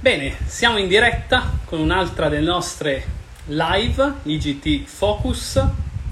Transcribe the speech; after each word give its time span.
Bene, 0.00 0.36
siamo 0.46 0.78
in 0.78 0.86
diretta 0.86 1.58
con 1.64 1.80
un'altra 1.80 2.28
delle 2.28 2.46
nostre 2.46 3.02
live, 3.46 4.12
IGT 4.22 4.84
Focus. 4.84 5.60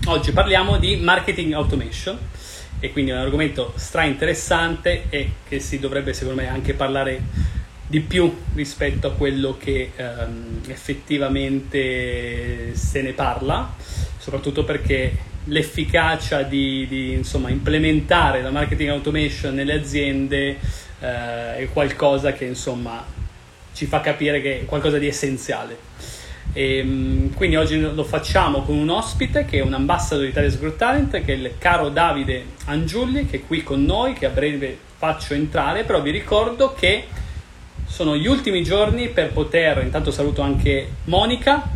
Oggi 0.06 0.32
parliamo 0.32 0.78
di 0.78 0.96
marketing 0.96 1.52
automation 1.52 2.18
e 2.80 2.90
quindi 2.90 3.12
è 3.12 3.14
un 3.14 3.20
argomento 3.20 3.72
stra 3.76 4.02
interessante 4.02 5.04
e 5.08 5.34
che 5.46 5.60
si 5.60 5.78
dovrebbe 5.78 6.12
secondo 6.14 6.42
me 6.42 6.48
anche 6.48 6.74
parlare 6.74 7.22
di 7.86 8.00
più 8.00 8.36
rispetto 8.56 9.06
a 9.06 9.12
quello 9.12 9.56
che 9.56 9.92
um, 9.96 10.62
effettivamente 10.66 12.74
se 12.74 13.02
ne 13.02 13.12
parla, 13.12 13.72
soprattutto 14.18 14.64
perché 14.64 15.16
l'efficacia 15.44 16.42
di, 16.42 16.88
di 16.88 17.12
insomma, 17.12 17.50
implementare 17.50 18.42
la 18.42 18.50
marketing 18.50 18.90
automation 18.90 19.54
nelle 19.54 19.74
aziende 19.74 20.58
eh, 20.98 21.56
è 21.58 21.68
qualcosa 21.72 22.32
che 22.32 22.46
insomma 22.46 23.22
ci 23.76 23.84
fa 23.84 24.00
capire 24.00 24.40
che 24.40 24.60
è 24.60 24.64
qualcosa 24.64 24.96
di 24.96 25.06
essenziale. 25.06 25.76
E, 26.54 26.78
ehm, 26.78 27.34
quindi 27.34 27.56
oggi 27.56 27.78
lo 27.78 28.04
facciamo 28.04 28.62
con 28.62 28.78
un 28.78 28.88
ospite 28.88 29.44
che 29.44 29.58
è 29.58 29.60
un 29.60 29.74
ambassador 29.74 30.24
di 30.24 30.30
Italia's 30.30 30.58
Growth 30.58 30.76
Talent, 30.76 31.10
che 31.22 31.34
è 31.34 31.36
il 31.36 31.52
caro 31.58 31.90
Davide 31.90 32.44
Angiulli, 32.64 33.26
che 33.26 33.36
è 33.36 33.46
qui 33.46 33.62
con 33.62 33.84
noi, 33.84 34.14
che 34.14 34.24
a 34.24 34.30
breve 34.30 34.78
faccio 34.96 35.34
entrare, 35.34 35.84
però 35.84 36.00
vi 36.00 36.10
ricordo 36.10 36.72
che 36.72 37.04
sono 37.86 38.16
gli 38.16 38.26
ultimi 38.26 38.62
giorni 38.62 39.10
per 39.10 39.32
poter, 39.32 39.82
intanto 39.82 40.10
saluto 40.10 40.40
anche 40.40 40.88
Monica 41.04 41.70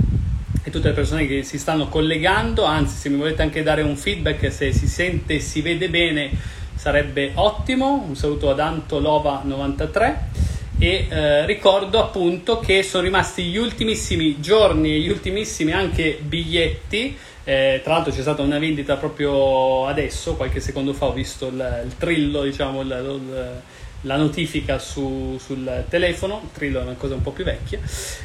e 0.63 0.71
tutte 0.71 0.89
le 0.89 0.95
persone 0.95 1.27
che 1.27 1.43
si 1.43 1.59
stanno 1.59 1.89
collegando, 1.89 2.65
anzi 2.65 2.97
se 2.97 3.11
mi 3.11 3.19
volete 3.19 3.43
anche 3.43 3.63
dare 3.63 3.83
un 3.83 3.97
feedback 3.97 4.51
se 4.51 4.73
si 4.73 4.89
sente 4.89 5.35
e 5.35 5.41
si 5.41 5.61
vede 5.61 5.91
bene 5.91 6.31
sarebbe 6.75 7.33
ottimo, 7.35 8.03
un 8.09 8.17
saluto 8.17 8.49
ad 8.49 8.59
Antolova93 8.59 10.40
e 10.81 11.07
eh, 11.11 11.45
ricordo 11.45 12.01
appunto 12.01 12.59
che 12.59 12.83
sono 12.83 13.05
rimasti 13.05 13.43
gli 13.45 13.59
ultimissimi 13.59 14.41
giorni 14.41 14.95
e 14.95 15.01
gli 15.01 15.11
ultimissimi 15.11 15.73
anche 15.73 16.19
biglietti. 16.23 17.17
Eh, 17.45 17.83
tra 17.85 17.95
l'altro 17.95 18.13
c'è 18.13 18.23
stata 18.23 18.41
una 18.41 18.59
vendita 18.59 18.97
proprio 18.97 19.87
adesso 19.87 20.37
qualche 20.37 20.61
secondo 20.61 20.93
fa 20.93 21.07
ho 21.07 21.13
visto 21.13 21.49
il, 21.49 21.83
il 21.87 21.97
trillo 21.97 22.43
diciamo 22.43 22.83
il, 22.83 22.87
il, 22.87 23.63
la 24.03 24.17
notifica 24.17 24.79
su, 24.79 25.39
sul 25.39 25.85
telefono, 25.89 26.41
il 26.45 26.51
trillo 26.53 26.81
è 26.81 26.83
una 26.83 26.95
cosa 26.95 27.15
un 27.15 27.23
po' 27.23 27.33
più 27.33 27.45
vecchia, 27.45 27.79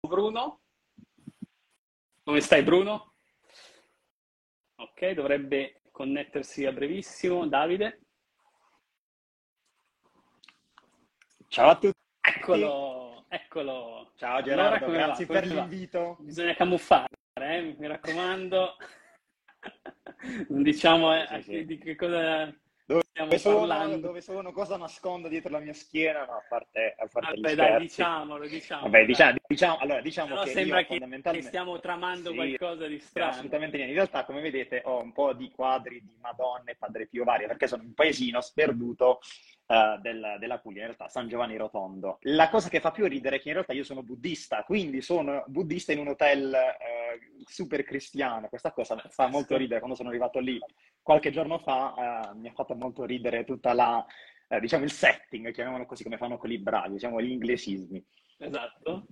Bruno? 0.00 0.60
Come 2.24 2.40
stai 2.40 2.62
Bruno? 2.62 3.12
Ok, 4.76 5.10
dovrebbe 5.10 5.82
connettersi 5.90 6.64
a 6.64 6.72
brevissimo. 6.72 7.46
Davide? 7.46 8.00
Ciao 11.52 11.70
a 11.70 11.74
tutti. 11.76 11.98
Eccolo, 12.20 13.24
eccolo. 13.28 14.12
Ciao 14.14 14.40
Gerardo, 14.40 14.84
allora, 14.84 15.06
grazie 15.06 15.26
per 15.26 15.46
l'invito. 15.46 16.16
Bisogna 16.20 16.54
camuffare, 16.54 17.08
eh? 17.40 17.74
mi 17.76 17.88
raccomando. 17.88 18.76
non 20.48 20.62
diciamo 20.62 21.12
eh, 21.12 21.42
sì, 21.42 21.50
sì. 21.50 21.64
di 21.64 21.78
che 21.78 21.96
cosa 21.96 22.56
dove 22.90 23.02
stiamo 23.08 23.36
sono. 23.36 23.96
Dove 23.98 24.20
sono, 24.20 24.52
cosa 24.52 24.76
nascondo 24.76 25.28
dietro 25.28 25.50
la 25.50 25.60
mia 25.60 25.72
schiena, 25.72 26.24
no, 26.24 26.32
a 26.32 26.44
parte, 26.48 26.96
a 26.98 27.06
parte 27.06 27.40
Vabbè, 27.40 27.54
dai, 27.54 27.80
diciamolo, 27.80 28.46
diciamo. 28.48 28.82
Vabbè, 28.82 29.04
diciamo, 29.04 29.36
diciamo, 29.46 29.76
allora, 29.78 30.00
diciamo 30.00 30.28
Però 30.30 30.42
che 30.42 30.50
sembra 30.50 30.80
che, 30.80 30.86
fondamentalmente... 30.86 31.46
stiamo 31.46 31.78
tramando 31.78 32.30
sì, 32.30 32.36
qualcosa 32.36 32.86
di 32.86 32.98
strano. 32.98 33.30
Assolutamente 33.30 33.76
niente. 33.76 33.92
In 33.94 33.98
realtà, 34.00 34.24
come 34.24 34.40
vedete, 34.40 34.82
ho 34.84 35.00
un 35.00 35.12
po' 35.12 35.32
di 35.32 35.50
quadri 35.50 36.00
di 36.00 36.16
Madonne, 36.20 36.74
Padre 36.76 37.06
Pio 37.06 37.22
varie, 37.22 37.46
perché 37.46 37.68
sono 37.68 37.82
un 37.84 37.94
paesino 37.94 38.40
sperduto 38.40 39.20
uh, 39.66 40.00
del, 40.00 40.36
della 40.40 40.58
Puglia, 40.58 40.80
in 40.80 40.86
realtà 40.86 41.08
San 41.08 41.28
Giovanni 41.28 41.56
Rotondo. 41.56 42.18
La 42.22 42.48
cosa 42.48 42.68
che 42.68 42.80
fa 42.80 42.90
più 42.90 43.06
ridere 43.06 43.36
è 43.36 43.40
che 43.40 43.48
in 43.48 43.54
realtà 43.54 43.72
io 43.72 43.84
sono 43.84 44.02
buddista, 44.02 44.64
quindi 44.64 45.00
sono 45.00 45.44
buddista 45.46 45.92
in 45.92 46.00
un 46.00 46.08
hotel 46.08 46.52
uh, 46.52 47.42
super 47.44 47.84
cristiano. 47.84 48.48
Questa 48.48 48.72
cosa 48.72 48.96
fa 49.08 49.28
molto 49.28 49.56
ridere. 49.56 49.78
Quando 49.78 49.96
sono 49.96 50.08
arrivato 50.08 50.40
lì 50.40 50.58
qualche 51.02 51.30
giorno 51.30 51.58
fa, 51.58 52.32
uh, 52.32 52.38
mi 52.38 52.48
ha 52.48 52.52
fatto 52.52 52.74
molto 52.74 53.04
ridere 53.04 53.44
tutta 53.44 53.72
la, 53.72 54.04
diciamo, 54.60 54.84
il 54.84 54.90
setting, 54.90 55.52
chiamiamolo 55.52 55.86
così, 55.86 56.02
come 56.02 56.16
fanno 56.16 56.38
quelli 56.38 56.58
bravi, 56.58 56.92
diciamo, 56.92 57.20
gli 57.20 57.30
inglesismi. 57.30 58.04
Esatto. 58.38 59.06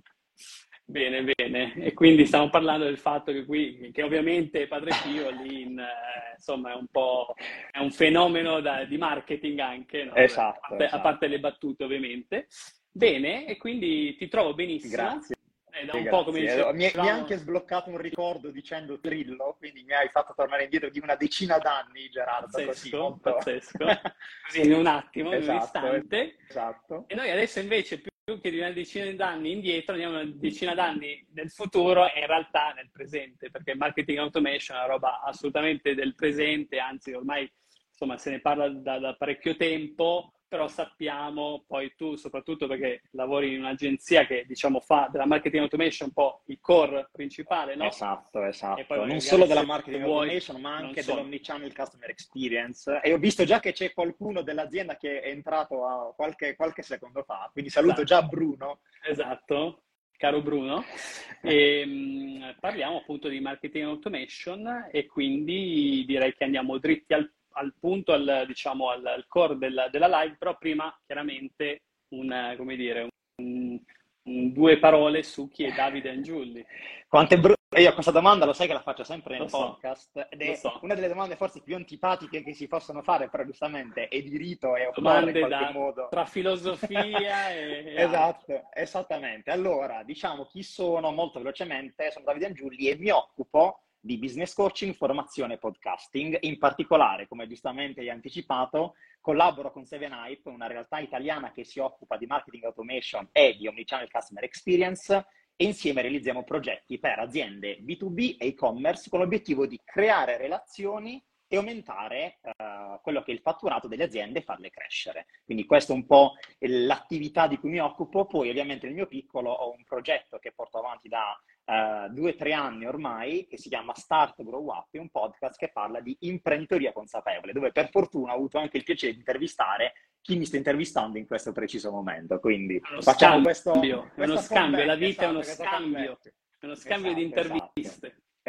Bene, 0.89 1.23
bene. 1.23 1.75
E 1.75 1.93
quindi 1.93 2.25
stiamo 2.25 2.49
parlando 2.49 2.85
del 2.85 2.97
fatto 2.97 3.31
che 3.31 3.45
qui, 3.45 3.91
che 3.93 4.01
ovviamente 4.01 4.65
Padre 4.65 4.89
Pio 5.03 5.29
lì, 5.29 5.61
in, 5.61 5.77
eh, 5.77 6.33
insomma, 6.35 6.71
è 6.71 6.75
un 6.75 6.87
po' 6.87 7.35
è 7.69 7.77
un 7.77 7.91
fenomeno 7.91 8.59
da, 8.59 8.85
di 8.85 8.97
marketing 8.97 9.59
anche, 9.59 10.05
no? 10.05 10.15
esatto, 10.15 10.57
a, 10.63 10.67
parte, 10.69 10.85
esatto. 10.85 10.97
a, 10.97 11.01
parte, 11.01 11.27
le 11.27 11.39
battute 11.39 11.83
ovviamente. 11.83 12.47
Bene, 12.91 13.45
e 13.45 13.57
quindi 13.57 14.15
ti 14.15 14.27
trovo 14.27 14.55
benissimo. 14.55 14.93
Grazie. 14.93 15.35
Eh, 15.71 15.85
da 15.85 15.97
un 15.97 16.07
po' 16.07 16.23
come 16.23 16.39
dicevo, 16.41 16.71
mi, 16.73 16.77
mi 16.77 16.85
hai 16.85 17.09
anche 17.09 17.37
sbloccato 17.37 17.89
un 17.89 17.97
ricordo 17.97 18.49
dicendo 18.49 18.99
Trillo, 18.99 19.55
quindi 19.57 19.83
mi 19.83 19.93
hai 19.93 20.09
fatto 20.09 20.33
tornare 20.35 20.63
indietro 20.63 20.89
di 20.89 20.99
una 20.99 21.15
decina 21.15 21.57
d'anni, 21.57 22.09
Gerardo. 22.09 22.47
Pazzesco, 22.51 23.19
pazzesco. 23.21 23.77
così 24.45 24.61
in 24.61 24.73
un 24.73 24.87
attimo, 24.87 25.31
esatto, 25.31 25.77
in 25.77 25.83
un 25.83 25.95
esatto, 25.95 25.95
istante. 25.95 26.37
Esatto. 26.47 27.03
E 27.07 27.15
noi 27.15 27.29
adesso 27.29 27.59
invece 27.59 27.99
più 28.01 28.39
che 28.39 28.51
di 28.51 28.59
una 28.59 28.71
decina 28.71 29.11
d'anni 29.11 29.51
indietro, 29.51 29.93
andiamo 29.93 30.19
una 30.19 30.31
decina 30.31 30.73
d'anni 30.73 31.25
nel 31.33 31.49
futuro 31.49 32.11
e 32.11 32.19
in 32.19 32.27
realtà 32.27 32.73
nel 32.75 32.89
presente, 32.91 33.49
perché 33.49 33.75
marketing 33.75 34.19
automation 34.19 34.77
è 34.77 34.81
una 34.81 34.93
roba 34.93 35.21
assolutamente 35.21 35.95
del 35.95 36.15
presente, 36.15 36.79
anzi 36.79 37.13
ormai 37.13 37.51
insomma 37.89 38.17
se 38.17 38.29
ne 38.29 38.39
parla 38.39 38.69
da, 38.69 38.99
da 38.99 39.15
parecchio 39.15 39.55
tempo, 39.57 40.38
però 40.49 40.67
sappiamo, 40.67 41.63
poi 41.65 41.93
tu 41.95 42.15
soprattutto 42.15 42.67
perché 42.67 43.03
lavori 43.11 43.53
in 43.53 43.59
un'agenzia 43.59 44.25
che 44.25 44.45
diciamo 44.47 44.79
fa 44.79 45.07
della 45.11 45.27
marketing 45.27 45.61
automation 45.61 46.07
un 46.07 46.13
po' 46.13 46.41
il 46.47 46.57
core 46.59 47.07
principale, 47.11 47.75
no? 47.75 47.85
Esatto, 47.85 48.43
esatto. 48.43 49.05
Non 49.05 49.19
solo 49.21 49.45
della 49.45 49.63
marketing 49.63 50.03
automation, 50.03 50.59
ma 50.59 50.75
anche 50.75 51.03
dell'omnichannel 51.03 51.73
customer 51.73 52.09
experience. 52.09 52.99
E 53.03 53.13
ho 53.13 53.17
visto 53.17 53.45
già 53.45 53.59
che 53.59 53.73
c'è 53.73 53.93
qualcuno 53.93 54.41
dell'azienda 54.41 54.97
che 54.97 55.21
è 55.21 55.29
entrato 55.29 56.13
qualche, 56.15 56.55
qualche 56.55 56.81
secondo 56.81 57.21
fa, 57.23 57.47
quindi 57.53 57.69
saluto 57.69 58.01
esatto. 58.01 58.21
già 58.21 58.21
Bruno. 58.23 58.79
Esatto, 59.07 59.83
caro 60.17 60.41
Bruno. 60.41 60.83
E, 61.41 61.85
mh, 61.85 62.57
parliamo 62.59 62.97
appunto 62.97 63.29
di 63.29 63.39
marketing 63.39 63.85
automation 63.85 64.89
e 64.91 65.05
quindi 65.05 66.03
direi 66.05 66.35
che 66.35 66.43
andiamo 66.43 66.77
dritti 66.77 67.13
al 67.13 67.31
al 67.59 67.73
punto, 67.79 68.13
al, 68.13 68.45
diciamo, 68.47 68.89
al, 68.89 69.05
al 69.05 69.25
core 69.27 69.57
della, 69.57 69.89
della, 69.89 70.07
live, 70.07 70.35
però 70.37 70.57
prima 70.57 70.97
chiaramente 71.05 71.83
un, 72.09 72.55
come 72.57 72.75
dire, 72.75 73.07
un, 73.41 73.79
due 74.23 74.77
parole 74.79 75.23
su 75.23 75.49
chi 75.49 75.65
è 75.65 75.73
Davide 75.73 76.09
Angiulli. 76.09 76.65
Quanto 77.07 77.33
è 77.33 77.39
brutto. 77.39 77.57
Io 77.77 77.93
questa 77.93 78.11
domanda 78.11 78.45
lo 78.45 78.53
sai 78.53 78.65
che 78.65 78.73
la 78.73 78.81
faccio 78.81 79.03
sempre 79.03 79.37
nel 79.37 79.47
so, 79.47 79.57
podcast 79.59 80.27
ed 80.31 80.41
è 80.41 80.55
so. 80.55 80.79
una 80.81 80.95
delle 80.95 81.07
domande 81.07 81.35
forse 81.35 81.61
più 81.61 81.75
antipatiche 81.75 82.41
che 82.41 82.55
si 82.55 82.67
possono 82.67 83.03
fare, 83.03 83.29
però 83.29 83.43
giustamente 83.43 84.07
è 84.07 84.21
di 84.23 84.37
rito 84.37 84.75
e 84.75 84.87
occorre 84.87 85.31
in 85.31 85.39
qualche 85.39 85.65
da, 85.65 85.71
modo. 85.71 86.07
tra 86.09 86.25
filosofia 86.25 87.51
e. 87.53 87.93
Esatto, 87.95 88.69
esattamente. 88.73 89.51
Allora, 89.51 90.01
diciamo 90.03 90.45
chi 90.45 90.63
sono 90.63 91.11
molto 91.11 91.37
velocemente, 91.37 92.09
sono 92.09 92.25
Davide 92.25 92.47
Angiulli 92.47 92.89
e 92.89 92.97
mi 92.97 93.11
occupo 93.11 93.83
di 93.99 94.17
business 94.17 94.53
coaching, 94.53 94.93
formazione 94.93 95.55
e 95.55 95.57
podcasting. 95.57 96.37
In 96.41 96.57
particolare, 96.57 97.27
come 97.27 97.47
giustamente 97.47 98.01
hai 98.01 98.09
anticipato, 98.09 98.95
collaboro 99.19 99.71
con 99.71 99.85
Seven 99.85 100.13
Hype, 100.13 100.49
una 100.49 100.67
realtà 100.67 100.99
italiana 100.99 101.51
che 101.51 101.63
si 101.63 101.79
occupa 101.79 102.17
di 102.17 102.25
marketing 102.25 102.63
automation 102.63 103.27
e 103.31 103.55
di 103.57 103.67
omnichannel 103.67 104.09
customer 104.09 104.43
experience 104.43 105.25
e 105.55 105.65
insieme 105.65 106.01
realizziamo 106.01 106.43
progetti 106.43 106.99
per 106.99 107.19
aziende 107.19 107.79
B2B 107.81 108.37
e 108.37 108.47
e-commerce 108.47 109.09
con 109.09 109.19
l'obiettivo 109.19 109.67
di 109.67 109.79
creare 109.83 110.37
relazioni 110.37 111.21
e 111.51 111.57
aumentare 111.57 112.39
uh, 112.43 113.01
quello 113.01 113.23
che 113.23 113.31
è 113.31 113.33
il 113.33 113.41
fatturato 113.41 113.87
delle 113.87 114.03
aziende 114.03 114.39
e 114.39 114.43
farle 114.43 114.69
crescere. 114.69 115.25
Quindi 115.43 115.65
questa 115.65 115.93
è 115.93 115.95
un 115.95 116.05
po' 116.05 116.35
l'attività 116.59 117.47
di 117.47 117.57
cui 117.57 117.71
mi 117.71 117.79
occupo. 117.79 118.25
Poi 118.27 118.49
ovviamente 118.49 118.85
nel 118.85 118.95
mio 118.95 119.07
piccolo 119.07 119.51
ho 119.51 119.71
un 119.75 119.83
progetto 119.83 120.37
che 120.37 120.53
porto 120.53 120.77
avanti 120.77 121.09
da 121.09 121.35
uh, 121.65 122.13
due 122.13 122.31
o 122.31 122.35
tre 122.35 122.53
anni 122.53 122.85
ormai 122.85 123.47
che 123.47 123.57
si 123.57 123.67
chiama 123.67 123.95
Start 123.95 124.43
Grow 124.43 124.63
Up, 124.67 124.87
è 124.91 124.99
un 124.99 125.09
podcast 125.09 125.57
che 125.57 125.71
parla 125.71 125.99
di 126.01 126.15
imprenditoria 126.21 126.93
consapevole, 126.93 127.51
dove 127.51 127.71
per 127.71 127.89
fortuna 127.89 128.33
ho 128.33 128.35
avuto 128.35 128.59
anche 128.59 128.77
il 128.77 128.83
piacere 128.83 129.13
di 129.13 129.19
intervistare 129.19 129.93
chi 130.21 130.37
mi 130.37 130.45
sta 130.45 130.57
intervistando 130.57 131.17
in 131.17 131.25
questo 131.25 131.51
preciso 131.51 131.89
momento. 131.91 132.39
Quindi 132.39 132.79
Uno 132.91 133.01
facciamo 133.01 133.51
scambio, 133.51 134.01
questo, 134.11 134.21
è 134.21 134.23
uno 134.23 134.37
scambio, 134.37 134.85
la 134.85 134.95
vita 134.95 135.23
è 135.23 135.27
uno 135.29 135.39
esatto, 135.39 135.63
scambio, 135.63 136.19
uno 136.61 136.75
scambio 136.75 137.13
di 137.13 137.23
Esatto, 137.23 137.39
interviste. 137.39 137.58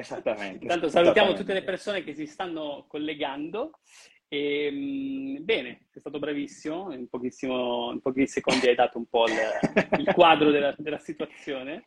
Esattamente. 0.01 0.63
Intanto 0.63 0.89
salutiamo 0.89 1.35
tutte 1.35 1.53
le 1.53 1.63
persone 1.63 2.03
che 2.03 2.15
si 2.15 2.27
stanno 2.27 2.87
collegando. 2.89 3.81
E, 4.29 4.71
mh, 4.71 5.45
bene, 5.45 5.87
sei 5.91 6.01
stato 6.01 6.19
bravissimo, 6.19 6.93
in, 6.95 7.09
pochissimo, 7.09 7.91
in 7.93 8.01
pochi 8.01 8.27
secondi 8.27 8.69
hai 8.69 8.75
dato 8.75 8.97
un 8.99 9.07
po' 9.07 9.27
il, 9.27 9.35
il 9.99 10.13
quadro 10.15 10.51
della, 10.51 10.75
della 10.79 10.99
situazione. 10.99 11.85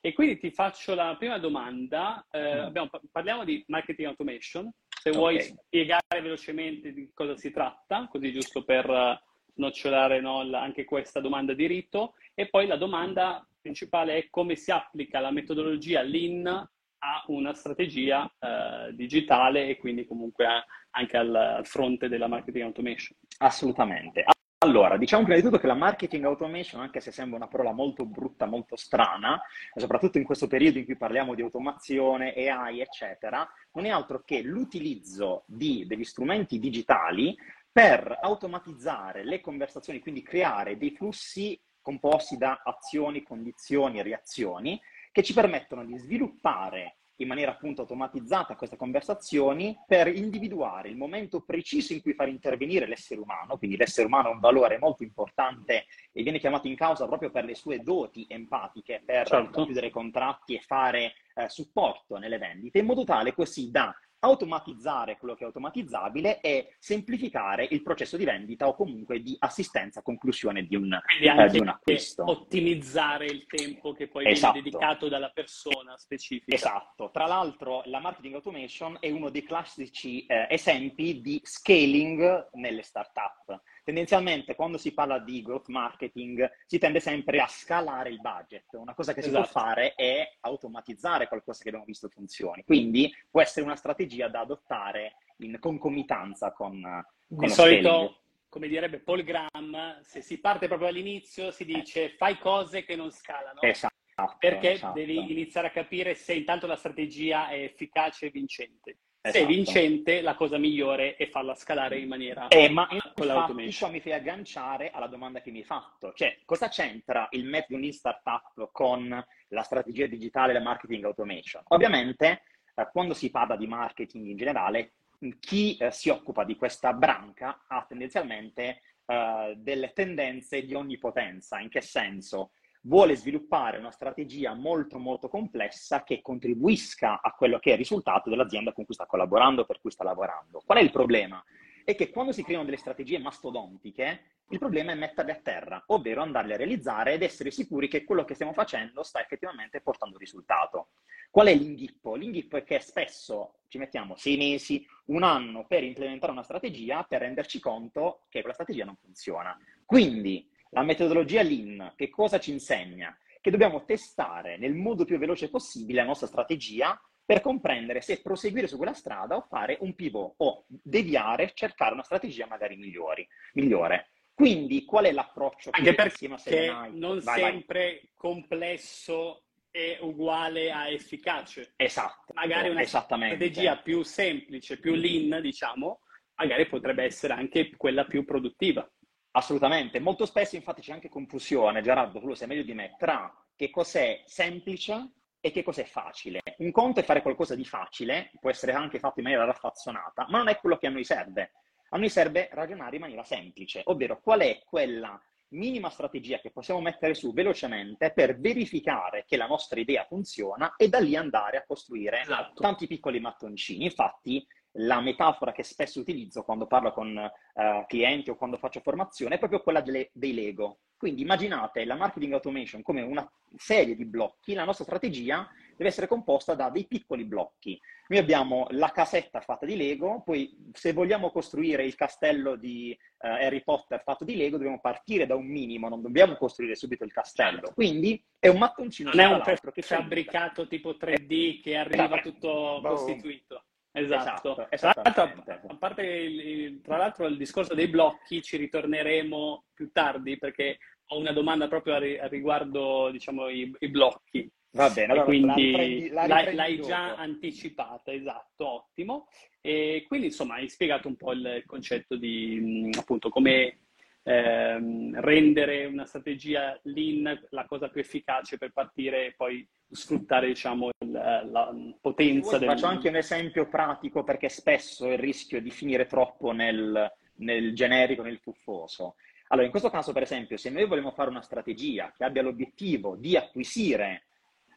E 0.00 0.12
quindi 0.12 0.38
ti 0.38 0.50
faccio 0.50 0.94
la 0.94 1.14
prima 1.18 1.38
domanda. 1.38 2.26
Eh, 2.30 2.38
abbiamo- 2.40 2.90
parliamo 3.10 3.44
di 3.44 3.62
marketing 3.68 4.08
automation. 4.08 4.70
Se 4.88 5.10
vuoi 5.10 5.36
Ok. 5.36 5.42
spiegare 5.42 6.20
velocemente 6.20 6.92
di 6.92 7.10
cosa 7.12 7.36
si 7.36 7.50
tratta, 7.52 8.08
così 8.10 8.32
giusto 8.32 8.64
per 8.64 8.88
eh, 8.90 9.20
snocciolare 9.54 10.20
no, 10.20 10.40
anche 10.56 10.84
questa 10.84 11.20
domanda 11.20 11.54
di 11.54 11.66
rito. 11.66 12.14
E 12.34 12.48
poi 12.48 12.66
la 12.66 12.76
domanda 12.76 13.46
principale 13.60 14.16
è 14.16 14.30
come 14.30 14.56
si 14.56 14.70
applica 14.70 15.20
la 15.20 15.30
metodologia 15.30 16.02
Lean 16.02 16.68
a 16.98 17.24
una 17.28 17.54
strategia 17.54 18.30
eh, 18.38 18.94
digitale 18.94 19.68
e 19.68 19.76
quindi 19.76 20.06
comunque 20.06 20.46
anche 20.90 21.16
al, 21.16 21.34
al 21.34 21.66
fronte 21.66 22.08
della 22.08 22.28
marketing 22.28 22.64
automation. 22.64 23.16
Assolutamente. 23.38 24.24
Allora, 24.58 24.96
diciamo 24.96 25.22
prima 25.22 25.36
di 25.38 25.44
tutto 25.44 25.58
che 25.58 25.66
la 25.66 25.74
marketing 25.74 26.24
automation, 26.24 26.80
anche 26.80 27.00
se 27.00 27.12
sembra 27.12 27.36
una 27.36 27.46
parola 27.46 27.72
molto 27.72 28.06
brutta, 28.06 28.46
molto 28.46 28.74
strana, 28.74 29.38
soprattutto 29.74 30.16
in 30.16 30.24
questo 30.24 30.46
periodo 30.46 30.78
in 30.78 30.86
cui 30.86 30.96
parliamo 30.96 31.34
di 31.34 31.42
automazione, 31.42 32.32
AI, 32.32 32.80
eccetera, 32.80 33.46
non 33.72 33.84
è 33.84 33.90
altro 33.90 34.22
che 34.24 34.40
l'utilizzo 34.40 35.44
di 35.46 35.86
degli 35.86 36.04
strumenti 36.04 36.58
digitali 36.58 37.36
per 37.70 38.18
automatizzare 38.22 39.24
le 39.24 39.42
conversazioni, 39.42 40.00
quindi 40.00 40.22
creare 40.22 40.78
dei 40.78 40.90
flussi 40.90 41.60
composti 41.82 42.38
da 42.38 42.62
azioni, 42.64 43.22
condizioni 43.22 44.02
reazioni 44.02 44.80
che 45.16 45.22
ci 45.22 45.32
permettono 45.32 45.82
di 45.82 45.96
sviluppare 45.96 46.98
in 47.20 47.28
maniera 47.28 47.52
appunto 47.52 47.80
automatizzata 47.80 48.54
queste 48.54 48.76
conversazioni 48.76 49.74
per 49.86 50.08
individuare 50.08 50.90
il 50.90 50.96
momento 50.98 51.40
preciso 51.40 51.94
in 51.94 52.02
cui 52.02 52.12
far 52.12 52.28
intervenire 52.28 52.86
l'essere 52.86 53.22
umano, 53.22 53.56
quindi 53.56 53.78
l'essere 53.78 54.08
umano 54.08 54.28
ha 54.28 54.32
un 54.32 54.40
valore 54.40 54.76
molto 54.78 55.04
importante 55.04 55.86
e 56.12 56.22
viene 56.22 56.38
chiamato 56.38 56.68
in 56.68 56.76
causa 56.76 57.06
proprio 57.06 57.30
per 57.30 57.46
le 57.46 57.54
sue 57.54 57.78
doti 57.78 58.26
empatiche, 58.28 59.00
per 59.06 59.26
Certo. 59.26 59.64
chiudere 59.64 59.88
contratti 59.88 60.54
e 60.54 60.60
fare 60.60 61.14
eh, 61.34 61.48
supporto 61.48 62.18
nelle 62.18 62.36
vendite, 62.36 62.80
in 62.80 62.84
modo 62.84 63.04
tale 63.04 63.32
così 63.32 63.70
da 63.70 63.94
automatizzare 64.20 65.16
quello 65.18 65.34
che 65.34 65.42
è 65.42 65.46
automatizzabile 65.46 66.40
e 66.40 66.74
semplificare 66.78 67.66
il 67.70 67.82
processo 67.82 68.16
di 68.16 68.24
vendita 68.24 68.66
o 68.66 68.74
comunque 68.74 69.20
di 69.20 69.36
assistenza 69.38 70.00
a 70.00 70.02
conclusione 70.02 70.64
di 70.64 70.76
un, 70.76 70.92
eh, 70.92 71.48
di 71.48 71.58
un 71.58 71.68
acquisto. 71.68 72.28
ottimizzare 72.28 73.26
il 73.26 73.46
tempo 73.46 73.92
che 73.92 74.08
poi 74.08 74.26
Esatto. 74.26 74.54
viene 74.54 74.68
dedicato 74.70 75.08
dalla 75.08 75.30
persona 75.30 75.96
specifica. 75.96 76.54
Esatto, 76.54 77.10
tra 77.12 77.26
l'altro 77.26 77.82
la 77.86 78.00
marketing 78.00 78.34
automation 78.34 78.96
è 79.00 79.10
uno 79.10 79.30
dei 79.30 79.42
classici 79.42 80.24
eh, 80.26 80.46
esempi 80.50 81.20
di 81.20 81.40
scaling 81.42 82.48
nelle 82.52 82.82
startup. 82.82 83.60
Tendenzialmente 83.86 84.56
quando 84.56 84.78
si 84.78 84.92
parla 84.92 85.20
di 85.20 85.42
growth 85.42 85.68
marketing 85.68 86.50
si 86.66 86.76
tende 86.78 86.98
sempre 86.98 87.38
a 87.38 87.46
scalare 87.46 88.10
il 88.10 88.20
budget. 88.20 88.64
Una 88.72 88.94
cosa 88.94 89.14
che 89.14 89.22
si 89.22 89.28
Esatto. 89.28 89.48
può 89.48 89.60
fare 89.60 89.94
è 89.94 90.28
automatizzare 90.40 91.28
qualcosa 91.28 91.62
che 91.62 91.68
abbiamo 91.68 91.86
visto 91.86 92.08
funzioni. 92.08 92.64
Quindi 92.64 93.14
può 93.30 93.40
essere 93.40 93.64
una 93.64 93.76
strategia 93.76 94.26
da 94.26 94.40
adottare 94.40 95.14
in 95.36 95.56
concomitanza 95.60 96.50
con, 96.50 96.80
con 96.82 97.38
Di 97.38 97.48
solito, 97.48 97.88
scaling. 97.88 98.14
come 98.48 98.66
direbbe 98.66 98.98
Paul 98.98 99.22
Graham, 99.22 100.00
se 100.00 100.20
si 100.20 100.40
parte 100.40 100.66
proprio 100.66 100.88
all'inizio 100.88 101.52
si 101.52 101.64
dice 101.64 102.08
fai 102.16 102.38
cose 102.38 102.84
che 102.84 102.96
non 102.96 103.12
scalano. 103.12 103.60
Esatto. 103.60 103.94
Perché 104.40 104.72
esatto. 104.72 104.98
devi 104.98 105.30
iniziare 105.30 105.68
a 105.68 105.70
capire 105.70 106.16
se 106.16 106.34
intanto 106.34 106.66
la 106.66 106.74
strategia 106.74 107.50
è 107.50 107.62
efficace 107.62 108.26
e 108.26 108.30
vincente. 108.30 108.96
Se 109.30 109.38
Esatto. 109.38 109.46
vincente, 109.52 110.20
la 110.20 110.34
cosa 110.34 110.56
migliore 110.56 111.16
è 111.16 111.28
farla 111.28 111.54
scalare 111.54 111.98
in 111.98 112.06
maniera 112.08 112.48
Eh, 112.48 112.68
ma 112.68 112.86
con 113.14 113.26
l'automation. 113.26 113.72
qua 113.78 113.88
mi 113.88 114.00
fai 114.00 114.12
agganciare 114.12 114.90
alla 114.90 115.08
domanda 115.08 115.40
che 115.40 115.50
mi 115.50 115.58
hai 115.58 115.64
fatto, 115.64 116.12
cioè 116.12 116.38
cosa 116.44 116.68
c'entra 116.68 117.26
il 117.30 117.44
metodo 117.44 117.82
in 117.84 117.92
startup 117.92 118.70
con 118.70 119.24
la 119.48 119.62
strategia 119.62 120.06
digitale 120.06 120.52
e 120.52 120.54
la 120.54 120.60
marketing 120.60 121.04
automation? 121.04 121.62
Ovviamente 121.68 122.42
eh, 122.74 122.88
quando 122.92 123.14
si 123.14 123.30
parla 123.30 123.56
di 123.56 123.66
marketing 123.66 124.26
in 124.26 124.36
generale, 124.36 124.92
chi 125.40 125.76
eh, 125.76 125.90
si 125.90 126.08
occupa 126.08 126.44
di 126.44 126.54
questa 126.56 126.92
branca 126.92 127.64
ha 127.66 127.84
tendenzialmente 127.88 128.82
eh, 129.06 129.54
delle 129.56 129.92
tendenze 129.92 130.62
di 130.64 130.74
onnipotenza, 130.74 131.58
in 131.58 131.68
che 131.68 131.80
senso? 131.80 132.52
Vuole 132.86 133.16
sviluppare 133.16 133.78
una 133.78 133.90
strategia 133.90 134.54
molto 134.54 134.98
molto 134.98 135.28
complessa 135.28 136.04
che 136.04 136.22
contribuisca 136.22 137.20
a 137.20 137.32
quello 137.32 137.58
che 137.58 137.70
è 137.70 137.72
il 137.72 137.78
risultato 137.78 138.30
dell'azienda 138.30 138.72
con 138.72 138.84
cui 138.84 138.94
sta 138.94 139.06
collaborando, 139.06 139.64
per 139.64 139.80
cui 139.80 139.90
sta 139.90 140.04
lavorando. 140.04 140.62
Qual 140.64 140.78
è 140.78 140.82
il 140.82 140.92
problema? 140.92 141.42
È 141.84 141.94
che 141.94 142.10
quando 142.10 142.32
si 142.32 142.42
creano 142.42 142.64
delle 142.64 142.76
strategie 142.76 143.18
mastodontiche, 143.18 144.34
il 144.50 144.58
problema 144.58 144.92
è 144.92 144.94
metterle 144.94 145.32
a 145.32 145.40
terra, 145.42 145.82
ovvero 145.86 146.22
andarle 146.22 146.54
a 146.54 146.56
realizzare 146.56 147.14
ed 147.14 147.22
essere 147.22 147.50
sicuri 147.50 147.88
che 147.88 148.04
quello 148.04 148.24
che 148.24 148.34
stiamo 148.34 148.52
facendo 148.52 149.02
sta 149.02 149.20
effettivamente 149.20 149.80
portando 149.80 150.16
risultato. 150.16 150.90
Qual 151.30 151.48
è 151.48 151.54
l'inghippo? 151.54 152.14
L'inghippo 152.14 152.56
è 152.56 152.62
che 152.62 152.78
spesso 152.78 153.58
ci 153.68 153.78
mettiamo 153.78 154.14
sei 154.16 154.36
mesi, 154.36 154.86
un 155.06 155.24
anno 155.24 155.66
per 155.66 155.82
implementare 155.82 156.32
una 156.32 156.44
strategia 156.44 157.02
per 157.02 157.20
renderci 157.20 157.58
conto 157.58 158.26
che 158.28 158.40
quella 158.40 158.54
strategia 158.54 158.84
non 158.84 158.96
funziona. 158.96 159.58
Quindi 159.84 160.48
la 160.76 160.82
metodologia 160.82 161.40
Lean 161.40 161.94
che 161.96 162.10
cosa 162.10 162.38
ci 162.38 162.52
insegna? 162.52 163.16
Che 163.40 163.50
dobbiamo 163.50 163.84
testare 163.86 164.58
nel 164.58 164.74
modo 164.74 165.06
più 165.06 165.16
veloce 165.16 165.48
possibile 165.48 166.00
la 166.00 166.06
nostra 166.06 166.26
strategia 166.26 167.00
per 167.24 167.40
comprendere 167.40 168.02
se 168.02 168.20
proseguire 168.20 168.66
su 168.66 168.76
quella 168.76 168.92
strada 168.92 169.36
o 169.36 169.46
fare 169.48 169.78
un 169.80 169.94
pivot 169.94 170.34
o 170.36 170.66
deviare, 170.68 171.52
cercare 171.54 171.94
una 171.94 172.02
strategia 172.02 172.46
magari 172.46 172.76
migliori, 172.76 173.26
migliore. 173.54 174.10
Quindi 174.34 174.84
qual 174.84 175.06
è 175.06 175.12
l'approccio 175.12 175.70
che 175.70 175.78
Anche 175.78 175.94
perché 175.94 176.28
non 176.28 177.20
Vai, 177.20 177.22
vai. 177.22 177.40
sempre 177.40 178.10
complesso 178.14 179.44
è 179.70 179.96
uguale 180.02 180.70
a 180.70 180.88
efficace. 180.88 181.72
Esatto, 181.76 182.34
Magari 182.34 182.68
una 182.68 182.84
strategia 182.84 183.78
più 183.78 184.02
semplice, 184.02 184.78
più 184.78 184.94
lean, 184.94 185.40
diciamo, 185.40 186.00
magari 186.34 186.66
potrebbe 186.66 187.04
essere 187.04 187.32
anche 187.32 187.70
quella 187.76 188.04
più 188.04 188.26
produttiva. 188.26 188.86
Assolutamente, 189.36 190.00
molto 190.00 190.24
spesso 190.24 190.56
infatti 190.56 190.80
c'è 190.80 190.92
anche 190.94 191.10
confusione, 191.10 191.82
Gerardo, 191.82 192.20
tu 192.20 192.26
lo 192.26 192.34
sai 192.34 192.48
meglio 192.48 192.62
di 192.62 192.72
me, 192.72 192.96
tra 192.98 193.30
che 193.54 193.68
cos'è 193.68 194.22
semplice 194.24 195.10
e 195.40 195.50
che 195.50 195.62
cos'è 195.62 195.84
facile. 195.84 196.40
Un 196.56 196.70
conto 196.70 197.00
è 197.00 197.02
fare 197.02 197.20
qualcosa 197.20 197.54
di 197.54 197.66
facile, 197.66 198.30
può 198.40 198.48
essere 198.48 198.72
anche 198.72 198.98
fatto 198.98 199.18
in 199.18 199.24
maniera 199.24 199.44
raffazzonata, 199.44 200.24
ma 200.30 200.38
non 200.38 200.48
è 200.48 200.56
quello 200.56 200.78
che 200.78 200.86
a 200.86 200.90
noi 200.90 201.04
serve. 201.04 201.52
A 201.90 201.98
noi 201.98 202.08
serve 202.08 202.48
ragionare 202.50 202.96
in 202.96 203.02
maniera 203.02 203.24
semplice, 203.24 203.82
ovvero 203.84 204.20
qual 204.22 204.40
è 204.40 204.58
quella 204.64 205.20
minima 205.48 205.90
strategia 205.90 206.38
che 206.38 206.50
possiamo 206.50 206.80
mettere 206.80 207.12
su 207.12 207.34
velocemente 207.34 208.12
per 208.12 208.40
verificare 208.40 209.24
che 209.26 209.36
la 209.36 209.46
nostra 209.46 209.78
idea 209.78 210.04
funziona 210.04 210.74
e 210.76 210.88
da 210.88 210.98
lì 210.98 211.14
andare 211.14 211.58
a 211.58 211.64
costruire 211.66 212.22
Esatto. 212.22 212.62
tanti 212.62 212.86
piccoli 212.86 213.20
mattoncini. 213.20 213.84
Infatti, 213.84 214.44
la 214.76 215.00
metafora 215.00 215.52
che 215.52 215.62
spesso 215.62 216.00
utilizzo 216.00 216.42
quando 216.42 216.66
parlo 216.66 216.92
con 216.92 217.16
eh, 217.16 217.84
clienti 217.88 218.30
o 218.30 218.36
quando 218.36 218.56
faccio 218.56 218.80
formazione 218.80 219.36
è 219.36 219.38
proprio 219.38 219.62
quella 219.62 219.80
delle- 219.80 220.10
dei 220.12 220.34
Lego. 220.34 220.78
Quindi 220.96 221.22
immaginate 221.22 221.84
la 221.84 221.94
marketing 221.94 222.32
automation 222.32 222.82
come 222.82 223.02
una 223.02 223.28
serie 223.56 223.94
di 223.94 224.06
blocchi, 224.06 224.54
la 224.54 224.64
nostra 224.64 224.84
strategia 224.84 225.48
deve 225.76 225.90
essere 225.90 226.06
composta 226.06 226.54
da 226.54 226.70
dei 226.70 226.86
piccoli 226.86 227.24
blocchi. 227.24 227.78
Noi 228.08 228.18
abbiamo 228.18 228.66
la 228.70 228.90
casetta 228.90 229.40
fatta 229.40 229.66
di 229.66 229.76
Lego, 229.76 230.22
poi 230.24 230.56
se 230.72 230.94
vogliamo 230.94 231.30
costruire 231.30 231.84
il 231.84 231.94
castello 231.94 232.56
di 232.56 232.96
uh, 232.98 233.26
Harry 233.26 233.62
Potter 233.62 234.02
fatto 234.02 234.24
di 234.24 234.36
Lego 234.36 234.56
dobbiamo 234.56 234.80
partire 234.80 235.26
da 235.26 235.34
un 235.34 235.46
minimo, 235.46 235.88
non 235.88 236.00
dobbiamo 236.00 236.36
costruire 236.36 236.76
subito 236.76 237.04
il 237.04 237.12
castello. 237.12 237.58
Certo. 237.58 237.74
Quindi 237.74 238.22
è 238.38 238.48
un 238.48 238.58
mattoncino. 238.58 239.10
Non 239.12 239.20
è 239.20 239.26
un 239.26 239.42
fabbricato 239.82 240.66
tipo 240.66 240.92
3D 240.92 241.60
che 241.60 241.76
arriva 241.76 242.20
tutto 242.20 242.80
costituito. 242.82 243.64
Esatto. 243.98 244.68
esatto 244.68 245.00
tra, 245.00 245.12
l'altro, 245.24 245.68
a 245.68 245.76
parte 245.76 246.02
il, 246.02 246.80
tra 246.82 246.98
l'altro 246.98 247.26
il 247.26 247.38
discorso 247.38 247.74
dei 247.74 247.88
blocchi 247.88 248.42
ci 248.42 248.58
ritorneremo 248.58 249.64
più 249.72 249.90
tardi 249.90 250.36
perché 250.36 250.78
ho 251.08 251.18
una 251.18 251.32
domanda 251.32 251.66
proprio 251.66 251.94
a, 251.94 252.26
riguardo 252.28 253.08
diciamo, 253.10 253.48
i, 253.48 253.72
i 253.78 253.88
blocchi. 253.88 254.50
Va 254.72 254.90
bene, 254.90 255.12
allora 255.12 255.24
quindi 255.24 255.46
la 255.46 255.54
riprendi, 255.54 256.08
la 256.10 256.26
l'hai, 256.26 256.54
l'hai 256.54 256.80
già 256.82 257.14
anticipata, 257.16 258.12
esatto, 258.12 258.66
ottimo. 258.66 259.28
E 259.62 260.04
quindi 260.06 260.26
insomma 260.26 260.56
hai 260.56 260.68
spiegato 260.68 261.08
un 261.08 261.16
po' 261.16 261.32
il 261.32 261.62
concetto 261.64 262.16
di 262.16 262.90
appunto 262.98 263.30
come 263.30 263.85
ehm, 264.28 265.20
rendere 265.20 265.84
una 265.84 266.04
strategia 266.04 266.78
lean 266.82 267.46
la 267.50 267.64
cosa 267.64 267.88
più 267.88 268.00
efficace 268.00 268.58
per 268.58 268.72
partire 268.72 269.26
e 269.26 269.34
poi 269.36 269.66
sfruttare 269.88 270.48
diciamo 270.48 270.90
il, 270.98 271.12
la 271.12 271.72
potenza 272.00 272.58
del... 272.58 272.68
Faccio 272.68 272.86
anche 272.86 273.08
un 273.08 273.16
esempio 273.16 273.68
pratico 273.68 274.24
perché 274.24 274.48
spesso 274.48 275.06
il 275.06 275.18
rischio 275.18 275.62
di 275.62 275.70
finire 275.70 276.06
troppo 276.06 276.50
nel, 276.50 277.10
nel 277.36 277.72
generico, 277.72 278.22
nel 278.22 278.40
tuffoso. 278.40 279.14
Allora, 279.48 279.66
in 279.66 279.70
questo 279.70 279.90
caso, 279.90 280.12
per 280.12 280.22
esempio, 280.22 280.56
se 280.56 280.70
noi 280.70 280.86
vogliamo 280.86 281.12
fare 281.12 281.30
una 281.30 281.42
strategia 281.42 282.12
che 282.12 282.24
abbia 282.24 282.42
l'obiettivo 282.42 283.14
di 283.14 283.36
acquisire 283.36 284.24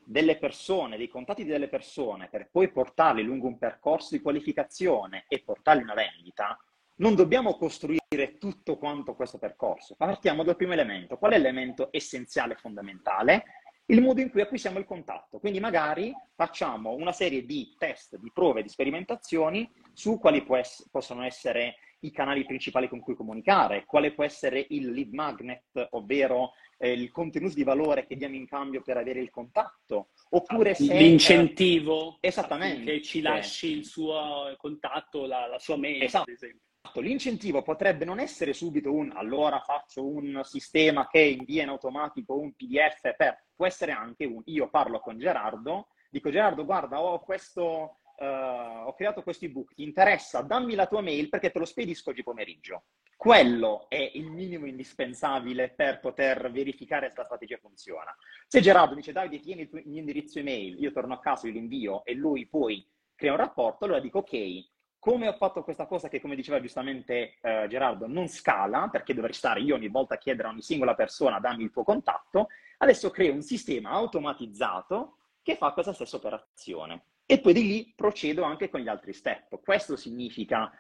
delle 0.06 0.38
persone, 0.38 0.98
dei 0.98 1.08
contatti 1.08 1.44
delle 1.44 1.70
persone, 1.70 2.30
per 2.30 2.50
poi 2.52 2.70
portarli 2.72 3.24
lungo 3.24 3.48
un 3.48 3.58
percorso 3.58 4.16
di 4.16 4.22
qualificazione 4.22 5.26
e 5.28 5.42
portarli 5.42 5.82
una 5.82 5.96
vendita, 5.96 6.56
non 7.00 7.16
dobbiamo 7.16 7.56
costruire 7.56 8.38
tutto 8.38 8.78
quanto 8.78 9.16
questo 9.16 9.38
percorso. 9.38 9.96
Partiamo 9.96 10.44
dal 10.44 10.56
primo 10.56 10.74
elemento. 10.74 11.18
Qual 11.18 11.32
è 11.32 11.38
l'elemento 11.38 11.90
essenziale 11.92 12.56
fondamentale? 12.56 13.44
Il 13.86 14.02
modo 14.02 14.22
in 14.22 14.30
cui 14.30 14.42
acquisiamo 14.42 14.78
il 14.78 14.86
contatto. 14.86 15.40
Quindi 15.40 15.60
magari 15.60 16.14
facciamo 16.36 16.94
una 16.94 17.12
serie 17.12 17.46
di 17.46 17.74
test, 17.78 18.18
di 18.18 18.32
prove, 18.32 18.62
di 18.62 18.70
sperimentazioni 18.70 19.70
su 19.94 20.20
quali 20.20 20.46
ess- 20.50 20.88
possono 20.92 21.24
essere 21.24 21.76
i 22.02 22.12
canali 22.12 22.46
principali 22.46 22.88
con 22.88 23.00
cui 23.00 23.16
comunicare, 23.16 23.86
quale 23.86 24.14
può 24.14 24.24
essere 24.24 24.66
il 24.70 24.92
lead 24.92 25.12
magnet, 25.12 25.88
ovvero 25.92 26.52
eh, 26.78 26.92
il 26.92 27.12
contenuto 27.12 27.56
di 27.56 27.64
valore 27.64 28.06
che 28.06 28.16
diamo 28.16 28.36
in 28.36 28.48
cambio 28.48 28.82
per 28.82 28.98
avere 28.98 29.20
il 29.20 29.30
contatto, 29.30 30.10
oppure 30.30 30.76
se... 30.76 30.94
L'incentivo 30.94 32.18
eh, 32.20 32.28
esattamente. 32.28 32.92
che 32.94 33.02
ci 33.02 33.22
lasci 33.22 33.72
il 33.72 33.86
suo 33.86 34.54
contatto, 34.58 35.26
la, 35.26 35.48
la 35.48 35.60
sua 35.60 35.78
mail, 35.78 36.04
esatto. 36.04 36.30
ad 36.30 36.36
esempio. 36.36 36.69
L'incentivo 36.96 37.62
potrebbe 37.62 38.06
non 38.06 38.20
essere 38.20 38.54
subito 38.54 38.92
un 38.92 39.12
allora 39.16 39.60
faccio 39.60 40.06
un 40.06 40.42
sistema 40.44 41.08
che 41.08 41.20
invia 41.20 41.64
in 41.64 41.70
automatico 41.70 42.38
un 42.38 42.54
PDF 42.54 43.16
per, 43.16 43.46
può 43.56 43.66
essere 43.66 43.92
anche 43.92 44.26
un 44.26 44.42
io 44.46 44.70
parlo 44.70 45.00
con 45.00 45.18
Gerardo, 45.18 45.90
dico 46.10 46.30
Gerardo 46.30 46.66
guarda 46.66 47.02
ho 47.02 47.20
questo 47.20 48.00
uh, 48.20 48.88
ho 48.88 48.94
creato 48.94 49.24
questo 49.24 49.46
ebook, 49.46 49.74
ti 49.74 49.84
interessa, 49.84 50.42
dammi 50.42 50.76
la 50.76 50.88
tua 50.88 51.02
mail 51.02 51.30
perché 51.30 51.52
te 51.52 51.60
lo 51.60 51.66
spedisco 51.66 52.10
oggi 52.10 52.24
pomeriggio. 52.24 52.84
Quello 53.16 53.88
è 53.90 54.12
il 54.14 54.32
minimo 54.32 54.66
indispensabile 54.66 55.70
per 55.72 56.00
poter 56.00 56.50
verificare 56.52 57.10
se 57.10 57.18
la 57.18 57.26
strategia 57.26 57.58
funziona. 57.58 58.16
Se 58.48 58.62
Gerardo 58.62 58.96
dice 58.96 59.12
Davide 59.12 59.42
tieni 59.42 59.64
il, 59.64 59.70
tuo, 59.70 59.80
indirizzo 59.84 60.40
email, 60.40 60.80
io 60.80 60.92
torno 60.92 61.16
a 61.16 61.20
casa, 61.20 61.48
io 61.48 61.58
invio 61.58 62.06
e 62.06 62.14
lui 62.14 62.48
poi 62.48 62.88
crea 63.16 63.32
un 63.32 63.38
rapporto, 63.38 63.84
allora 63.84 64.00
dico 64.00 64.20
ok, 64.20 64.70
come 65.00 65.28
ho 65.30 65.34
fatto 65.34 65.64
questa 65.64 65.86
cosa 65.86 66.10
che, 66.10 66.20
come 66.20 66.36
diceva 66.36 66.60
giustamente 66.60 67.38
eh, 67.42 67.66
Gerardo, 67.70 68.06
non 68.06 68.28
scala, 68.28 68.90
perché 68.92 69.14
dovrei 69.14 69.34
stare 69.34 69.62
io 69.62 69.76
ogni 69.76 69.88
volta 69.88 70.16
a 70.16 70.18
chiedere 70.18 70.50
a 70.50 70.52
ogni 70.52 70.62
singola 70.62 70.94
persona 70.94 71.40
dammi 71.40 71.64
il 71.64 71.72
tuo 71.72 71.84
contatto, 71.84 72.50
adesso 72.80 73.10
creo 73.10 73.34
un 73.34 73.42
sistema 73.42 73.92
automatizzato 73.92 75.18
che 75.42 75.56
fa 75.56 75.72
questa 75.72 75.94
stessa 75.94 76.18
operazione 76.18 77.04
e 77.26 77.40
poi 77.40 77.54
di 77.54 77.64
lì 77.64 77.94
procedo 77.96 78.44
anche 78.44 78.70
con 78.70 78.82
gli 78.82 78.88
altri 78.88 79.14
step. 79.14 79.62
Questo 79.62 79.96
significa 79.96 80.72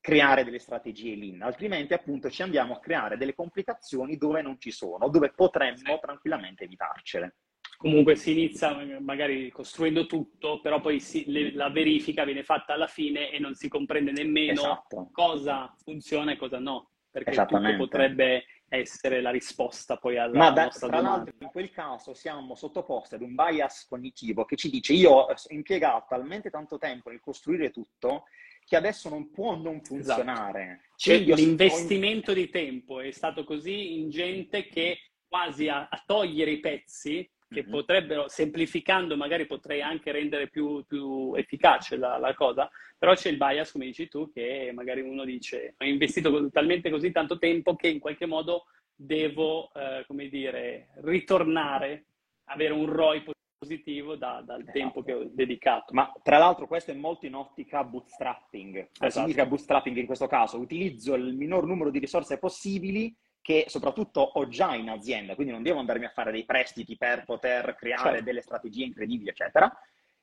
creare 0.00 0.44
delle 0.44 0.60
strategie 0.60 1.16
lean, 1.16 1.42
altrimenti 1.42 1.92
appunto 1.92 2.30
ci 2.30 2.42
andiamo 2.42 2.74
a 2.74 2.80
creare 2.80 3.16
delle 3.16 3.34
complicazioni 3.34 4.16
dove 4.16 4.40
non 4.40 4.58
ci 4.58 4.70
sono, 4.70 5.08
dove 5.08 5.32
potremmo 5.32 5.98
tranquillamente 6.00 6.64
evitarcele. 6.64 7.36
Comunque 7.78 8.16
si 8.16 8.32
inizia 8.32 8.76
magari 8.98 9.50
costruendo 9.50 10.06
tutto, 10.06 10.60
però 10.60 10.80
poi 10.80 10.98
si, 10.98 11.30
le, 11.30 11.52
la 11.54 11.70
verifica 11.70 12.24
viene 12.24 12.42
fatta 12.42 12.72
alla 12.72 12.88
fine 12.88 13.30
e 13.30 13.38
non 13.38 13.54
si 13.54 13.68
comprende 13.68 14.10
nemmeno 14.10 14.62
esatto. 14.62 15.10
cosa 15.12 15.72
funziona 15.84 16.32
e 16.32 16.36
cosa 16.36 16.58
no, 16.58 16.90
perché 17.08 17.30
tutto 17.46 17.76
potrebbe 17.76 18.46
essere 18.68 19.20
la 19.20 19.30
risposta 19.30 19.96
poi 19.96 20.18
alla 20.18 20.36
Ma 20.36 20.50
da, 20.50 20.64
nostra 20.64 20.88
tra 20.88 20.96
domanda. 20.96 21.16
l'altro 21.18 21.34
in 21.38 21.50
quel 21.52 21.70
caso 21.70 22.14
siamo 22.14 22.56
sottoposti 22.56 23.14
ad 23.14 23.22
un 23.22 23.36
bias 23.36 23.86
cognitivo 23.86 24.44
che 24.44 24.56
ci 24.56 24.68
dice 24.68 24.92
io 24.92 25.10
ho 25.10 25.34
impiegato 25.48 26.06
talmente 26.08 26.50
tanto 26.50 26.76
tempo 26.78 27.08
nel 27.08 27.20
costruire 27.20 27.70
tutto 27.70 28.24
che 28.66 28.76
adesso 28.76 29.08
non 29.08 29.30
può 29.30 29.54
non 29.54 29.76
esatto. 29.76 29.94
funzionare. 29.94 30.80
Esatto. 30.96 31.34
L'investimento 31.34 32.34
di 32.34 32.50
tempo 32.50 33.00
è 33.00 33.10
stato 33.12 33.44
così 33.44 33.98
ingente 33.98 34.66
che 34.66 34.98
quasi 35.26 35.68
a, 35.68 35.88
a 35.88 36.02
togliere 36.04 36.50
i 36.50 36.60
pezzi 36.60 37.26
che 37.48 37.62
mm-hmm. 37.62 37.70
potrebbero, 37.70 38.28
semplificando, 38.28 39.16
magari 39.16 39.46
potrei 39.46 39.80
anche 39.80 40.12
rendere 40.12 40.48
più, 40.48 40.84
più 40.86 41.34
efficace 41.34 41.96
la, 41.96 42.18
la, 42.18 42.34
cosa, 42.34 42.70
però 42.96 43.14
c'è 43.14 43.30
il 43.30 43.38
bias, 43.38 43.72
come 43.72 43.86
dici 43.86 44.08
tu, 44.08 44.30
che 44.30 44.70
magari 44.74 45.00
uno 45.00 45.24
dice 45.24 45.74
ho 45.78 45.84
investito 45.84 46.50
talmente 46.50 46.90
così 46.90 47.10
tanto 47.10 47.38
tempo 47.38 47.74
che 47.74 47.88
in 47.88 47.98
qualche 47.98 48.26
modo 48.26 48.66
devo, 48.94 49.72
eh, 49.72 50.04
come 50.06 50.28
dire, 50.28 50.88
ritornare, 51.02 52.04
avere 52.44 52.72
un 52.72 52.86
ROI 52.86 53.22
positivo 53.58 54.14
da, 54.14 54.42
dal 54.44 54.60
esatto. 54.60 54.78
tempo 54.78 55.02
che 55.02 55.12
ho 55.12 55.24
dedicato. 55.24 55.92
Ma 55.94 56.12
tra 56.22 56.38
l'altro 56.38 56.66
questo 56.66 56.90
è 56.90 56.94
molto 56.94 57.26
in 57.26 57.34
ottica 57.34 57.82
bootstrapping. 57.82 58.88
Esatto. 58.92 59.10
Significa 59.10 59.46
bootstrapping 59.46 59.96
in 59.96 60.06
questo 60.06 60.26
caso? 60.26 60.58
Utilizzo 60.58 61.14
il 61.14 61.34
minor 61.34 61.66
numero 61.66 61.90
di 61.90 61.98
risorse 61.98 62.38
possibili 62.38 63.14
che 63.48 63.64
soprattutto 63.68 64.20
ho 64.20 64.46
già 64.46 64.74
in 64.74 64.90
azienda, 64.90 65.34
quindi 65.34 65.54
non 65.54 65.62
devo 65.62 65.78
andarmi 65.78 66.04
a 66.04 66.10
fare 66.10 66.30
dei 66.30 66.44
prestiti 66.44 66.98
per 66.98 67.24
poter 67.24 67.76
creare 67.76 68.10
certo. 68.10 68.24
delle 68.24 68.42
strategie 68.42 68.84
incredibili, 68.84 69.30
eccetera, 69.30 69.74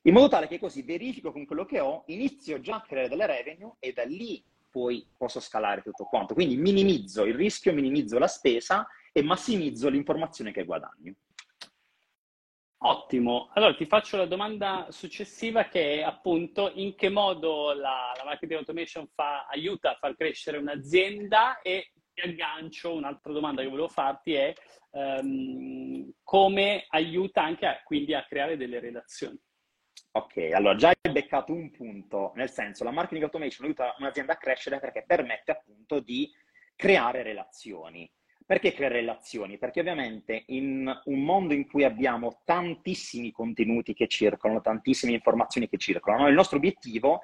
in 0.04 0.14
modo 0.14 0.28
tale 0.28 0.48
che 0.48 0.60
così 0.60 0.84
verifico 0.84 1.32
con 1.32 1.44
quello 1.48 1.66
che 1.66 1.80
ho, 1.80 2.04
inizio 2.10 2.62
già 2.62 2.76
a 2.76 2.82
creare 2.84 3.10
delle 3.10 3.26
revenue 3.26 3.78
e 3.80 3.94
da 3.94 4.04
lì 4.04 4.46
poi 4.70 5.10
posso 5.18 5.40
scalare 5.40 5.82
tutto 5.82 6.04
quanto. 6.04 6.36
Quindi 6.36 6.56
minimizzo 6.56 7.26
il 7.26 7.34
rischio, 7.34 7.74
minimizzo 7.74 8.20
la 8.20 8.28
spesa 8.28 8.88
e 9.12 9.24
massimizzo 9.24 9.90
l'informazione 9.90 10.52
che 10.52 10.64
guadagno. 10.64 11.16
Ottimo, 12.78 13.50
allora 13.54 13.74
ti 13.74 13.88
faccio 13.88 14.18
la 14.18 14.28
domanda 14.28 14.86
successiva 14.92 15.64
che 15.64 15.96
è 15.96 16.02
appunto 16.04 16.70
in 16.76 16.94
che 16.94 17.10
modo 17.10 17.74
la, 17.74 18.12
la 18.16 18.24
marketing 18.24 18.60
automation 18.60 19.08
fa, 19.16 19.48
aiuta 19.48 19.94
a 19.94 19.96
far 19.96 20.16
crescere 20.16 20.58
un'azienda 20.58 21.64
e 21.64 21.90
aggancio, 22.24 22.94
un'altra 22.94 23.32
domanda 23.32 23.62
che 23.62 23.68
volevo 23.68 23.88
farti 23.88 24.34
è 24.34 24.54
um, 24.92 26.12
come 26.24 26.86
aiuta 26.90 27.44
anche 27.44 27.66
a, 27.66 27.82
quindi 27.84 28.14
a 28.14 28.24
creare 28.24 28.58
delle 28.58 28.80
relazioni. 28.80 29.40
Ok, 30.12 30.52
allora 30.54 30.76
già 30.76 30.94
hai 31.02 31.12
beccato 31.12 31.54
un 31.54 31.72
punto, 31.72 32.32
nel 32.36 32.50
senso 32.50 32.84
la 32.84 32.92
marketing 32.92 33.24
automation 33.24 33.66
aiuta 33.66 33.96
un'azienda 33.98 34.34
a 34.34 34.38
crescere 34.38 34.80
perché 34.80 35.04
permette 35.06 35.52
appunto 35.52 36.00
di 36.00 36.32
creare 36.76 37.22
relazioni. 37.22 38.10
Perché 38.46 38.74
creare 38.74 39.00
relazioni? 39.00 39.58
Perché 39.58 39.80
ovviamente 39.80 40.44
in 40.48 41.02
un 41.06 41.24
mondo 41.24 41.54
in 41.54 41.68
cui 41.68 41.84
abbiamo 41.84 42.42
tantissimi 42.46 43.32
contenuti 43.32 43.94
che 43.96 44.08
circolano, 44.08 44.62
tantissime 44.62 45.14
informazioni 45.14 45.68
che 45.68 45.78
circolano, 45.78 46.28
il 46.28 46.36
nostro 46.36 46.58
obiettivo 46.58 47.22
è 47.22 47.24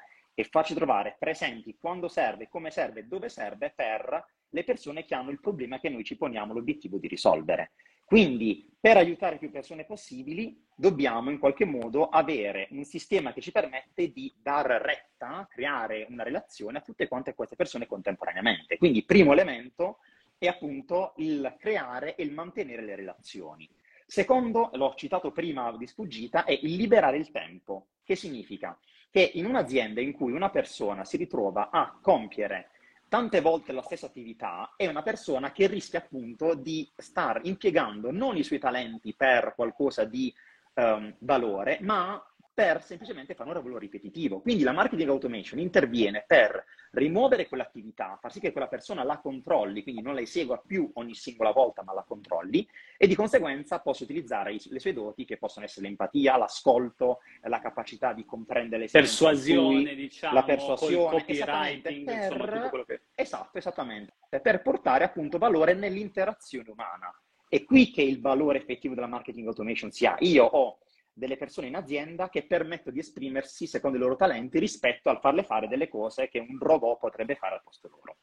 farci 0.50 0.74
trovare 0.74 1.16
presenti 1.20 1.78
quando 1.80 2.08
serve, 2.08 2.48
come 2.50 2.72
serve, 2.72 3.08
dove 3.08 3.30
serve 3.30 3.72
per 3.76 4.26
le 4.50 4.64
persone 4.64 5.06
che 5.06 5.16
hanno 5.16 5.30
il 5.30 5.40
problema 5.40 5.80
che 5.80 5.90
noi 5.90 6.04
ci 6.04 6.18
poniamo 6.18 6.54
l'obiettivo 6.54 6.98
di 6.98 7.08
risolvere. 7.08 7.72
Quindi, 8.12 8.70
per 8.78 8.98
aiutare 8.98 9.38
più 9.38 9.50
persone 9.50 9.86
possibili, 9.86 10.66
dobbiamo 10.76 11.30
in 11.30 11.40
qualche 11.40 11.64
modo 11.64 12.10
avere 12.10 12.68
un 12.72 12.84
sistema 12.84 13.32
che 13.32 13.40
ci 13.40 13.54
permette 13.54 14.12
di 14.12 14.34
dar 14.38 14.66
retta, 14.66 15.48
creare 15.50 16.06
una 16.10 16.24
relazione 16.24 16.80
a 16.80 16.82
tutte 16.82 17.08
quante 17.08 17.34
queste 17.34 17.56
persone 17.56 17.86
contemporaneamente. 17.86 18.78
Quindi, 18.78 19.06
primo 19.06 19.32
elemento 19.32 20.00
è 20.38 20.48
appunto 20.48 21.14
il 21.18 21.56
creare 21.58 22.16
e 22.16 22.24
il 22.24 22.34
mantenere 22.34 22.84
le 22.84 22.96
relazioni. 22.96 23.70
Secondo, 24.06 24.72
l'ho 24.74 24.94
citato 24.96 25.32
prima 25.32 25.74
di 25.78 25.88
sfuggita, 25.88 26.44
è 26.44 26.52
il 26.52 26.76
liberare 26.76 27.16
il 27.16 27.32
tempo. 27.32 27.92
Che 28.04 28.16
significa? 28.16 28.78
Che 29.12 29.32
in 29.34 29.46
un'azienda 29.46 30.00
in 30.00 30.14
cui 30.14 30.32
una 30.32 30.50
persona 30.50 31.04
si 31.04 31.18
ritrova 31.18 31.70
a 31.70 31.98
compiere 32.02 32.70
tante 33.10 33.42
volte 33.42 33.74
la 33.74 33.82
stessa 33.82 34.06
attività, 34.06 34.74
è 34.78 34.88
una 34.88 35.02
persona 35.02 35.52
che 35.52 35.68
rischia 35.68 36.00
appunto 36.00 36.54
di 36.56 36.90
star 36.96 37.42
impiegando 37.44 38.10
non 38.10 38.38
i 38.38 38.44
suoi 38.44 38.58
talenti 38.58 39.14
per 39.14 39.52
qualcosa 39.54 40.06
di 40.06 40.34
um, 40.76 41.14
valore, 41.20 41.80
ma 41.82 42.24
per 42.54 42.84
semplicemente 42.84 43.34
fare 43.34 43.50
un 43.50 43.56
lavoro 43.56 43.78
ripetitivo. 43.78 44.42
Quindi 44.42 44.64
la 44.64 44.74
marketing 44.74 45.10
automation 45.10 45.60
interviene 45.60 46.26
per 46.28 46.64
rimuovere 46.92 47.48
quell'attività, 47.48 48.18
far 48.20 48.32
sì 48.32 48.40
che 48.40 48.52
quella 48.52 48.68
persona 48.68 49.04
la 49.04 49.20
controlli, 49.20 49.84
quindi 49.84 50.02
non 50.02 50.14
la 50.14 50.22
esegua 50.22 50.62
più 50.66 50.90
ogni 50.96 51.16
singola 51.16 51.52
volta, 51.52 51.84
ma 51.84 51.94
la 51.94 52.04
controlli 52.04 52.68
e 52.98 53.08
di 53.08 53.16
conseguenza 53.16 53.80
possa 53.80 54.04
utilizzare 54.04 54.56
le 54.64 54.80
sue 54.80 54.94
doti 54.94 55.24
che 55.24 55.38
possono 55.38 55.66
essere 55.66 55.88
l'empatia, 55.88 56.38
l'ascolto, 56.38 57.20
la 57.44 57.60
capacità 57.60 58.12
di 58.12 58.26
comprendere 58.26 58.84
le 58.84 58.90
persuasione, 58.92 59.84
cui, 59.84 59.96
diciamo, 59.96 60.34
la 60.34 60.44
persuasione, 60.44 61.24
esattamente, 61.26 62.02
per, 62.04 62.32
insomma, 62.32 62.86
che... 62.86 63.02
esatto, 63.16 63.58
esattamente, 63.58 64.14
per 64.42 64.62
portare 64.62 65.06
appunto 65.06 65.38
valore 65.38 65.74
nell'interazione 65.74 66.70
umana. 66.70 67.14
È 67.48 67.64
qui 67.64 67.92
che 67.92 68.02
il 68.02 68.22
valore 68.22 68.60
effettivo 68.60 68.94
della 68.94 69.08
marketing 69.08 69.48
automation 69.48 69.92
si 69.92 70.06
ha. 70.06 70.16
Io 70.20 70.46
ho 70.46 70.80
delle 71.14 71.38
persone 71.38 71.68
in 71.68 71.76
azienda 71.76 72.30
che 72.30 72.46
permettono 72.46 72.94
di 72.94 73.00
esprimersi 73.00 73.68
secondo 73.68 73.98
i 73.98 74.00
loro 74.00 74.16
talenti 74.16 74.60
rispetto 74.60 75.10
al 75.10 75.20
farle 75.20 75.44
fare 75.44 75.68
delle 75.68 75.88
cose 75.88 76.28
che 76.28 76.40
un 76.40 76.58
robot 76.60 77.00
potrebbe 77.00 77.36
fare 77.36 77.56
al 77.56 77.64
posto 77.64 77.90
loro. 77.90 78.18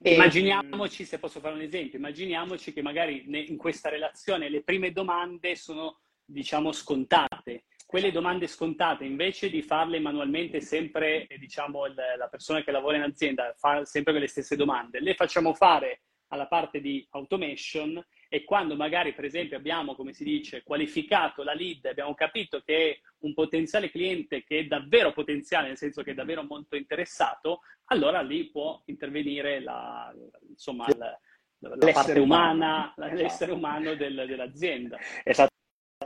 E... 0.00 0.14
Immaginiamoci, 0.14 1.04
se 1.04 1.18
posso 1.18 1.40
fare 1.40 1.54
un 1.54 1.60
esempio, 1.60 1.98
immaginiamoci 1.98 2.72
che 2.72 2.82
magari 2.82 3.24
in 3.48 3.56
questa 3.56 3.88
relazione 3.88 4.48
le 4.48 4.62
prime 4.62 4.92
domande 4.92 5.56
sono, 5.56 6.00
diciamo, 6.24 6.72
scontate. 6.72 7.64
Quelle 7.84 8.10
domande 8.10 8.48
scontate, 8.48 9.04
invece 9.04 9.48
di 9.48 9.62
farle 9.62 10.00
manualmente 10.00 10.60
sempre, 10.60 11.26
diciamo, 11.38 11.86
la 11.86 12.28
persona 12.28 12.62
che 12.62 12.72
lavora 12.72 12.96
in 12.96 13.02
azienda 13.02 13.54
fa 13.56 13.84
sempre 13.84 14.12
quelle 14.12 14.26
stesse 14.26 14.56
domande, 14.56 15.00
le 15.00 15.14
facciamo 15.14 15.54
fare 15.54 16.02
alla 16.28 16.46
parte 16.46 16.80
di 16.80 17.06
automation 17.10 18.04
e 18.28 18.44
quando 18.44 18.74
magari 18.74 19.14
per 19.14 19.24
esempio 19.24 19.56
abbiamo, 19.56 19.94
come 19.94 20.12
si 20.12 20.24
dice, 20.24 20.62
qualificato 20.62 21.42
la 21.42 21.54
lead, 21.54 21.84
abbiamo 21.86 22.14
capito 22.14 22.60
che 22.60 22.90
è 22.90 23.00
un 23.20 23.34
potenziale 23.34 23.90
cliente 23.90 24.42
che 24.42 24.60
è 24.60 24.64
davvero 24.64 25.12
potenziale, 25.12 25.68
nel 25.68 25.76
senso 25.76 26.02
che 26.02 26.10
è 26.10 26.14
davvero 26.14 26.42
molto 26.42 26.76
interessato, 26.76 27.60
allora 27.86 28.20
lì 28.22 28.50
può 28.50 28.82
intervenire 28.86 29.60
la, 29.60 30.12
insomma, 30.48 30.86
la, 30.96 31.18
la 31.58 31.92
parte 31.92 32.18
umana, 32.18 32.92
umano. 32.96 33.14
l'essere 33.14 33.52
esatto. 33.52 33.54
umano 33.54 33.94
del, 33.94 34.24
dell'azienda. 34.26 34.98
Esatto. 35.22 35.54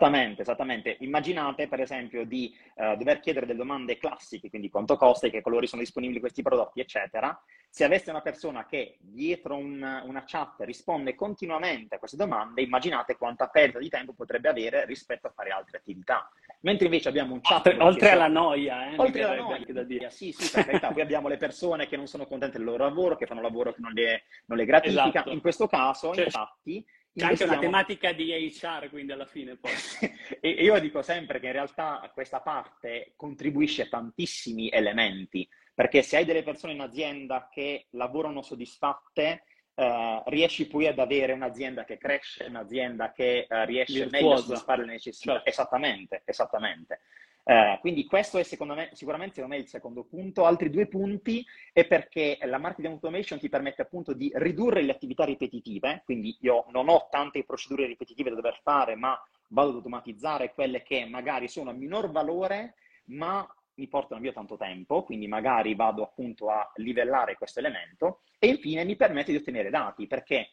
Esattamente, 0.01 0.43
esattamente. 0.43 0.97
Immaginate 1.01 1.69
per 1.69 1.81
esempio 1.81 2.25
di 2.25 2.57
uh, 2.77 2.97
dover 2.97 3.21
chiedere 3.21 3.45
delle 3.45 3.59
domande 3.59 3.99
classiche, 3.99 4.49
quindi 4.49 4.71
quanto 4.71 4.97
costa, 4.97 5.29
che 5.29 5.43
colori 5.43 5.67
sono 5.67 5.83
disponibili 5.83 6.21
questi 6.21 6.41
prodotti, 6.41 6.81
eccetera. 6.81 7.39
Se 7.69 7.85
aveste 7.85 8.09
una 8.09 8.23
persona 8.23 8.65
che 8.65 8.97
dietro 8.99 9.57
un, 9.57 10.03
una 10.05 10.25
chat 10.27 10.61
risponde 10.61 11.15
continuamente 11.15 11.97
a 11.97 11.99
queste 11.99 12.17
domande, 12.17 12.63
immaginate 12.63 13.17
quanta 13.17 13.49
perdita 13.49 13.79
di 13.79 13.91
tempo 13.91 14.15
potrebbe 14.15 14.49
avere 14.49 14.87
rispetto 14.87 15.27
a 15.27 15.31
fare 15.31 15.51
altre 15.51 15.77
attività. 15.79 16.31
Mentre 16.63 16.87
invece 16.87 17.11
abbiamo 17.11 17.35
un 17.35 17.41
chat... 17.43 17.67
Oltre, 17.67 17.83
oltre 17.83 18.11
alla 18.11 18.29
noia, 18.29 18.91
eh, 18.91 18.97
oltre 18.97 19.23
alla 19.23 19.37
noia, 19.37 19.67
da 19.69 19.83
dire. 19.83 20.11
Sì, 20.11 20.33
sì, 20.33 20.51
per 20.51 20.65
carità. 20.65 20.89
Poi 20.93 21.03
abbiamo 21.03 21.29
le 21.29 21.37
persone 21.37 21.87
che 21.87 21.97
non 21.97 22.07
sono 22.07 22.27
contente 22.27 22.57
del 22.57 22.67
loro 22.67 22.85
lavoro, 22.85 23.17
che 23.17 23.27
fanno 23.27 23.41
un 23.41 23.47
lavoro 23.47 23.73
che 23.73 23.81
non 23.81 23.93
le, 23.93 24.23
non 24.47 24.57
le 24.57 24.65
gratifica. 24.65 25.09
Esatto. 25.09 25.31
In 25.31 25.41
questo 25.41 25.67
caso, 25.67 26.15
cioè, 26.15 26.25
infatti 26.25 26.85
c'è 27.15 27.27
anche 27.27 27.45
una 27.45 27.59
tematica 27.59 28.13
di 28.13 28.31
HR, 28.31 28.89
quindi 28.89 29.13
alla 29.13 29.27
fine 29.27 29.57
poi. 29.57 29.73
e 30.41 30.49
io 30.49 30.79
dico 30.79 31.03
sempre 31.03 31.41
che 31.41 31.47
in 31.47 31.53
realtà 31.53 32.11
questa 32.15 32.41
parte 32.41 33.13
contribuisce 33.17 33.83
a 33.83 33.89
tantissimi 33.89 34.71
elementi, 34.71 35.49
perché 35.75 36.03
se 36.03 36.19
hai 36.19 36.25
delle 36.25 36.43
persone 36.43 36.73
in 36.73 36.81
azienda 36.81 37.49
che 37.51 37.87
lavorano 37.91 38.43
soddisfatte, 38.43 39.45
eh, 39.75 40.23
riesci 40.27 40.69
poi 40.69 40.87
ad 40.87 40.99
avere 40.99 41.33
un'azienda 41.33 41.85
che 41.85 41.99
cresce, 41.99 42.45
un'azienda 42.45 43.13
che 43.13 43.47
eh, 43.49 43.65
riesce 43.65 44.03
Virtuosa. 44.03 44.17
meglio 44.17 44.35
a 44.35 44.43
soddisfare 44.43 44.85
le 44.85 44.93
necessità. 44.93 45.33
Certo. 45.33 45.49
Esattamente, 45.49 46.23
esattamente. 46.25 47.01
Eh, 47.43 47.79
quindi 47.81 48.05
questo 48.07 48.39
è 48.39 48.43
secondo 48.43 48.75
me, 48.75 48.91
sicuramente 48.93 49.35
secondo 49.37 49.57
me 49.57 49.63
il 49.63 49.69
secondo 49.69 50.05
punto. 50.05 50.45
Altri 50.45 50.71
due 50.71 50.87
punti 50.87 51.45
è 51.73 51.87
perché 51.87 52.39
la 52.43 52.59
marketing 52.59 52.95
automation 52.95 53.39
ti 53.39 53.49
permette 53.49 53.83
appunto 53.83 54.13
di 54.13 54.31
ridurre 54.35 54.83
le 54.83 54.93
attività 54.93 55.25
ripetitive, 55.25 56.03
quindi 56.05 56.37
io 56.41 56.67
non 56.71 56.89
ho 56.89 57.09
tante 57.11 57.45
procedure 57.45 57.87
ripetitive 57.87 58.31
da 58.31 58.37
dover 58.37 58.61
fare, 58.63 58.95
ma 58.95 59.21
vado 59.49 59.71
ad 59.71 59.77
automatizzare 59.77 60.53
quelle 60.53 60.83
che 60.83 61.05
magari 61.07 61.49
sono 61.49 61.71
a 61.71 61.75
minor 61.75 62.11
valore, 62.11 62.75
ma 63.07 63.47
mi 63.75 63.89
portano 63.89 64.21
via 64.21 64.33
tanto 64.33 64.57
tempo, 64.57 65.03
quindi 65.05 65.27
magari 65.27 65.75
vado 65.75 66.03
appunto 66.03 66.51
a 66.51 66.71
livellare 66.77 67.37
questo 67.37 67.61
elemento 67.61 68.21
e 68.39 68.49
infine 68.49 68.85
mi 68.85 68.95
permette 68.95 69.33
di 69.33 69.39
ottenere 69.39 69.71
dati, 69.71 70.07
perché 70.07 70.51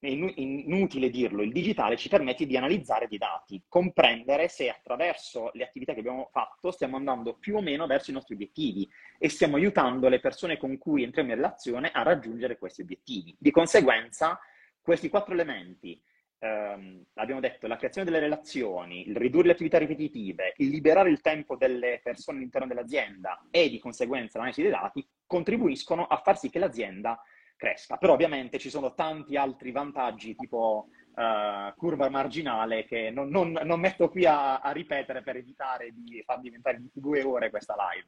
è 0.00 0.06
inutile 0.06 1.10
dirlo, 1.10 1.42
il 1.42 1.50
digitale 1.50 1.96
ci 1.96 2.08
permette 2.08 2.46
di 2.46 2.56
analizzare 2.56 3.08
dei 3.08 3.18
dati, 3.18 3.64
comprendere 3.68 4.46
se 4.48 4.68
attraverso 4.68 5.50
le 5.54 5.64
attività 5.64 5.92
che 5.92 6.00
abbiamo 6.00 6.28
fatto 6.30 6.70
stiamo 6.70 6.96
andando 6.96 7.34
più 7.34 7.56
o 7.56 7.60
meno 7.60 7.86
verso 7.86 8.10
i 8.10 8.14
nostri 8.14 8.34
obiettivi 8.34 8.88
e 9.18 9.28
stiamo 9.28 9.56
aiutando 9.56 10.08
le 10.08 10.20
persone 10.20 10.56
con 10.56 10.78
cui 10.78 11.02
entriamo 11.02 11.30
in 11.30 11.36
relazione 11.36 11.90
a 11.90 12.02
raggiungere 12.02 12.58
questi 12.58 12.82
obiettivi. 12.82 13.34
Di 13.36 13.50
conseguenza, 13.50 14.38
questi 14.80 15.08
quattro 15.08 15.34
elementi, 15.34 16.00
ehm, 16.38 17.06
abbiamo 17.14 17.40
detto, 17.40 17.66
la 17.66 17.76
creazione 17.76 18.08
delle 18.08 18.22
relazioni, 18.22 19.08
il 19.08 19.16
ridurre 19.16 19.48
le 19.48 19.52
attività 19.54 19.78
ripetitive, 19.78 20.54
il 20.58 20.68
liberare 20.68 21.10
il 21.10 21.20
tempo 21.20 21.56
delle 21.56 21.98
persone 22.04 22.38
all'interno 22.38 22.68
dell'azienda 22.68 23.48
e 23.50 23.68
di 23.68 23.80
conseguenza 23.80 24.38
l'analisi 24.38 24.62
dei 24.62 24.70
dati, 24.70 25.04
contribuiscono 25.26 26.06
a 26.06 26.18
far 26.18 26.38
sì 26.38 26.50
che 26.50 26.60
l'azienda 26.60 27.20
cresca. 27.58 27.98
Però 27.98 28.14
ovviamente 28.14 28.58
ci 28.58 28.70
sono 28.70 28.94
tanti 28.94 29.36
altri 29.36 29.70
vantaggi, 29.70 30.34
tipo 30.34 30.88
uh, 31.14 31.74
curva 31.76 32.08
marginale, 32.08 32.86
che 32.86 33.10
non, 33.10 33.28
non, 33.28 33.60
non 33.64 33.80
metto 33.80 34.08
qui 34.08 34.24
a, 34.24 34.60
a, 34.60 34.70
ripetere 34.70 35.22
per 35.22 35.36
evitare 35.36 35.90
di 35.92 36.22
far 36.24 36.40
diventare 36.40 36.80
due 36.94 37.22
ore 37.22 37.50
questa 37.50 37.74
live. 37.76 38.06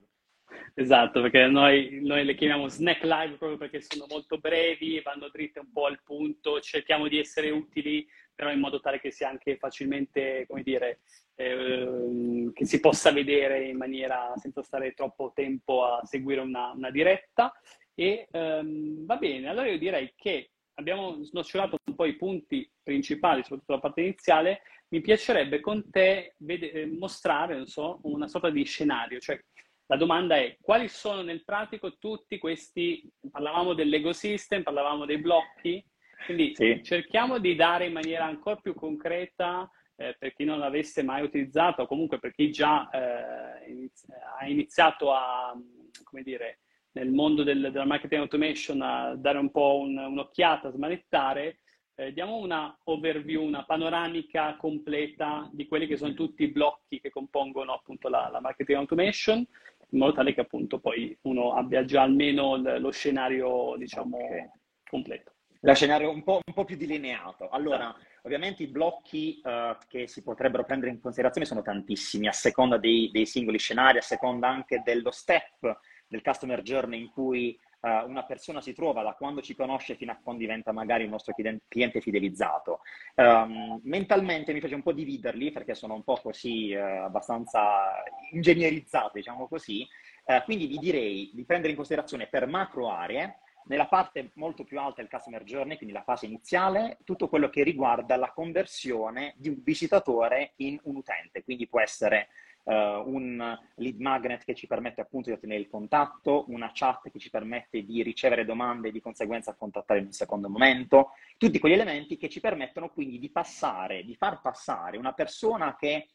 Esatto, 0.74 1.20
perché 1.20 1.46
noi, 1.46 2.00
noi, 2.02 2.24
le 2.24 2.34
chiamiamo 2.34 2.68
snack 2.68 3.02
live 3.04 3.36
proprio 3.36 3.56
perché 3.56 3.80
sono 3.80 4.06
molto 4.08 4.38
brevi, 4.38 5.00
vanno 5.00 5.28
dritte 5.28 5.60
un 5.60 5.70
po' 5.72 5.86
al 5.86 6.00
punto, 6.02 6.60
cerchiamo 6.60 7.06
di 7.06 7.18
essere 7.18 7.50
utili, 7.50 8.06
però 8.34 8.50
in 8.50 8.58
modo 8.58 8.80
tale 8.80 9.00
che 9.00 9.10
sia 9.10 9.28
anche 9.28 9.56
facilmente, 9.58 10.46
come 10.48 10.62
dire, 10.62 11.00
eh, 11.36 12.50
che 12.52 12.64
si 12.66 12.80
possa 12.80 13.12
vedere 13.12 13.64
in 13.66 13.76
maniera 13.76 14.32
senza 14.36 14.62
stare 14.62 14.92
troppo 14.92 15.32
tempo 15.34 15.84
a 15.84 16.04
seguire 16.04 16.40
una, 16.40 16.72
una 16.72 16.90
diretta. 16.90 17.52
E 18.00 18.28
um, 18.32 19.04
va 19.04 19.16
bene, 19.18 19.46
allora 19.46 19.68
io 19.68 19.76
direi 19.76 20.14
che 20.16 20.52
abbiamo 20.76 21.22
snocciolato 21.22 21.76
un 21.84 21.94
po' 21.94 22.06
i 22.06 22.16
punti 22.16 22.66
principali, 22.82 23.42
soprattutto 23.42 23.74
la 23.74 23.80
parte 23.80 24.00
iniziale. 24.00 24.62
Mi 24.88 25.02
piacerebbe 25.02 25.60
con 25.60 25.90
te 25.90 26.32
vede- 26.38 26.72
eh, 26.72 26.86
mostrare 26.86 27.66
so, 27.66 28.00
una 28.04 28.26
sorta 28.26 28.48
di 28.48 28.64
scenario, 28.64 29.20
cioè 29.20 29.38
la 29.84 29.96
domanda 29.96 30.38
è 30.38 30.56
quali 30.62 30.88
sono 30.88 31.20
nel 31.20 31.44
pratico 31.44 31.98
tutti 31.98 32.38
questi, 32.38 33.06
parlavamo 33.30 33.74
dell'ecosystem, 33.74 34.62
parlavamo 34.62 35.04
dei 35.04 35.18
blocchi, 35.18 35.84
quindi 36.24 36.54
sì. 36.54 36.80
cerchiamo 36.82 37.38
di 37.38 37.54
dare 37.54 37.84
in 37.84 37.92
maniera 37.92 38.24
ancora 38.24 38.56
più 38.56 38.72
concreta 38.72 39.70
eh, 39.96 40.16
per 40.18 40.32
chi 40.32 40.44
non 40.44 40.58
l'avesse 40.58 41.02
mai 41.02 41.22
utilizzato 41.22 41.82
o 41.82 41.86
comunque 41.86 42.18
per 42.18 42.32
chi 42.32 42.50
già 42.50 42.88
eh, 42.88 43.70
inizi- 43.70 44.06
ha 44.38 44.46
iniziato 44.46 45.12
a, 45.12 45.54
come 46.02 46.22
dire, 46.22 46.60
nel 46.92 47.10
mondo 47.10 47.42
del, 47.42 47.70
della 47.70 47.84
marketing 47.84 48.22
automation 48.22 48.82
a 48.82 49.14
dare 49.14 49.38
un 49.38 49.50
po' 49.50 49.78
un, 49.78 49.96
un'occhiata, 49.96 50.68
a 50.68 50.72
smanettare, 50.72 51.60
eh, 52.00 52.12
diamo 52.12 52.36
una 52.36 52.76
overview, 52.84 53.42
una 53.42 53.64
panoramica 53.64 54.56
completa 54.56 55.48
di 55.52 55.66
quelli 55.66 55.86
che 55.86 55.96
sono 55.96 56.14
tutti 56.14 56.44
i 56.44 56.50
blocchi 56.50 57.00
che 57.00 57.10
compongono 57.10 57.74
appunto 57.74 58.08
la, 58.08 58.28
la 58.32 58.40
marketing 58.40 58.78
automation, 58.78 59.38
in 59.38 59.98
modo 59.98 60.12
tale 60.12 60.32
che 60.32 60.40
appunto 60.40 60.78
poi 60.78 61.16
uno 61.22 61.54
abbia 61.54 61.84
già 61.84 62.02
almeno 62.02 62.56
l- 62.56 62.80
lo 62.80 62.90
scenario, 62.90 63.74
diciamo, 63.76 64.16
okay. 64.16 64.48
completo. 64.88 65.32
Lo 65.62 65.74
scenario 65.74 66.10
un 66.10 66.22
po', 66.22 66.40
un 66.42 66.54
po', 66.54 66.64
più 66.64 66.76
delineato. 66.78 67.50
Allora, 67.50 67.94
sì. 67.98 68.06
ovviamente 68.22 68.62
i 68.62 68.68
blocchi 68.68 69.42
uh, 69.44 69.76
che 69.88 70.06
si 70.06 70.22
potrebbero 70.22 70.64
prendere 70.64 70.90
in 70.90 71.00
considerazione 71.00 71.46
sono 71.46 71.60
tantissimi, 71.60 72.28
a 72.28 72.32
seconda 72.32 72.78
dei, 72.78 73.10
dei 73.12 73.26
singoli 73.26 73.58
scenari, 73.58 73.98
a 73.98 74.02
seconda 74.02 74.48
anche 74.48 74.80
dello 74.82 75.10
step 75.10 75.78
del 76.10 76.22
customer 76.22 76.60
journey 76.60 77.00
in 77.00 77.10
cui 77.10 77.58
uh, 77.80 78.08
una 78.08 78.24
persona 78.24 78.60
si 78.60 78.74
trova 78.74 79.02
da 79.02 79.14
quando 79.14 79.40
ci 79.40 79.54
conosce 79.54 79.94
fino 79.94 80.10
a 80.10 80.18
quando 80.20 80.42
diventa 80.42 80.72
magari 80.72 81.04
il 81.04 81.08
nostro 81.08 81.32
cliente 81.68 82.00
fidelizzato. 82.00 82.80
Um, 83.14 83.80
mentalmente 83.84 84.52
mi 84.52 84.58
piace 84.58 84.74
un 84.74 84.82
po' 84.82 84.92
dividerli 84.92 85.52
perché 85.52 85.74
sono 85.74 85.94
un 85.94 86.02
po' 86.02 86.18
così 86.20 86.74
uh, 86.74 87.04
abbastanza 87.04 88.02
ingegnerizzati, 88.32 89.18
diciamo 89.18 89.46
così. 89.46 89.86
Uh, 90.24 90.42
quindi 90.44 90.66
vi 90.66 90.78
direi 90.78 91.30
di 91.32 91.44
prendere 91.44 91.70
in 91.70 91.76
considerazione 91.76 92.26
per 92.26 92.46
macro 92.46 92.90
aree 92.90 93.38
nella 93.64 93.86
parte 93.86 94.32
molto 94.34 94.64
più 94.64 94.80
alta 94.80 95.00
del 95.00 95.10
customer 95.10 95.44
journey, 95.44 95.76
quindi 95.76 95.94
la 95.94 96.02
fase 96.02 96.26
iniziale, 96.26 96.98
tutto 97.04 97.28
quello 97.28 97.48
che 97.50 97.62
riguarda 97.62 98.16
la 98.16 98.32
conversione 98.32 99.34
di 99.36 99.48
un 99.48 99.60
visitatore 99.62 100.54
in 100.56 100.76
un 100.84 100.96
utente, 100.96 101.44
quindi 101.44 101.68
può 101.68 101.80
essere 101.80 102.28
uh, 102.64 102.72
un 102.72 103.58
lead 103.76 103.98
magnet 103.98 104.44
che 104.44 104.54
ci 104.54 104.66
permette 104.66 105.00
appunto 105.00 105.30
di 105.30 105.36
ottenere 105.36 105.60
il 105.60 105.68
contatto, 105.68 106.44
una 106.48 106.70
chat 106.72 107.10
che 107.10 107.18
ci 107.18 107.30
permette 107.30 107.84
di 107.84 108.02
ricevere 108.02 108.44
domande 108.44 108.88
e 108.88 108.92
di 108.92 109.00
conseguenza 109.00 109.54
contattare 109.54 110.00
in 110.00 110.06
un 110.06 110.12
secondo 110.12 110.48
momento, 110.48 111.10
tutti 111.36 111.58
quegli 111.58 111.74
elementi 111.74 112.16
che 112.16 112.28
ci 112.28 112.40
permettono 112.40 112.90
quindi 112.90 113.18
di 113.18 113.30
passare, 113.30 114.04
di 114.04 114.14
far 114.14 114.40
passare 114.40 114.98
una 114.98 115.12
persona 115.12 115.76
che 115.76 116.08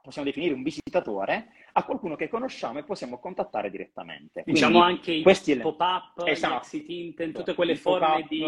possiamo 0.00 0.28
definire 0.28 0.54
un 0.54 0.62
visitatore, 0.62 1.48
a 1.72 1.84
qualcuno 1.84 2.14
che 2.14 2.28
conosciamo 2.28 2.78
e 2.78 2.84
possiamo 2.84 3.18
contattare 3.18 3.70
direttamente. 3.70 4.42
Diciamo 4.46 4.80
Quindi, 4.80 5.24
anche 5.24 5.50
i 5.50 5.56
pop-up, 5.58 6.26
esatto. 6.26 6.56
exit 6.56 6.88
intent, 6.88 7.34
tutte 7.34 7.54
quelle 7.54 7.76
forme 7.76 8.26
di... 8.28 8.44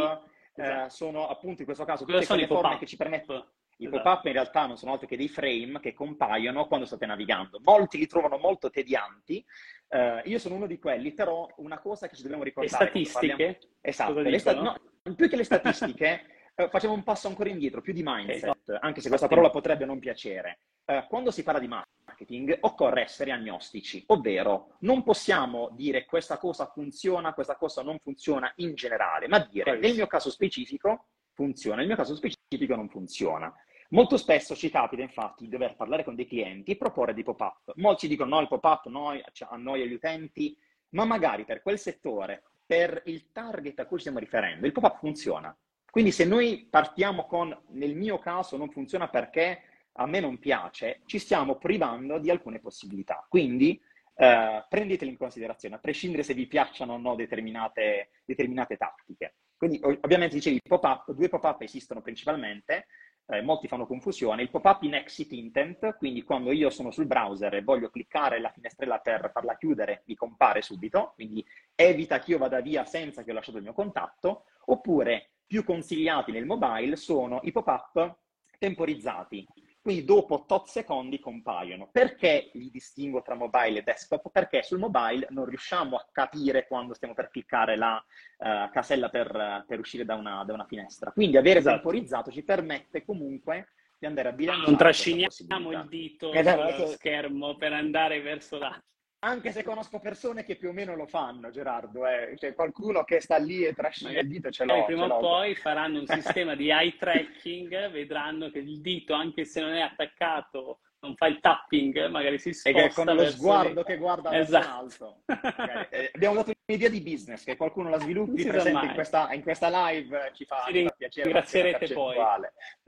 Eh, 0.57 0.89
sono 0.89 1.27
appunto 1.27 1.63
in 1.63 1.65
questo 1.65 1.85
caso 1.85 2.05
tutte 2.05 2.25
quelle 2.27 2.47
forme 2.47 2.79
che 2.79 2.87
ci 2.87 2.97
permettono... 2.97 3.49
I 3.79 3.87
esatto. 3.87 4.03
pop-up 4.03 4.25
in 4.27 4.33
realtà 4.33 4.67
non 4.67 4.77
sono 4.77 4.93
altro 4.93 5.07
che 5.07 5.17
dei 5.17 5.29
frame 5.29 5.81
che 5.81 5.93
compaiono 5.93 6.67
quando 6.67 6.87
state 6.87 7.07
navigando. 7.07 7.61
Molti 7.63 7.99
li 7.99 8.07
trovano 8.07 8.39
molto 8.39 8.71
tedianti. 8.71 9.45
Uh, 9.89 10.21
io 10.29 10.39
sono 10.39 10.55
uno 10.55 10.67
di 10.67 10.79
quelli, 10.79 11.13
però 11.13 11.49
una 11.57 11.79
cosa 11.79 12.09
che 12.09 12.17
ci 12.17 12.23
dobbiamo 12.23 12.45
ricordare... 12.45 12.85
Le 12.85 13.05
statistiche? 13.05 13.37
Parliamo... 13.37 13.57
Esatto, 13.81 14.21
le 14.21 14.39
sta... 14.39 14.61
no, 14.61 14.77
più 15.15 15.29
che 15.29 15.37
le 15.37 15.45
statistiche, 15.45 16.25
uh, 16.57 16.69
facciamo 16.71 16.95
un 16.95 17.03
passo 17.03 17.29
ancora 17.29 17.49
indietro, 17.49 17.81
più 17.81 17.93
di 17.93 18.03
mindset, 18.05 18.57
esatto. 18.63 18.79
anche 18.81 19.01
se 19.01 19.09
questa 19.09 19.29
parola 19.29 19.51
potrebbe 19.51 19.85
non 19.85 19.99
piacere. 19.99 20.61
Uh, 20.85 21.07
quando 21.09 21.31
si 21.31 21.43
parla 21.43 21.61
di 21.61 21.69
marketing 21.69 22.59
occorre 22.61 23.03
essere 23.03 23.33
agnostici, 23.33 24.05
ovvero 24.09 24.77
non 24.81 25.03
possiamo 25.03 25.71
dire 25.73 26.05
questa 26.05 26.39
cosa 26.39 26.67
funziona, 26.67 27.35
questa 27.35 27.57
cosa 27.57 27.83
non 27.83 27.99
funziona 27.99 28.53
in 28.57 28.75
generale, 28.75 29.29
ma 29.29 29.39
dire 29.39 29.79
nel 29.79 29.95
mio 29.95 30.07
caso 30.07 30.31
specifico 30.31 31.07
funziona, 31.35 31.77
nel 31.77 31.87
mio 31.87 31.97
caso 31.97 32.15
specifico 32.15 32.75
non 32.77 32.89
funziona. 32.89 33.53
Molto 33.91 34.17
spesso 34.17 34.57
ci 34.57 34.71
capita 34.71 35.03
infatti 35.03 35.45
di 35.45 35.51
dover 35.51 35.77
parlare 35.77 36.05
con 36.05 36.15
dei 36.15 36.27
clienti 36.27 36.73
e 36.73 36.77
proporre 36.77 37.15
dei 37.15 37.23
pop-up. 37.23 37.73
Molti 37.77 38.09
dicono 38.09 38.37
no, 38.37 38.41
il 38.41 38.49
pop-up 38.49 38.87
noi, 38.87 39.23
cioè, 39.33 39.49
a 39.51 39.57
noi 39.57 39.83
agli 39.83 39.93
utenti, 39.93 40.57
ma 40.91 41.05
magari 41.05 41.45
per 41.45 41.63
quel 41.63 41.79
settore, 41.79 42.43
per 42.67 43.03
il 43.07 43.31
target 43.31 43.79
a 43.81 43.87
cui 43.87 43.99
stiamo 43.99 44.19
riferendo, 44.19 44.67
il 44.67 44.73
pop-up 44.73 44.99
funziona. 44.99 45.57
Quindi 45.91 46.11
se 46.11 46.25
noi 46.25 46.67
partiamo 46.69 47.27
con, 47.27 47.57
nel 47.69 47.95
mio 47.95 48.19
caso 48.19 48.57
non 48.57 48.71
funziona 48.71 49.09
perché 49.09 49.63
a 49.93 50.07
me 50.07 50.19
non 50.19 50.39
piace, 50.39 51.03
ci 51.07 51.19
stiamo 51.19 51.57
privando 51.57 52.19
di 52.19 52.31
alcune 52.31 52.59
possibilità. 52.59 53.25
Quindi 53.29 53.81
eh, 54.17 54.65
prendeteli 54.69 55.11
in 55.11 55.17
considerazione, 55.17 55.77
a 55.77 55.79
prescindere 55.79 56.23
se 56.23 56.35
vi 56.35 56.47
piacciono 56.47 56.95
o 56.95 56.99
no 56.99 57.15
determinate, 57.15 58.11
determinate 58.25 58.77
tattiche. 58.77 59.35
Quindi 59.57 59.81
ovviamente 59.83 60.35
dicevi 60.35 60.61
pop-up, 60.67 61.13
due 61.13 61.29
pop-up 61.29 61.61
esistono 61.63 62.03
principalmente, 62.03 62.87
eh, 63.27 63.43
molti 63.43 63.69
fanno 63.69 63.87
confusione. 63.87 64.43
Il 64.43 64.51
pop-up 64.51 64.83
in 64.83 64.95
exit 64.95 65.33
intent, 65.33 65.97
quindi 65.97 66.23
quando 66.23 66.53
io 66.53 66.71
sono 66.71 66.91
sul 66.91 67.07
browser 67.07 67.55
e 67.55 67.63
voglio 67.63 67.91
cliccare 67.91 68.41
la 68.41 68.51
finestrella 68.51 68.99
per 68.99 69.31
farla 69.33 69.57
chiudere, 69.57 70.03
mi 70.07 70.15
compare 70.15 70.63
subito, 70.63 71.13
quindi 71.15 71.45
evita 71.75 72.19
che 72.19 72.33
io 72.33 72.39
vada 72.39 72.61
via 72.61 72.85
senza 72.85 73.23
che 73.23 73.31
ho 73.31 73.35
lasciato 73.35 73.59
il 73.59 73.65
mio 73.65 73.73
contatto, 73.73 74.45
oppure 74.67 75.31
più 75.47 75.65
consigliati 75.65 76.33
nel 76.33 76.47
mobile 76.47 76.97
sono 76.97 77.41
i 77.43 77.53
pop-up 77.53 78.17
temporizzati, 78.59 79.47
quindi 79.85 80.07
dopo 80.07 80.47
tot 80.47 80.69
secondi 80.69 81.21
compaiono. 81.21 81.91
Perché 81.93 82.49
li 82.55 82.71
distingo 82.71 83.21
tra 83.21 83.35
mobile 83.35 83.81
e 83.81 83.83
desktop? 83.83 84.31
Perché 84.33 84.63
sul 84.63 84.79
mobile 84.79 85.27
non 85.29 85.45
riusciamo 85.45 85.97
a 85.97 86.09
capire 86.11 86.67
quando 86.67 86.95
stiamo 86.95 87.13
per 87.13 87.29
cliccare 87.29 87.77
la 87.77 88.03
uh, 88.39 88.71
casella 88.73 89.11
per, 89.11 89.67
per 89.69 89.79
uscire 89.79 90.07
da 90.07 90.15
una, 90.15 90.43
da 90.43 90.55
una, 90.55 90.65
finestra. 90.65 91.13
Quindi 91.13 91.37
avere 91.37 91.59
esatto. 91.59 91.75
temporizzato 91.75 92.31
ci 92.31 92.43
permette 92.43 93.05
comunque 93.05 93.73
di 93.99 94.07
andare 94.07 94.31
a 94.31 94.33
bilanciare. 94.33 94.69
Non 94.69 94.79
trasciniamo 94.79 95.73
il 95.73 95.87
dito 95.87 96.33
esatto. 96.33 96.73
sullo 96.73 96.87
schermo 96.87 97.55
per 97.57 97.75
andare 97.75 98.23
verso 98.23 98.57
là 98.57 98.83
anche 99.25 99.53
se 99.53 99.65
conosco 99.65 99.99
persone 99.99 100.45
che 100.45 100.57
più 100.57 100.69
o 100.69 100.73
meno 100.73 100.95
lo 100.95 101.07
fanno, 101.07 101.51
Gerardo, 101.51 102.07
eh. 102.07 102.35
cioè 102.37 102.55
qualcuno 102.55 103.05
che 103.05 103.21
sta 103.21 103.39
lì 103.39 103.65
e 103.65 103.73
trascina 103.73 104.19
il 104.21 104.29
dito 104.29 104.51
ce 104.51 104.65
l'ho. 104.65 104.85
Prima 104.85 105.07
o 105.07 105.19
poi 105.19 105.55
faranno 105.55 106.01
un 106.01 106.07
sistema 106.07 106.55
di 106.55 106.69
eye 106.69 106.97
tracking, 106.99 107.91
vedranno 107.91 108.51
che 108.51 108.59
il 108.59 108.81
dito, 108.81 109.15
anche 109.15 109.47
se 109.47 109.63
non 109.63 109.73
è 109.73 109.81
attaccato 109.81 110.81
non 111.05 111.15
fa 111.17 111.27
il 111.27 111.41
tapping, 111.41 112.09
magari 112.09 112.39
si 112.39 112.53
sposta. 112.53 112.79
E 112.79 112.89
che 112.89 112.95
con 112.95 113.07
lo 113.07 113.31
sguardo 113.31 113.81
le... 113.81 113.85
che 113.85 113.97
guarda 113.97 114.39
esatto. 114.39 114.69
alto. 114.69 115.17
eh, 115.91 116.11
abbiamo 116.15 116.37
dato 116.37 116.53
un'idea 116.67 116.89
di 116.89 117.01
business, 117.01 117.45
che 117.45 117.57
qualcuno 117.57 117.91
la 117.91 117.99
sviluppi 117.99 118.45
presente 118.45 118.87
in 118.87 118.95
questa, 118.95 119.33
in 119.33 119.43
questa, 119.43 119.69
live 119.89 120.33
ci 120.35 120.45
fa, 120.45 120.65
ci 120.67 120.89
piacere. 120.97 121.25
Ringrazierete 121.25 121.93
poi. 121.93 122.17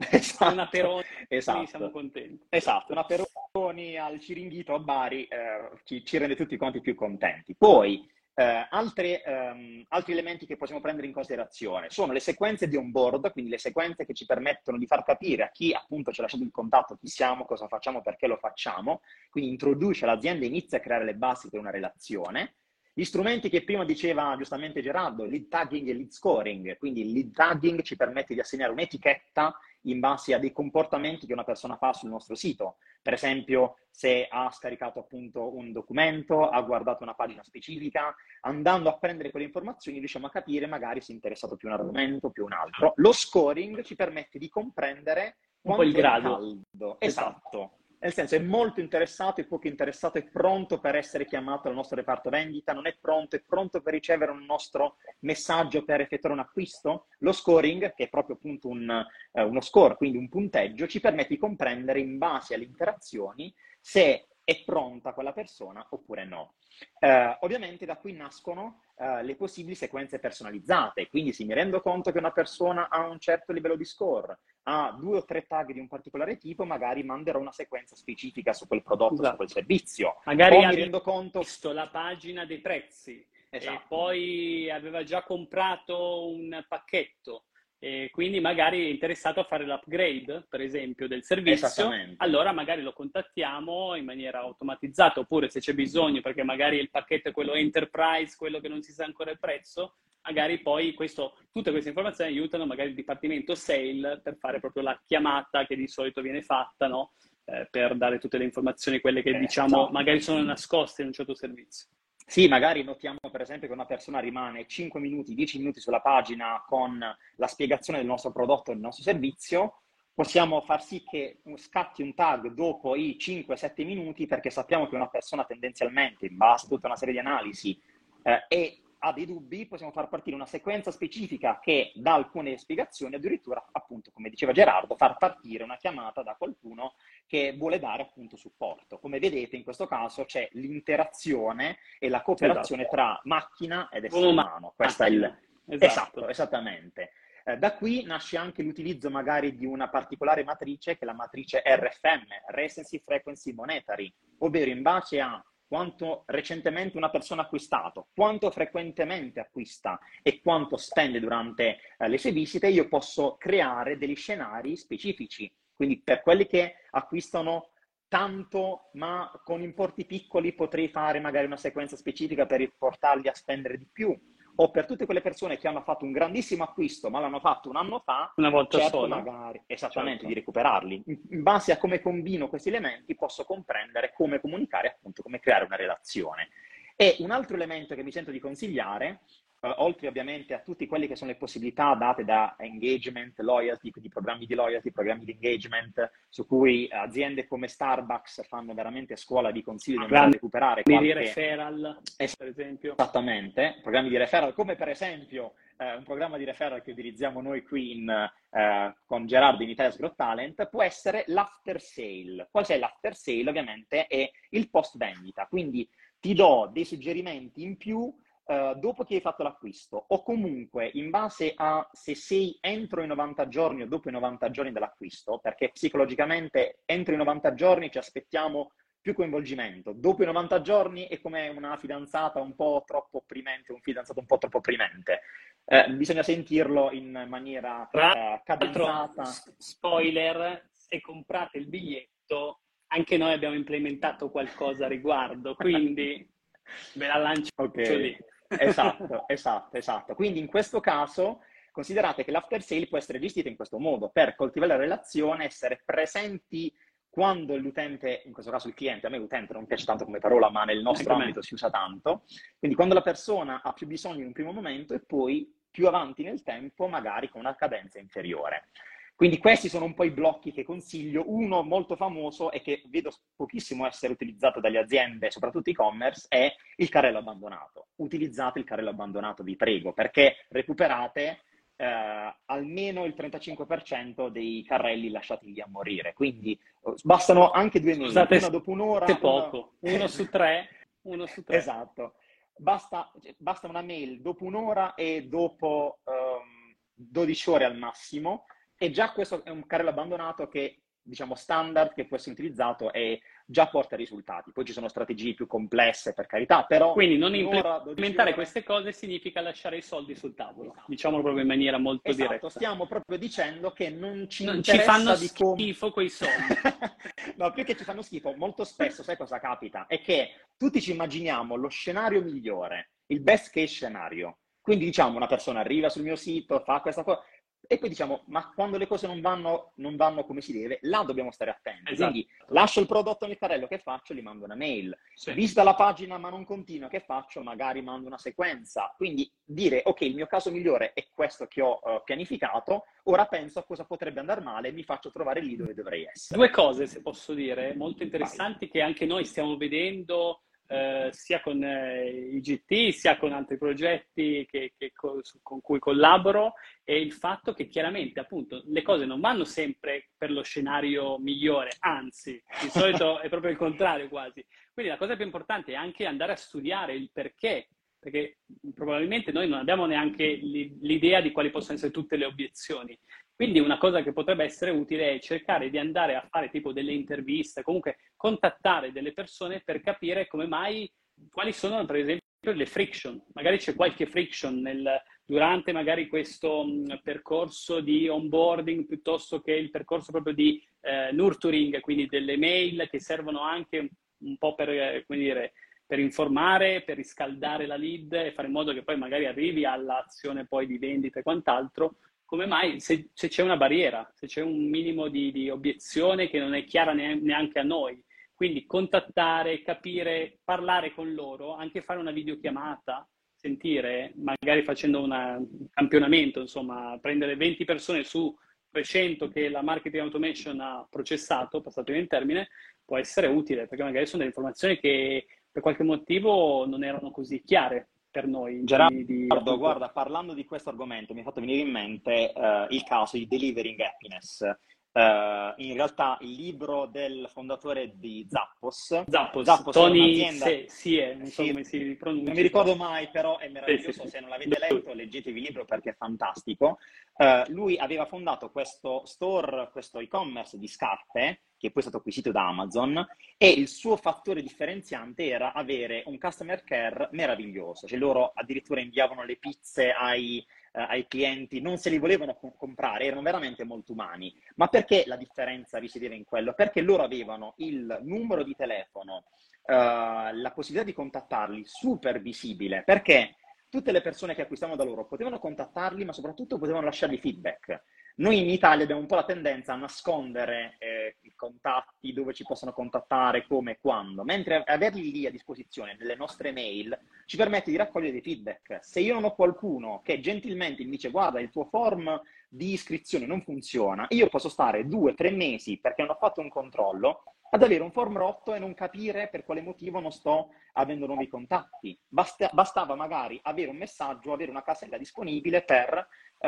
Esatto. 0.09 0.53
Una 0.53 0.67
Peroni, 0.67 1.03
esatto. 1.27 1.65
siamo 1.67 1.91
contenti. 1.91 2.45
Esatto, 2.49 2.91
una 2.91 3.05
Peroni 3.05 3.97
al 3.97 4.19
Ciringhito 4.19 4.73
a 4.73 4.79
Bari 4.79 5.25
eh, 5.25 5.69
ci, 5.83 6.03
ci 6.05 6.17
rende 6.17 6.35
tutti 6.35 6.57
quanti 6.57 6.81
più 6.81 6.95
contenti. 6.95 7.55
Poi 7.55 8.07
eh, 8.39 8.67
altre, 8.69 9.23
ehm, 9.23 9.85
altri 9.87 10.11
elementi 10.13 10.45
che 10.45 10.57
possiamo 10.57 10.79
prendere 10.79 11.07
in 11.07 11.13
considerazione 11.13 11.89
sono 11.89 12.13
le 12.13 12.19
sequenze 12.19 12.67
di 12.67 12.75
onboard, 12.75 13.31
quindi 13.31 13.49
le 13.49 13.57
sequenze 13.57 14.05
che 14.05 14.13
ci 14.13 14.27
permettono 14.27 14.77
di 14.77 14.85
far 14.85 15.03
capire 15.03 15.43
a 15.43 15.49
chi 15.49 15.73
appunto 15.73 16.11
ci 16.11 16.19
ha 16.19 16.23
lasciato 16.23 16.43
il 16.43 16.51
contatto 16.51 16.97
chi 16.97 17.07
siamo, 17.07 17.45
cosa 17.45 17.67
facciamo, 17.67 18.03
perché 18.03 18.27
lo 18.27 18.37
facciamo, 18.37 19.01
quindi 19.31 19.49
introduce 19.49 20.05
l'azienda 20.05 20.45
e 20.45 20.49
inizia 20.49 20.77
a 20.77 20.81
creare 20.81 21.03
le 21.03 21.15
basi 21.15 21.49
per 21.49 21.59
una 21.59 21.71
relazione. 21.71 22.57
Gli 22.93 23.03
strumenti 23.03 23.49
che 23.49 23.63
prima 23.63 23.85
diceva 23.85 24.35
giustamente 24.37 24.83
Gerardo, 24.83 25.23
lead 25.23 25.47
tagging 25.47 25.87
e 25.87 25.93
lead 25.93 26.11
scoring, 26.11 26.77
quindi 26.77 27.01
il 27.01 27.13
lead 27.13 27.31
tagging 27.31 27.81
ci 27.81 27.95
permette 27.95 28.35
di 28.35 28.39
assegnare 28.39 28.71
un'etichetta 28.71 29.57
in 29.89 29.99
base 29.99 30.33
a 30.33 30.39
dei 30.39 30.51
comportamenti 30.51 31.25
che 31.25 31.33
una 31.33 31.43
persona 31.43 31.77
fa 31.77 31.93
sul 31.93 32.09
nostro 32.09 32.35
sito. 32.35 32.77
Per 33.01 33.13
esempio, 33.13 33.77
se 33.89 34.27
ha 34.29 34.49
scaricato 34.51 34.99
appunto 34.99 35.55
un 35.55 35.71
documento, 35.71 36.49
ha 36.49 36.61
guardato 36.61 37.03
una 37.03 37.15
pagina 37.15 37.43
specifica, 37.43 38.13
andando 38.41 38.89
a 38.89 38.97
prendere 38.97 39.31
quelle 39.31 39.45
informazioni 39.45 39.99
riusciamo 39.99 40.27
a 40.27 40.31
capire 40.31 40.67
magari 40.67 41.01
se 41.01 41.11
è 41.11 41.15
interessato 41.15 41.55
più 41.55 41.67
un 41.67 41.75
argomento, 41.75 42.29
più 42.29 42.45
un 42.45 42.53
altro. 42.53 42.93
Lo 42.97 43.11
scoring 43.11 43.81
ci 43.83 43.95
permette 43.95 44.37
di 44.39 44.49
comprendere 44.49 45.37
un 45.61 45.75
po' 45.75 45.83
il 45.83 45.93
grado. 45.93 46.37
Caldo. 46.37 46.97
Esatto 46.99 47.76
nel 47.99 48.13
senso 48.13 48.35
è 48.35 48.39
molto 48.39 48.79
interessato, 48.79 49.41
è 49.41 49.45
poco 49.45 49.67
interessato, 49.67 50.17
è 50.17 50.23
pronto 50.23 50.79
per 50.79 50.95
essere 50.95 51.25
chiamato 51.25 51.67
al 51.67 51.73
nostro 51.73 51.95
reparto 51.95 52.29
vendita, 52.29 52.73
non 52.73 52.87
è 52.87 52.95
pronto, 52.99 53.35
è 53.35 53.43
pronto 53.45 53.81
per 53.81 53.93
ricevere 53.93 54.31
un 54.31 54.45
nostro 54.45 54.97
messaggio 55.19 55.83
per 55.83 56.01
effettuare 56.01 56.35
un 56.35 56.41
acquisto. 56.41 57.07
Lo 57.19 57.31
scoring, 57.31 57.93
che 57.93 58.05
è 58.05 58.09
proprio 58.09 58.35
appunto 58.35 58.67
un, 58.67 59.05
eh, 59.31 59.43
uno 59.43 59.61
score, 59.61 59.95
quindi 59.95 60.17
un 60.17 60.29
punteggio, 60.29 60.87
ci 60.87 60.99
permette 60.99 61.29
di 61.29 61.39
comprendere 61.39 61.99
in 61.99 62.17
base 62.17 62.53
alle 62.53 62.65
interazioni 62.65 63.53
se 63.79 64.27
è 64.47 64.63
pronta 64.63 65.11
quella 65.11 65.33
persona 65.33 65.85
oppure 65.89 66.23
no. 66.23 66.53
Eh, 66.99 67.37
ovviamente 67.41 67.85
da 67.85 67.97
qui 67.97 68.13
nascono 68.13 68.79
eh, 68.95 69.21
le 69.21 69.35
possibili 69.35 69.75
sequenze 69.75 70.19
personalizzate, 70.19 71.09
quindi 71.09 71.33
se 71.33 71.43
mi 71.43 71.53
rendo 71.53 71.81
conto 71.81 72.13
che 72.13 72.17
una 72.17 72.31
persona 72.31 72.87
ha 72.87 73.09
un 73.09 73.19
certo 73.19 73.51
livello 73.51 73.75
di 73.75 73.83
score, 73.83 74.39
ha 74.63 74.95
due 74.97 75.17
o 75.17 75.25
tre 75.25 75.45
tag 75.47 75.73
di 75.73 75.81
un 75.81 75.89
particolare 75.89 76.37
tipo, 76.37 76.63
magari 76.63 77.03
manderò 77.03 77.39
una 77.39 77.51
sequenza 77.51 77.97
specifica 77.97 78.53
su 78.53 78.67
quel 78.67 78.83
prodotto, 78.83 79.15
esatto. 79.15 79.29
su 79.31 79.35
quel 79.35 79.49
servizio. 79.49 80.21
Magari 80.23 80.65
mi 80.65 80.75
rendo 80.75 81.01
conto... 81.01 81.39
visto 81.39 81.73
la 81.73 81.89
pagina 81.89 82.45
dei 82.45 82.59
prezzi 82.59 83.27
esatto. 83.49 83.75
e 83.75 83.81
poi 83.85 84.71
aveva 84.71 85.03
già 85.03 85.23
comprato 85.23 86.29
un 86.29 86.63
pacchetto 86.69 87.47
e 87.79 88.09
quindi 88.11 88.39
magari 88.39 88.85
è 88.85 88.89
interessato 88.89 89.39
a 89.39 89.43
fare 89.43 89.65
l'upgrade, 89.65 90.45
per 90.49 90.61
esempio, 90.61 91.07
del 91.07 91.23
servizio, 91.23 91.91
allora 92.17 92.51
magari 92.51 92.81
lo 92.81 92.93
contattiamo 92.93 93.95
in 93.95 94.05
maniera 94.05 94.39
automatizzata, 94.39 95.19
oppure 95.19 95.49
se 95.49 95.59
c'è 95.59 95.73
bisogno, 95.73 96.21
perché 96.21 96.43
magari 96.43 96.77
il 96.77 96.89
pacchetto 96.89 97.29
è 97.29 97.31
quello 97.31 97.53
enterprise, 97.53 98.35
quello 98.35 98.59
che 98.59 98.67
non 98.67 98.81
si 98.81 98.91
sa 98.91 99.05
ancora 99.05 99.31
il 99.31 99.39
prezzo, 99.39 99.97
magari 100.23 100.59
poi 100.61 100.93
questo, 100.93 101.37
tutte 101.51 101.71
queste 101.71 101.89
informazioni 101.89 102.31
aiutano 102.31 102.65
magari 102.65 102.89
il 102.89 102.95
dipartimento 102.95 103.53
sale 103.55 104.19
per 104.23 104.37
fare 104.37 104.59
proprio 104.59 104.83
la 104.83 104.99
chiamata 105.05 105.65
che 105.65 105.75
di 105.75 105.87
solito 105.87 106.21
viene 106.21 106.41
fatta, 106.41 106.87
no? 106.87 107.13
eh, 107.45 107.67
per 107.69 107.95
dare 107.95 108.19
tutte 108.19 108.37
le 108.37 108.43
informazioni, 108.43 108.99
quelle 108.99 109.21
che 109.21 109.29
eh, 109.29 109.39
diciamo 109.39 109.77
esatto. 109.77 109.91
magari 109.91 110.19
sono 110.19 110.41
nascoste 110.41 111.01
in 111.01 111.09
un 111.09 111.13
certo 111.13 111.35
servizio. 111.35 111.87
Sì, 112.29 112.49
magari 112.49 112.83
notiamo 112.83 113.19
per 113.31 113.39
esempio 113.39 113.69
che 113.69 113.73
una 113.73 113.85
persona 113.85 114.19
rimane 114.19 114.67
5 114.67 114.99
minuti, 114.99 115.33
10 115.33 115.59
minuti 115.59 115.79
sulla 115.79 116.01
pagina 116.01 116.61
con 116.67 116.99
la 116.99 117.47
spiegazione 117.47 117.99
del 117.99 118.07
nostro 118.07 118.33
prodotto 118.33 118.73
del 118.73 118.81
nostro 118.81 119.01
servizio, 119.01 119.83
possiamo 120.13 120.59
far 120.59 120.83
sì 120.83 121.05
che 121.09 121.39
scatti 121.55 122.01
un 122.01 122.13
tag 122.13 122.49
dopo 122.49 122.95
i 122.97 123.15
5-7 123.17 123.85
minuti 123.85 124.25
perché 124.25 124.49
sappiamo 124.49 124.89
che 124.89 124.95
una 124.95 125.07
persona 125.07 125.45
tendenzialmente, 125.45 126.25
in 126.25 126.35
base 126.35 126.65
a 126.65 126.69
tutta 126.69 126.87
una 126.87 126.97
serie 126.97 127.13
di 127.13 127.19
analisi, 127.21 127.79
eh, 128.23 128.45
è 128.49 128.77
ha 129.07 129.13
dei 129.13 129.25
dubbi, 129.25 129.65
possiamo 129.65 129.91
far 129.91 130.07
partire 130.07 130.35
una 130.35 130.45
sequenza 130.45 130.91
specifica 130.91 131.59
che 131.59 131.91
dà 131.95 132.13
alcune 132.13 132.57
spiegazioni, 132.57 133.15
addirittura, 133.15 133.65
appunto, 133.71 134.11
come 134.13 134.29
diceva 134.29 134.51
Gerardo, 134.51 134.95
far 134.95 135.17
partire 135.17 135.63
una 135.63 135.77
chiamata 135.77 136.23
da 136.23 136.35
qualcuno 136.35 136.95
che 137.25 137.55
vuole 137.57 137.79
dare 137.79 138.03
appunto 138.03 138.35
supporto. 138.35 138.99
Come 138.99 139.19
vedete, 139.19 139.55
in 139.55 139.63
questo 139.63 139.87
caso 139.87 140.25
c'è 140.25 140.47
l'interazione 140.53 141.77
e 141.99 142.09
la 142.09 142.21
cooperazione 142.21 142.83
esatto. 142.83 142.95
tra 142.95 143.21
macchina 143.23 143.89
ed 143.89 144.05
essere 144.05 144.25
umano. 144.25 144.73
Questo 144.75 145.03
è 145.03 145.09
il... 145.09 145.23
Esatto. 145.69 145.85
esatto, 145.85 146.27
esattamente. 146.29 147.11
Eh, 147.43 147.57
da 147.57 147.73
qui 147.75 148.03
nasce 148.03 148.37
anche 148.37 148.61
l'utilizzo 148.61 149.09
magari 149.09 149.55
di 149.55 149.65
una 149.65 149.89
particolare 149.89 150.43
matrice 150.43 150.97
che 150.97 151.03
è 151.03 151.05
la 151.05 151.13
matrice 151.13 151.61
RFM, 151.65 152.25
Recency 152.47 152.99
Frequency 152.99 153.53
Monetary, 153.53 154.13
ovvero 154.39 154.69
in 154.69 154.81
base 154.81 155.21
a 155.21 155.41
quanto 155.67 156.23
recentemente 156.27 156.97
una 156.97 157.09
persona 157.09 157.41
ha 157.41 157.45
acquistato, 157.45 158.07
quanto 158.15 158.49
frequentemente 158.51 159.39
acquista 159.39 159.99
e 160.23 160.41
quanto 160.41 160.77
spende 160.77 161.19
durante 161.19 161.79
eh, 161.97 162.07
le 162.07 162.17
sue 162.17 162.31
visite, 162.31 162.67
io 162.67 162.87
posso 162.87 163.35
creare 163.37 163.97
degli 163.97 164.15
scenari 164.15 164.77
specifici. 164.77 165.51
Quindi 165.75 166.01
per 166.01 166.21
quelli 166.21 166.47
che 166.47 166.75
acquistano 166.91 167.71
tanto, 168.07 168.89
ma 168.93 169.29
con 169.43 169.61
importi 169.61 170.05
piccoli 170.05 170.53
potrei 170.53 170.87
fare 170.87 171.19
magari 171.19 171.45
una 171.45 171.57
sequenza 171.57 171.95
specifica 171.95 172.45
per 172.45 172.73
portarli 172.77 173.27
a 173.27 173.33
spendere 173.33 173.77
di 173.77 173.87
più 173.91 174.17
o 174.59 174.71
per 174.71 174.85
tutte 174.85 175.05
quelle 175.05 175.21
persone 175.21 175.57
che 175.57 175.67
hanno 175.67 175.81
fatto 175.81 176.05
un 176.05 176.11
grandissimo 176.11 176.63
acquisto 176.63 177.09
ma 177.09 177.19
l'hanno 177.19 177.39
fatto 177.39 177.69
un 177.69 177.75
anno 177.75 177.99
fa, 177.99 178.33
una 178.37 178.49
volta 178.49 178.79
certo 178.79 178.99
sola. 178.99 179.15
magari, 179.15 179.61
esattamente, 179.65 180.19
certo. 180.19 180.27
di 180.27 180.33
recuperarli. 180.33 181.03
In 181.05 181.43
base 181.43 181.71
a 181.71 181.77
come 181.77 182.01
combino 182.01 182.49
questi 182.49 182.69
elementi 182.69 183.15
posso 183.15 183.43
comprendere 183.43 184.13
come 184.13 184.39
comunicare, 184.39 184.89
appunto, 184.89 185.21
come 185.21 185.39
creare 185.39 185.65
una 185.65 185.75
relazione. 185.75 186.49
E 186.95 187.17
un 187.19 187.31
altro 187.31 187.55
elemento 187.55 187.93
che 187.93 188.03
mi 188.03 188.11
sento 188.11 188.31
di 188.31 188.39
consigliare 188.39 189.21
Uh, 189.59 189.73
oltre 189.77 190.07
ovviamente 190.07 190.53
a 190.53 190.59
tutte 190.59 190.85
quelle 190.85 191.07
che 191.07 191.15
sono 191.15 191.31
le 191.31 191.37
possibilità 191.37 191.95
date 191.95 192.23
da 192.23 192.55
engagement, 192.59 193.39
loyalty, 193.39 193.89
quindi 193.89 194.07
programmi 194.07 194.45
di 194.45 194.53
loyalty, 194.53 194.91
programmi 194.91 195.25
di 195.25 195.31
engagement, 195.31 196.11
su 196.29 196.45
cui 196.45 196.87
aziende 196.91 197.47
come 197.47 197.67
Starbucks 197.67 198.45
fanno 198.47 198.75
veramente 198.75 199.15
scuola 199.15 199.49
di 199.49 199.63
consigli 199.63 199.97
di 199.97 200.13
recuperare. 200.13 200.83
Programmi 200.83 201.11
qualche... 201.11 201.21
di 201.21 201.25
referral, 201.25 201.99
per 202.37 202.47
esempio. 202.47 202.93
Esattamente, 202.93 203.79
programmi 203.81 204.09
di 204.09 204.17
referral, 204.17 204.53
come 204.53 204.75
per 204.75 204.89
esempio 204.89 205.53
eh, 205.77 205.95
un 205.95 206.03
programma 206.03 206.37
di 206.37 206.43
referral 206.43 206.83
che 206.83 206.91
utilizziamo 206.91 207.41
noi 207.41 207.63
qui 207.63 207.97
in, 207.97 208.09
eh, 208.09 208.95
con 209.05 209.25
Gerardo 209.25 209.63
in 209.63 209.69
Italia's 209.69 209.97
Growth 209.97 210.15
Talent, 210.15 210.69
può 210.69 210.83
essere 210.83 211.23
l'after 211.27 211.81
sale. 211.81 212.47
Cos'è 212.51 212.77
l'after 212.77 213.15
sale? 213.15 213.49
Ovviamente 213.49 214.05
è 214.05 214.29
il 214.51 214.69
post 214.69 214.97
vendita, 214.97 215.47
quindi 215.47 215.89
ti 216.19 216.33
do 216.33 216.69
dei 216.71 216.85
suggerimenti 216.85 217.63
in 217.63 217.77
più 217.77 218.13
Uh, 218.47 218.79
dopo 218.79 219.03
che 219.03 219.15
hai 219.15 219.19
fatto 219.19 219.43
l'acquisto 219.43 220.05
o 220.07 220.23
comunque 220.23 220.89
in 220.93 221.09
base 221.09 221.51
a 221.53 221.85
se 221.91 222.15
sei 222.15 222.57
entro 222.61 223.03
i 223.03 223.07
90 223.07 223.49
giorni 223.49 223.81
o 223.81 223.87
dopo 223.87 224.07
i 224.07 224.13
90 224.13 224.49
giorni 224.51 224.71
dell'acquisto, 224.71 225.39
perché 225.39 225.69
psicologicamente 225.71 226.79
entro 226.85 227.13
i 227.13 227.17
90 227.17 227.53
giorni 227.55 227.91
ci 227.91 227.97
aspettiamo 227.97 228.71
più 229.07 229.13
coinvolgimento. 229.13 229.93
Dopo 229.93 230.23
i 230.23 230.25
90 230.25 230.61
giorni 230.61 231.07
è 231.07 231.19
come 231.21 231.47
una 231.47 231.77
fidanzata 231.77 232.41
un 232.41 232.55
po' 232.55 232.83
troppo 232.85 233.19
opprimente, 233.19 233.71
un 233.71 233.79
fidanzato 233.79 234.19
un 234.19 234.25
po' 234.25 234.37
troppo 234.37 234.57
opprimente. 234.57 235.21
Eh, 235.63 235.89
bisogna 235.91 236.23
sentirlo 236.23 236.91
in 236.91 237.25
maniera 237.27 237.89
eh, 237.89 238.41
cadenzata. 238.43 239.23
Spoiler, 239.57 240.69
se 240.71 240.99
comprate 240.99 241.57
il 241.57 241.67
biglietto, 241.67 242.61
anche 242.87 243.17
noi 243.17 243.33
abbiamo 243.33 243.55
implementato 243.55 244.29
qualcosa 244.29 244.85
a 244.85 244.89
riguardo, 244.89 245.55
quindi 245.55 246.29
ve 246.95 247.07
la 247.07 247.17
lancio 247.17 247.51
okay. 247.55 248.01
lì. 248.01 248.17
Esatto, 248.47 249.27
esatto, 249.27 249.77
esatto. 249.77 250.15
Quindi 250.15 250.39
in 250.39 250.47
questo 250.47 250.79
caso 250.79 251.41
considerate 251.71 252.23
che 252.23 252.31
l'after 252.31 252.63
sale 252.63 252.87
può 252.87 252.97
essere 252.97 253.19
gestito 253.19 253.47
in 253.47 253.55
questo 253.55 253.77
modo, 253.77 254.09
per 254.09 254.35
coltivare 254.35 254.71
la 254.73 254.79
relazione, 254.79 255.45
essere 255.45 255.81
presenti 255.85 256.73
quando 257.07 257.55
l'utente, 257.55 258.21
in 258.25 258.33
questo 258.33 258.51
caso 258.51 258.67
il 258.67 258.73
cliente, 258.73 259.07
a 259.07 259.09
me 259.09 259.17
l'utente 259.17 259.53
non 259.53 259.65
piace 259.65 259.85
tanto 259.85 260.05
come 260.05 260.19
parola, 260.19 260.49
ma 260.49 260.65
nel 260.65 260.81
nostro 260.81 261.13
Anche 261.13 261.23
ambito 261.23 261.41
si 261.41 261.53
usa 261.53 261.69
tanto, 261.69 262.25
quindi 262.57 262.75
quando 262.75 262.93
la 262.93 263.01
persona 263.01 263.61
ha 263.63 263.73
più 263.73 263.87
bisogno 263.87 264.21
in 264.21 264.27
un 264.27 264.33
primo 264.33 264.51
momento 264.51 264.93
e 264.93 264.99
poi 264.99 265.51
più 265.69 265.87
avanti 265.87 266.23
nel 266.23 266.43
tempo, 266.43 266.87
magari 266.87 267.29
con 267.29 267.41
una 267.41 267.55
cadenza 267.55 267.99
inferiore. 267.99 268.69
Quindi 269.17 269.39
questi 269.39 269.67
sono 269.67 269.85
un 269.85 269.95
po' 269.95 270.03
i 270.03 270.11
blocchi 270.11 270.51
che 270.51 270.63
consiglio. 270.63 271.23
Uno 271.25 271.63
molto 271.63 271.95
famoso 271.95 272.51
e 272.51 272.61
che 272.61 272.83
vedo 272.85 273.11
pochissimo 273.35 273.87
essere 273.87 274.13
utilizzato 274.13 274.59
dalle 274.59 274.77
aziende, 274.77 275.31
soprattutto 275.31 275.71
e-commerce, 275.71 276.27
è 276.29 276.53
il 276.75 276.87
carrello 276.87 277.17
abbandonato. 277.17 277.87
Utilizzate 277.95 278.59
il 278.59 278.65
carrello 278.65 278.91
abbandonato, 278.91 279.41
vi 279.41 279.55
prego, 279.55 279.91
perché 279.91 280.45
recuperate 280.49 281.41
eh, 281.77 282.35
almeno 282.45 283.05
il 283.05 283.15
35% 283.17 284.27
dei 284.27 284.63
carrelli 284.63 285.09
lasciati 285.09 285.51
lì 285.51 285.61
a 285.61 285.67
morire. 285.67 286.13
Quindi 286.13 286.51
eh, 286.51 286.93
bastano 287.01 287.49
anche 287.49 287.79
due 287.79 287.95
mail, 287.95 288.09
Scusate, 288.09 288.37
una 288.37 288.49
dopo 288.49 288.69
un'ora. 288.69 289.07
È 289.07 289.17
poco, 289.17 289.77
uno 289.79 290.05
su 290.05 290.29
tre. 290.29 290.69
Uno 291.07 291.25
su 291.25 291.43
tre. 291.43 291.57
Esatto. 291.57 292.13
Basta, 292.55 293.11
basta, 293.37 293.67
una 293.67 293.81
mail 293.81 294.21
dopo 294.21 294.43
un'ora 294.43 294.93
e 294.93 295.23
dopo 295.23 296.01
um, 296.03 296.13
ehm, 296.13 296.75
12 296.93 297.49
ore 297.49 297.65
al 297.65 297.77
massimo 297.79 298.45
e 298.77 298.91
già 298.91 299.11
questo 299.11 299.43
è 299.43 299.49
un 299.49 299.65
carrello 299.65 299.89
abbandonato 299.89 300.47
che, 300.47 300.81
diciamo, 301.01 301.33
standard, 301.35 301.93
che 301.93 302.05
può 302.05 302.17
essere 302.17 302.33
utilizzato 302.33 302.93
e 302.93 303.21
già 303.45 303.67
porta 303.67 303.95
risultati. 303.95 304.51
Poi 304.51 304.65
ci 304.65 304.73
sono 304.73 304.87
strategie 304.87 305.33
più 305.33 305.47
complesse, 305.47 306.13
per 306.13 306.27
carità, 306.27 306.63
però... 306.63 306.93
Quindi 306.93 307.17
non 307.17 307.33
implementare 307.33 308.35
queste 308.35 308.63
cose 308.63 308.91
significa 308.91 309.41
lasciare 309.41 309.77
i 309.77 309.81
soldi 309.81 310.15
sul 310.15 310.35
tavolo, 310.35 310.71
esatto. 310.71 310.85
diciamolo 310.87 311.21
proprio 311.23 311.41
in 311.41 311.47
maniera 311.49 311.77
molto 311.79 312.09
esatto. 312.09 312.27
diretta. 312.27 312.49
stiamo 312.49 312.85
proprio 312.85 313.17
dicendo 313.17 313.71
che 313.71 313.89
non 313.89 314.29
ci 314.29 314.43
non 314.43 314.61
ci 314.61 314.77
fanno 314.79 315.15
schifo 315.15 315.91
quei 315.91 316.09
soldi. 316.09 316.53
no, 317.37 317.51
più 317.51 317.63
che 317.63 317.75
ci 317.75 317.83
fanno 317.83 318.03
schifo, 318.03 318.35
molto 318.35 318.63
spesso, 318.63 319.01
sai 319.01 319.17
cosa 319.17 319.39
capita? 319.39 319.87
È 319.87 319.99
che 320.01 320.47
tutti 320.55 320.79
ci 320.81 320.91
immaginiamo 320.91 321.55
lo 321.55 321.69
scenario 321.69 322.21
migliore, 322.21 322.91
il 323.07 323.21
best 323.21 323.51
case 323.51 323.67
scenario. 323.67 324.37
Quindi 324.67 324.83
diciamo 324.83 325.15
una 325.15 325.27
persona 325.27 325.61
arriva 325.61 325.87
sul 325.87 326.03
mio 326.03 326.17
sito, 326.17 326.59
fa 326.59 326.81
questa 326.81 327.05
cosa, 327.05 327.23
e 327.65 327.77
poi 327.77 327.89
diciamo, 327.89 328.23
ma 328.27 328.51
quando 328.53 328.77
le 328.77 328.87
cose 328.87 329.07
non 329.07 329.19
vanno, 329.19 329.73
non 329.75 329.95
vanno 329.95 330.23
come 330.25 330.41
si 330.41 330.53
deve, 330.53 330.79
là 330.83 331.03
dobbiamo 331.03 331.31
stare 331.31 331.51
attenti. 331.51 331.91
Esatto. 331.91 332.11
Quindi 332.11 332.29
lascio 332.47 332.79
il 332.79 332.87
prodotto 332.87 333.27
nel 333.27 333.37
carrello, 333.37 333.67
che 333.67 333.79
faccio? 333.79 334.13
Gli 334.13 334.21
mando 334.21 334.45
una 334.45 334.55
mail. 334.55 334.97
Sì. 335.13 335.33
Vista 335.33 335.63
la 335.63 335.75
pagina 335.75 336.17
ma 336.17 336.29
non 336.29 336.45
continua, 336.45 336.87
che 336.87 337.01
faccio? 337.01 337.43
Magari 337.43 337.81
mando 337.81 338.07
una 338.07 338.17
sequenza. 338.17 338.93
Quindi 338.95 339.29
dire, 339.43 339.81
ok, 339.85 340.01
il 340.01 340.15
mio 340.15 340.27
caso 340.27 340.49
migliore 340.49 340.93
è 340.93 341.07
questo 341.13 341.47
che 341.47 341.61
ho 341.61 341.79
uh, 341.83 342.03
pianificato, 342.03 342.85
ora 343.03 343.25
penso 343.25 343.59
a 343.59 343.63
cosa 343.63 343.85
potrebbe 343.85 344.19
andare 344.19 344.41
male 344.41 344.69
e 344.69 344.71
mi 344.71 344.83
faccio 344.83 345.11
trovare 345.11 345.41
lì 345.41 345.55
dove 345.55 345.73
dovrei 345.73 346.05
essere. 346.05 346.39
Due 346.39 346.49
cose, 346.49 346.87
se 346.87 347.01
posso 347.01 347.33
dire, 347.33 347.75
molto 347.75 348.03
interessanti 348.03 348.65
Vai. 348.65 348.69
che 348.69 348.81
anche 348.81 349.05
noi 349.05 349.25
stiamo 349.25 349.57
vedendo 349.57 350.43
eh, 350.67 351.09
sia 351.11 351.39
con 351.41 351.63
eh, 351.63 352.09
i 352.09 352.41
GT 352.41 352.89
sia 352.89 353.17
con 353.17 353.31
altri 353.31 353.57
progetti 353.57 354.45
che, 354.49 354.73
che 354.77 354.91
co- 354.93 355.21
con 355.41 355.61
cui 355.61 355.79
collaboro 355.79 356.53
e 356.83 356.99
il 356.99 357.13
fatto 357.13 357.53
che 357.53 357.67
chiaramente 357.67 358.19
appunto 358.19 358.61
le 358.65 358.81
cose 358.81 359.05
non 359.05 359.19
vanno 359.19 359.45
sempre 359.45 360.09
per 360.17 360.31
lo 360.31 360.41
scenario 360.41 361.17
migliore, 361.19 361.71
anzi 361.79 362.41
di 362.61 362.69
solito 362.69 363.19
è 363.21 363.29
proprio 363.29 363.51
il 363.51 363.57
contrario 363.57 364.09
quasi. 364.09 364.45
Quindi 364.73 364.91
la 364.91 364.97
cosa 364.97 365.15
più 365.15 365.25
importante 365.25 365.71
è 365.71 365.75
anche 365.75 366.05
andare 366.05 366.33
a 366.33 366.37
studiare 366.37 366.93
il 366.93 367.09
perché, 367.11 367.69
perché 367.99 368.39
probabilmente 368.73 369.31
noi 369.31 369.47
non 369.47 369.59
abbiamo 369.59 369.85
neanche 369.85 370.25
l'idea 370.25 371.21
di 371.21 371.31
quali 371.31 371.49
possono 371.49 371.75
essere 371.77 371.91
tutte 371.91 372.15
le 372.15 372.25
obiezioni. 372.25 372.97
Quindi 373.37 373.59
una 373.59 373.77
cosa 373.77 374.01
che 374.01 374.13
potrebbe 374.13 374.45
essere 374.45 374.71
utile 374.71 375.13
è 375.13 375.19
cercare 375.19 375.69
di 375.69 375.77
andare 375.77 376.15
a 376.15 376.25
fare 376.27 376.49
tipo 376.49 376.73
delle 376.73 376.91
interviste, 376.91 377.61
comunque 377.61 377.97
contattare 378.15 378.91
delle 378.91 379.13
persone 379.13 379.61
per 379.63 379.79
capire 379.79 380.25
come 380.25 380.47
mai, 380.47 380.91
quali 381.29 381.53
sono 381.53 381.85
per 381.85 381.97
esempio 381.97 382.23
le 382.41 382.65
friction. 382.65 383.23
Magari 383.33 383.59
c'è 383.59 383.75
qualche 383.75 384.07
friction 384.07 384.59
nel, 384.59 384.89
durante 385.23 385.71
magari 385.71 386.07
questo 386.07 386.65
mh, 386.65 387.01
percorso 387.03 387.79
di 387.79 388.07
onboarding 388.07 388.87
piuttosto 388.87 389.39
che 389.39 389.51
il 389.53 389.69
percorso 389.69 390.11
proprio 390.11 390.33
di 390.33 390.59
eh, 390.81 391.11
nurturing, 391.11 391.79
quindi 391.79 392.07
delle 392.07 392.37
mail 392.37 392.87
che 392.89 392.99
servono 392.99 393.41
anche 393.41 393.87
un 394.17 394.37
po' 394.37 394.55
per, 394.55 394.69
eh, 394.69 395.05
dire, 395.09 395.53
per 395.85 395.99
informare, 395.99 396.81
per 396.81 396.95
riscaldare 396.95 397.67
la 397.67 397.75
lead 397.75 398.13
e 398.13 398.31
fare 398.31 398.47
in 398.47 398.53
modo 398.53 398.73
che 398.73 398.81
poi 398.81 398.97
magari 398.97 399.27
arrivi 399.27 399.63
all'azione 399.63 400.47
poi 400.47 400.65
di 400.65 400.79
vendita 400.79 401.19
e 401.19 401.23
quant'altro 401.23 401.97
come 402.27 402.45
mai, 402.45 402.81
se, 402.81 403.09
se, 403.13 403.29
c'è 403.29 403.41
una 403.41 403.55
barriera, 403.55 404.11
se 404.13 404.27
c'è 404.27 404.41
un 404.41 404.69
minimo 404.69 405.07
di, 405.07 405.31
di 405.31 405.49
obiezione 405.49 406.29
che 406.29 406.39
non 406.39 406.53
è 406.53 406.65
chiara 406.65 406.91
neanche 406.91 407.59
a 407.59 407.63
noi. 407.63 408.03
Quindi 408.35 408.65
contattare, 408.65 409.61
capire, 409.61 410.39
parlare 410.43 410.93
con 410.93 411.13
loro, 411.13 411.55
anche 411.55 411.81
fare 411.81 411.99
una 411.99 412.11
videochiamata, 412.11 413.07
sentire, 413.33 414.11
magari 414.17 414.61
facendo 414.63 415.01
un 415.01 415.67
campionamento, 415.71 416.41
insomma, 416.41 416.97
prendere 416.99 417.37
20 417.37 417.63
persone 417.63 418.03
su 418.03 418.35
300 418.71 419.29
che 419.29 419.47
la 419.47 419.61
marketing 419.61 420.03
automation 420.03 420.59
ha 420.59 420.85
processato, 420.89 421.61
passato 421.61 421.93
in 421.93 422.07
termine, 422.07 422.49
può 422.83 422.97
essere 422.97 423.27
utile, 423.27 423.67
perché 423.67 423.83
magari 423.83 424.05
sono 424.05 424.17
delle 424.17 424.33
informazioni 424.35 424.77
che 424.77 425.27
per 425.49 425.61
qualche 425.61 425.83
motivo 425.83 426.65
non 426.67 426.83
erano 426.83 427.09
così 427.09 427.41
chiare 427.41 427.87
per 428.17 428.27
noi. 428.27 428.63
Gerardo, 428.63 428.95
di, 428.95 429.05
di, 429.05 429.27
guarda, 429.27 429.89
parlando 429.89 430.33
di 430.33 430.43
questo 430.43 430.69
argomento 430.69 431.13
mi 431.13 431.21
è 431.21 431.23
fatto 431.23 431.39
venire 431.39 431.61
in 431.61 431.69
mente 431.69 432.33
uh, 432.33 432.73
il 432.73 432.83
caso 432.83 433.15
di 433.15 433.27
Delivering 433.27 433.79
Happiness. 433.79 434.43
Uh, 434.91 435.53
in 435.57 435.75
realtà 435.75 436.17
il 436.21 436.31
libro 436.31 436.87
del 436.87 437.29
fondatore 437.31 437.99
di 437.99 438.25
Zappos. 438.27 439.03
Zappos, 439.07 439.45
Zappos 439.45 439.73
Tony 439.75 440.31
Se, 440.31 440.65
Sie, 440.69 441.13
non 441.13 441.27
so 441.27 441.43
sì, 441.43 441.51
come 441.51 441.63
si 441.63 441.95
pronuncia. 441.99 442.25
Non 442.25 442.35
mi 442.35 442.41
ricordo 442.41 442.75
mai, 442.75 443.07
però 443.09 443.37
è 443.37 443.47
meraviglioso. 443.47 443.91
Sì, 443.91 443.99
sì, 443.99 444.07
se 444.07 444.19
non 444.21 444.29
l'avete 444.29 444.57
letto, 444.57 444.93
leggetevi 444.93 445.37
il 445.37 445.45
libro 445.45 445.65
perché 445.65 445.91
è 445.91 445.95
fantastico. 445.95 446.79
Uh, 447.15 447.43
lui 447.51 447.77
aveva 447.77 448.05
fondato 448.05 448.49
questo 448.49 449.05
store, 449.05 449.69
questo 449.71 449.99
e-commerce 449.99 450.57
di 450.57 450.67
scarpe, 450.67 451.41
che 451.57 451.69
poi 451.69 451.77
è 451.77 451.81
stato 451.81 451.97
acquisito 451.97 452.31
da 452.31 452.47
Amazon, 452.47 453.05
e 453.37 453.49
il 453.49 453.67
suo 453.67 453.97
fattore 453.97 454.41
differenziante 454.41 455.27
era 455.27 455.53
avere 455.53 456.01
un 456.07 456.17
customer 456.17 456.63
care 456.63 457.09
meraviglioso. 457.11 457.85
Cioè 457.85 457.99
loro 457.99 458.31
addirittura 458.33 458.81
inviavano 458.81 459.23
le 459.23 459.35
pizze 459.35 459.91
ai 459.91 460.43
eh, 460.77 460.85
ai 460.87 461.07
clienti, 461.07 461.59
non 461.59 461.77
se 461.77 461.89
li 461.89 461.97
volevano 461.97 462.35
co- 462.35 462.53
comprare, 462.55 463.05
erano 463.05 463.23
veramente 463.23 463.63
molto 463.63 463.93
umani. 463.93 464.31
Ma 464.55 464.67
perché 464.67 465.03
la 465.07 465.15
differenza 465.15 465.79
risiedeva 465.79 466.13
in 466.13 466.23
quello? 466.23 466.53
Perché 466.53 466.81
loro 466.81 467.01
avevano 467.03 467.55
il 467.57 467.99
numero 468.03 468.43
di 468.43 468.53
telefono, 468.55 469.23
eh, 469.65 469.73
la 469.73 470.51
possibilità 470.53 470.85
di 470.85 470.93
contattarli 470.93 471.63
super 471.65 472.21
visibile, 472.21 472.83
perché 472.85 473.35
tutte 473.69 473.91
le 473.91 474.01
persone 474.01 474.35
che 474.35 474.43
acquistavano 474.43 474.77
da 474.77 474.83
loro 474.83 475.05
potevano 475.07 475.39
contattarli, 475.39 476.05
ma 476.05 476.13
soprattutto 476.13 476.59
potevano 476.59 476.85
lasciargli 476.85 477.17
feedback. 477.17 477.83
Noi 478.19 478.39
in 478.39 478.49
Italia 478.49 478.81
abbiamo 478.83 479.01
un 479.01 479.07
po' 479.07 479.13
la 479.13 479.25
tendenza 479.25 479.73
a 479.73 479.77
nascondere 479.77 480.77
eh, 480.79 481.17
i 481.21 481.35
contatti, 481.35 482.13
dove 482.13 482.33
ci 482.33 482.43
possono 482.43 482.73
contattare, 482.73 483.45
come 483.45 483.73
e 483.73 483.77
quando, 483.79 484.23
mentre 484.23 484.63
averli 484.65 485.11
lì 485.11 485.27
a 485.27 485.31
disposizione 485.31 485.95
nelle 485.99 486.15
nostre 486.15 486.51
mail 486.51 486.97
ci 487.27 487.37
permette 487.37 487.69
di 487.69 487.77
raccogliere 487.77 488.13
dei 488.13 488.23
feedback. 488.23 488.79
Se 488.81 489.01
io 489.01 489.13
non 489.13 489.25
ho 489.25 489.35
qualcuno 489.35 490.01
che 490.03 490.19
gentilmente 490.19 490.83
mi 490.83 490.89
dice 490.89 491.11
guarda 491.11 491.39
il 491.39 491.51
tuo 491.51 491.65
form 491.65 492.19
di 492.49 492.73
iscrizione 492.73 493.27
non 493.27 493.43
funziona, 493.43 494.07
io 494.09 494.29
posso 494.29 494.49
stare 494.49 494.87
due, 494.87 495.13
tre 495.13 495.29
mesi 495.29 495.77
perché 495.77 496.01
non 496.01 496.11
ho 496.11 496.17
fatto 496.19 496.41
un 496.41 496.49
controllo 496.49 497.21
ad 497.49 497.63
avere 497.63 497.83
un 497.83 497.91
form 497.91 498.17
rotto 498.17 498.53
e 498.53 498.59
non 498.59 498.73
capire 498.73 499.29
per 499.29 499.43
quale 499.43 499.61
motivo 499.61 499.99
non 499.99 500.11
sto 500.11 500.49
avendo 500.73 501.05
nuovi 501.05 501.27
contatti. 501.27 501.97
Basta, 502.07 502.49
bastava 502.53 502.95
magari 502.95 503.39
avere 503.43 503.69
un 503.69 503.77
messaggio, 503.77 504.33
avere 504.33 504.51
una 504.51 504.63
casella 504.63 504.97
disponibile 504.97 505.63
per 505.63 506.07
uh, 506.39 506.47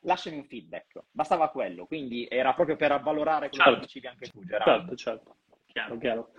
lasciami 0.00 0.36
un 0.36 0.44
feedback. 0.44 1.04
Bastava 1.10 1.50
quello, 1.50 1.86
quindi 1.86 2.26
era 2.28 2.52
proprio 2.54 2.76
per 2.76 2.92
avvalorare 2.92 3.48
quello 3.48 3.64
certo. 3.64 3.80
che 3.80 3.86
dicevi 3.86 4.06
anche 4.06 4.28
tu, 4.28 4.44
Gerardo. 4.44 4.94
Certo, 4.94 4.96
certo. 4.96 5.36
Chiaro, 5.66 5.98
chiaro. 5.98 6.32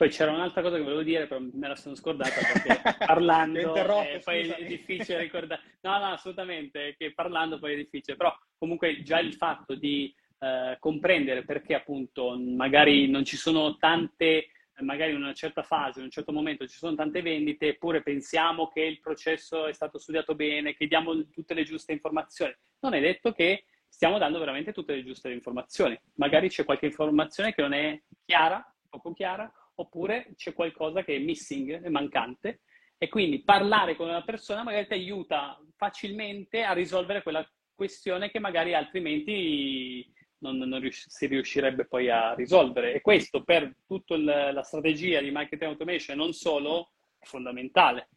Poi 0.00 0.08
c'era 0.08 0.32
un'altra 0.32 0.62
cosa 0.62 0.76
che 0.76 0.82
volevo 0.82 1.02
dire, 1.02 1.26
però 1.26 1.40
me 1.40 1.68
la 1.68 1.76
sono 1.76 1.94
scordata 1.94 2.30
perché 2.30 2.80
parlando 3.04 3.74
eh, 3.74 4.20
poi 4.24 4.48
è 4.48 4.64
difficile 4.64 5.18
ricordare. 5.18 5.60
No, 5.82 5.98
no, 5.98 6.06
assolutamente, 6.06 6.94
che 6.96 7.12
parlando 7.12 7.58
poi 7.58 7.74
è 7.74 7.76
difficile, 7.76 8.16
però 8.16 8.34
comunque 8.56 9.02
già 9.02 9.18
il 9.18 9.34
fatto 9.34 9.74
di 9.74 10.10
eh, 10.40 10.76
comprendere 10.78 11.44
perché 11.44 11.74
appunto 11.74 12.36
magari 12.38 13.08
non 13.08 13.24
ci 13.24 13.36
sono 13.36 13.76
tante, 13.76 14.48
magari 14.80 15.12
in 15.12 15.18
una 15.18 15.34
certa 15.34 15.62
fase, 15.62 15.98
in 15.98 16.06
un 16.06 16.10
certo 16.10 16.32
momento 16.32 16.66
ci 16.66 16.76
sono 16.76 16.94
tante 16.94 17.20
vendite, 17.20 17.68
eppure 17.68 18.02
pensiamo 18.02 18.68
che 18.68 18.80
il 18.80 19.00
processo 19.00 19.66
è 19.66 19.72
stato 19.72 19.98
studiato 19.98 20.34
bene, 20.34 20.74
che 20.74 20.86
diamo 20.86 21.28
tutte 21.28 21.54
le 21.54 21.64
giuste 21.64 21.92
informazioni. 21.92 22.54
Non 22.80 22.94
è 22.94 23.00
detto 23.00 23.32
che 23.32 23.64
stiamo 23.86 24.18
dando 24.18 24.38
veramente 24.38 24.72
tutte 24.72 24.94
le 24.94 25.04
giuste 25.04 25.30
informazioni. 25.30 25.98
Magari 26.14 26.48
c'è 26.48 26.64
qualche 26.64 26.86
informazione 26.86 27.52
che 27.52 27.60
non 27.60 27.74
è 27.74 28.00
chiara, 28.24 28.64
poco 28.88 29.12
chiara, 29.12 29.52
oppure 29.74 30.32
c'è 30.36 30.54
qualcosa 30.54 31.04
che 31.04 31.16
è 31.16 31.18
missing, 31.18 31.82
è 31.82 31.88
mancante. 31.88 32.62
E 32.96 33.08
quindi 33.08 33.42
parlare 33.42 33.96
con 33.96 34.08
una 34.08 34.22
persona 34.22 34.62
magari 34.62 34.86
ti 34.86 34.92
aiuta 34.92 35.58
facilmente 35.76 36.62
a 36.62 36.72
risolvere 36.72 37.22
quella 37.22 37.46
questione 37.74 38.30
che 38.30 38.38
magari 38.38 38.74
altrimenti 38.74 40.12
non, 40.40 40.58
non 40.58 40.80
rius- 40.80 41.08
si 41.08 41.26
riuscirebbe 41.26 41.86
poi 41.86 42.10
a 42.10 42.34
risolvere. 42.34 42.92
E 42.92 43.00
questo 43.00 43.42
per 43.42 43.74
tutta 43.86 44.16
la 44.16 44.62
strategia 44.62 45.20
di 45.20 45.30
marketing 45.30 45.70
automation, 45.70 46.16
non 46.16 46.32
solo, 46.32 46.92
è 47.18 47.24
fondamentale. 47.24 48.08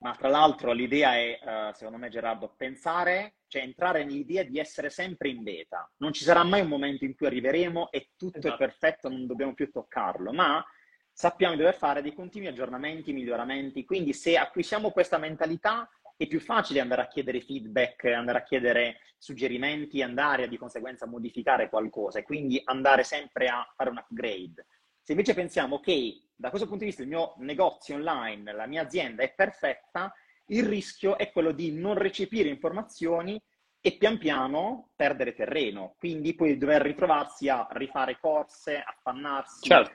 Ma 0.00 0.14
tra 0.14 0.28
l'altro 0.28 0.72
l'idea 0.72 1.14
è, 1.16 1.38
uh, 1.42 1.74
secondo 1.74 1.98
me 1.98 2.08
Gerardo, 2.08 2.54
pensare, 2.56 3.38
cioè 3.48 3.62
entrare 3.62 4.04
nell'idea 4.04 4.44
di 4.44 4.58
essere 4.58 4.90
sempre 4.90 5.28
in 5.28 5.42
beta. 5.42 5.90
Non 5.96 6.12
ci 6.12 6.22
sarà 6.22 6.44
mai 6.44 6.60
un 6.60 6.68
momento 6.68 7.04
in 7.04 7.16
cui 7.16 7.26
arriveremo 7.26 7.90
e 7.90 8.10
tutto 8.16 8.38
esatto. 8.38 8.54
è 8.54 8.58
perfetto, 8.58 9.08
non 9.08 9.26
dobbiamo 9.26 9.54
più 9.54 9.70
toccarlo, 9.72 10.32
ma 10.32 10.64
sappiamo 11.10 11.54
di 11.54 11.58
dover 11.58 11.74
fare 11.74 12.00
dei 12.00 12.14
continui 12.14 12.46
aggiornamenti, 12.46 13.12
miglioramenti. 13.12 13.84
Quindi 13.84 14.12
se 14.12 14.36
acquisiamo 14.36 14.92
questa 14.92 15.18
mentalità 15.18 15.90
è 16.18 16.26
più 16.26 16.40
facile 16.40 16.80
andare 16.80 17.02
a 17.02 17.06
chiedere 17.06 17.40
feedback, 17.40 18.06
andare 18.06 18.38
a 18.38 18.42
chiedere 18.42 18.98
suggerimenti, 19.18 20.02
andare 20.02 20.48
di 20.48 20.56
conseguenza 20.56 21.04
a 21.04 21.08
modificare 21.08 21.68
qualcosa 21.68 22.18
e 22.18 22.24
quindi 22.24 22.60
andare 22.64 23.04
sempre 23.04 23.46
a 23.46 23.64
fare 23.76 23.90
un 23.90 23.98
upgrade. 23.98 24.66
Se 25.00 25.12
invece 25.12 25.32
pensiamo, 25.34 25.76
ok, 25.76 26.22
da 26.34 26.50
questo 26.50 26.66
punto 26.66 26.82
di 26.82 26.90
vista 26.90 27.02
il 27.02 27.08
mio 27.08 27.34
negozio 27.38 27.94
online, 27.94 28.52
la 28.52 28.66
mia 28.66 28.82
azienda 28.82 29.22
è 29.22 29.32
perfetta, 29.32 30.12
il 30.46 30.64
rischio 30.64 31.16
è 31.16 31.30
quello 31.30 31.52
di 31.52 31.72
non 31.72 31.94
recepire 31.94 32.48
informazioni 32.48 33.40
e 33.80 33.96
pian 33.96 34.18
piano 34.18 34.90
perdere 34.96 35.34
terreno, 35.34 35.94
quindi 35.98 36.34
poi 36.34 36.58
dover 36.58 36.82
ritrovarsi 36.82 37.48
a 37.48 37.64
rifare 37.70 38.18
corse, 38.20 38.82
affannarsi. 38.84 39.68
Certo. 39.68 39.92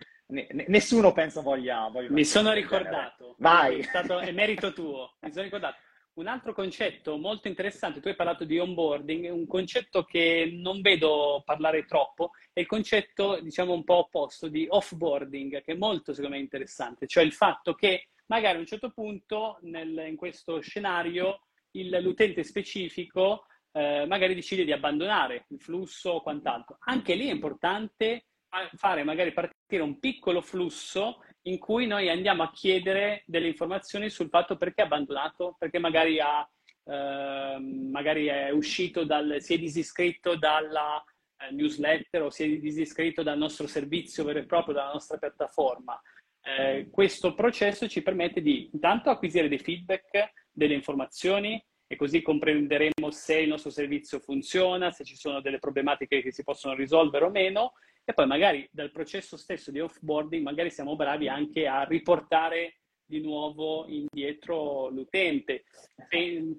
nessuno 0.67 1.11
penso 1.11 1.41
voglia, 1.41 1.89
voglia 1.89 2.09
Mi 2.11 2.23
sono 2.23 2.53
ricordato. 2.53 3.35
Vai. 3.39 3.79
È, 3.79 3.83
stato, 3.83 4.19
è 4.19 4.31
merito 4.31 4.71
tuo. 4.71 5.15
Mi 5.19 5.31
sono 5.31 5.43
ricordato. 5.43 5.75
Un 6.15 6.27
altro 6.27 6.53
concetto 6.53 7.17
molto 7.17 7.47
interessante, 7.47 7.99
tu 7.99 8.07
hai 8.07 8.15
parlato 8.15 8.45
di 8.45 8.59
onboarding, 8.59 9.31
un 9.31 9.47
concetto 9.47 10.03
che 10.03 10.47
non 10.53 10.81
vedo 10.81 11.41
parlare 11.43 11.85
troppo, 11.85 12.31
è 12.53 12.59
il 12.59 12.67
concetto, 12.67 13.39
diciamo, 13.41 13.73
un 13.73 13.83
po' 13.83 13.95
opposto 13.95 14.47
di 14.47 14.67
offboarding, 14.69 15.63
che 15.63 15.71
è 15.71 15.75
molto, 15.75 16.13
secondo 16.13 16.35
me, 16.35 16.41
interessante, 16.41 17.07
cioè 17.07 17.23
il 17.23 17.33
fatto 17.33 17.73
che 17.73 18.09
magari 18.27 18.57
a 18.57 18.59
un 18.59 18.67
certo 18.67 18.91
punto 18.91 19.57
nel, 19.61 20.05
in 20.07 20.15
questo 20.15 20.59
scenario 20.61 21.47
il, 21.71 21.89
l'utente 22.01 22.43
specifico 22.43 23.45
eh, 23.71 24.05
magari 24.05 24.35
decide 24.35 24.65
di 24.65 24.71
abbandonare 24.71 25.45
il 25.49 25.59
flusso 25.59 26.11
o 26.11 26.21
quant'altro. 26.21 26.77
Anche 26.81 27.15
lì 27.15 27.27
è 27.27 27.31
importante 27.31 28.27
fare 28.75 29.03
magari 29.03 29.33
partire 29.33 29.81
un 29.81 29.97
piccolo 29.97 30.41
flusso 30.41 31.23
in 31.43 31.57
cui 31.57 31.87
noi 31.87 32.09
andiamo 32.09 32.43
a 32.43 32.51
chiedere 32.51 33.23
delle 33.25 33.47
informazioni 33.47 34.09
sul 34.09 34.29
fatto 34.29 34.55
perché 34.55 34.81
ha 34.81 34.85
abbandonato, 34.85 35.55
perché 35.57 35.79
magari, 35.79 36.19
ha, 36.19 36.47
eh, 36.85 37.57
magari 37.59 38.27
è 38.27 38.49
uscito 38.51 39.03
dal, 39.03 39.37
si 39.39 39.55
è 39.55 39.57
disiscritto 39.57 40.35
dalla 40.35 41.03
eh, 41.37 41.53
newsletter 41.53 42.23
o 42.23 42.29
si 42.29 42.43
è 42.43 42.59
disiscritto 42.59 43.23
dal 43.23 43.37
nostro 43.37 43.67
servizio 43.67 44.23
vero 44.23 44.39
e 44.39 44.45
proprio, 44.45 44.75
dalla 44.75 44.93
nostra 44.93 45.17
piattaforma. 45.17 45.99
Eh, 46.45 46.89
questo 46.91 47.33
processo 47.33 47.87
ci 47.87 48.01
permette 48.01 48.41
di 48.41 48.69
intanto 48.71 49.09
acquisire 49.09 49.47
dei 49.47 49.59
feedback, 49.59 50.31
delle 50.51 50.73
informazioni 50.73 51.63
e 51.87 51.95
così 51.95 52.21
comprenderemo 52.21 53.11
se 53.11 53.39
il 53.39 53.49
nostro 53.49 53.69
servizio 53.69 54.19
funziona, 54.19 54.91
se 54.91 55.03
ci 55.03 55.15
sono 55.15 55.41
delle 55.41 55.59
problematiche 55.59 56.21
che 56.21 56.31
si 56.31 56.43
possono 56.43 56.73
risolvere 56.73 57.25
o 57.25 57.29
meno 57.29 57.73
e 58.05 58.13
poi 58.13 58.27
magari 58.27 58.67
dal 58.71 58.91
processo 58.91 59.37
stesso 59.37 59.71
di 59.71 59.79
offboarding 59.79 60.43
magari 60.43 60.69
siamo 60.69 60.95
bravi 60.95 61.27
anche 61.27 61.67
a 61.67 61.83
riportare 61.83 62.79
di 63.05 63.21
nuovo 63.21 63.85
indietro 63.87 64.89
l'utente. 64.89 65.65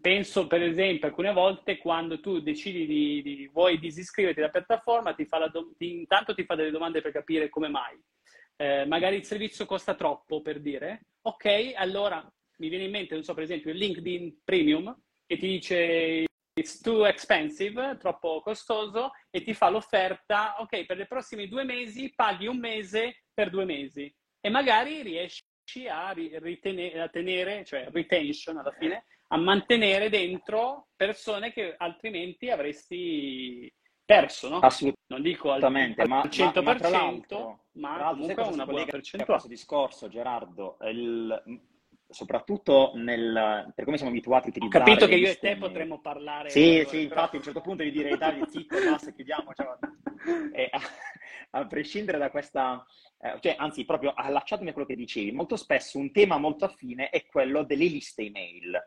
Penso 0.00 0.46
per 0.46 0.62
esempio 0.62 1.08
alcune 1.08 1.32
volte 1.32 1.78
quando 1.78 2.20
tu 2.20 2.40
decidi 2.40 2.86
di, 2.86 3.22
di 3.22 3.50
vuoi 3.52 3.78
disiscriverti 3.78 4.40
dalla 4.40 4.52
piattaforma, 4.52 5.14
ti 5.14 5.26
la 5.30 5.50
ti, 5.76 5.98
intanto 5.98 6.34
ti 6.34 6.44
fa 6.44 6.54
delle 6.54 6.70
domande 6.70 7.00
per 7.00 7.12
capire 7.12 7.48
come 7.48 7.68
mai. 7.68 8.00
Eh, 8.56 8.84
magari 8.86 9.16
il 9.16 9.24
servizio 9.24 9.66
costa 9.66 9.94
troppo 9.94 10.40
per 10.40 10.60
dire, 10.60 11.06
ok, 11.22 11.72
allora 11.74 12.24
mi 12.58 12.68
viene 12.68 12.84
in 12.84 12.90
mente, 12.90 13.14
non 13.14 13.24
so, 13.24 13.34
per 13.34 13.42
esempio 13.42 13.72
il 13.72 13.78
LinkedIn 13.78 14.42
Premium 14.44 14.96
che 15.26 15.36
ti 15.36 15.48
dice 15.48 16.24
it's 16.54 16.80
too 16.80 17.04
expensive, 17.04 17.96
troppo 17.98 18.40
costoso, 18.40 19.10
e 19.30 19.42
ti 19.42 19.54
fa 19.54 19.68
l'offerta, 19.68 20.56
ok, 20.58 20.86
per 20.86 21.00
i 21.00 21.06
prossimi 21.06 21.48
due 21.48 21.64
mesi 21.64 22.12
paghi 22.14 22.46
un 22.46 22.58
mese 22.58 23.24
per 23.34 23.50
due 23.50 23.64
mesi. 23.64 24.12
E 24.40 24.48
magari 24.50 25.02
riesci 25.02 25.42
a, 25.88 26.12
ritenere, 26.12 27.00
a 27.00 27.08
tenere, 27.08 27.64
cioè 27.64 27.88
retention 27.90 28.58
alla 28.58 28.70
fine, 28.70 29.06
a 29.28 29.36
mantenere 29.36 30.08
dentro 30.08 30.88
persone 30.94 31.52
che 31.52 31.74
altrimenti 31.76 32.50
avresti 32.50 33.72
perso, 34.04 34.48
no? 34.48 34.58
Assolutamente. 34.58 35.02
Non 35.06 35.22
dico 35.22 35.50
al, 35.50 35.62
al 35.62 35.72
100%, 35.72 36.62
ma, 37.72 37.96
ma, 37.96 37.98
ma 37.98 38.10
comunque 38.10 38.42
una 38.42 38.64
buona 38.64 38.84
percentuale. 38.84 39.24
questo 39.24 39.48
discorso, 39.48 40.08
Gerardo, 40.08 40.76
il, 40.82 41.42
soprattutto 42.08 42.92
nel, 42.94 43.72
per 43.74 43.84
come 43.84 43.96
siamo 43.96 44.12
abituati 44.12 44.46
a 44.46 44.50
utilizzare. 44.50 44.82
Ho 44.82 44.86
capito 44.86 45.06
che 45.06 45.16
io 45.16 45.28
e 45.28 45.38
te 45.38 45.56
potremmo 45.56 46.00
parlare. 46.00 46.50
Sì, 46.50 46.84
sì, 46.88 47.02
infatti 47.02 47.36
a 47.36 47.38
un 47.38 47.44
certo 47.44 47.60
punto 47.60 47.82
di 47.82 47.90
dire 47.90 48.16
dai, 48.16 48.42
zitto, 48.48 48.76
basta, 48.90 49.12
chiudiamo. 49.12 49.52
Cioè, 49.52 49.66
e 50.52 50.68
a, 50.70 50.80
a, 51.58 51.66
prescindere 51.66 52.18
da 52.18 52.30
questa, 52.30 52.84
eh, 53.18 53.38
cioè, 53.40 53.56
anzi, 53.58 53.84
proprio 53.84 54.12
allacciatomi 54.14 54.70
a 54.70 54.72
quello 54.72 54.88
che 54.88 54.96
dicevi, 54.96 55.32
molto 55.32 55.56
spesso 55.56 55.98
un 55.98 56.12
tema 56.12 56.38
molto 56.38 56.64
affine 56.64 57.10
è 57.10 57.24
quello 57.26 57.64
delle 57.64 57.86
liste 57.86 58.22
email. 58.22 58.78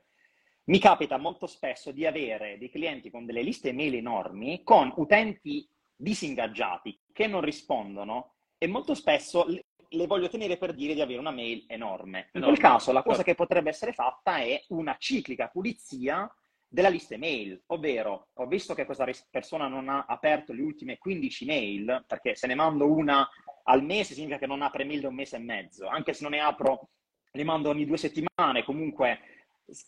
Mi 0.66 0.80
capita 0.80 1.18
molto 1.18 1.48
spesso 1.48 1.92
di 1.92 2.06
avere 2.06 2.58
dei 2.58 2.70
clienti 2.70 3.10
con 3.10 3.26
delle 3.26 3.42
liste 3.42 3.70
email 3.70 3.96
enormi, 3.96 4.64
con 4.64 4.92
utenti 4.98 5.68
disingaggiati, 5.96 7.00
che 7.14 7.28
non 7.28 7.42
rispondono 7.42 8.36
e 8.58 8.68
molto 8.68 8.94
spesso 8.94 9.46
le 9.90 10.08
voglio 10.08 10.28
tenere 10.28 10.58
per 10.58 10.74
dire 10.74 10.94
di 10.94 11.02
avere 11.02 11.20
una 11.20 11.32
mail 11.32 11.66
enorme. 11.68 12.30
In 12.34 12.42
quel 12.42 12.58
caso 12.58 12.92
la 12.92 13.04
cosa 13.04 13.24
che 13.24 13.36
potrebbe 13.36 13.70
essere 13.70 13.94
fatta 13.94 14.38
è 14.38 14.64
una 14.70 14.96
ciclica 15.00 15.48
pulizia 15.48 16.32
della 16.70 16.90
lista 16.90 17.14
email, 17.14 17.62
ovvero 17.68 18.28
ho 18.34 18.46
visto 18.46 18.74
che 18.74 18.86
questa 18.86 19.08
persona 19.30 19.68
non 19.68 19.88
ha 19.88 20.06
aperto 20.08 20.52
le 20.52 20.62
ultime 20.62 20.98
15 20.98 21.46
mail, 21.46 22.04
perché 22.06 22.36
se 22.36 22.48
ne 22.48 22.56
mando 22.56 22.92
una 22.92 23.28
al 23.64 23.84
mese 23.84 24.14
significa 24.14 24.38
che 24.38 24.48
non 24.48 24.62
apre 24.62 24.84
mail 24.84 25.02
da 25.02 25.08
un 25.08 25.16
mese 25.16 25.38
e 25.38 25.40
mezzo, 25.40 25.88
anche 25.88 26.14
se 26.14 26.24
non 26.24 26.32
ne 26.32 26.40
apro, 26.40 26.90
le 27.32 27.44
mando 27.44 27.70
ogni 27.70 27.86
due 27.86 27.98
settimane, 27.98 28.64
comunque 28.64 29.20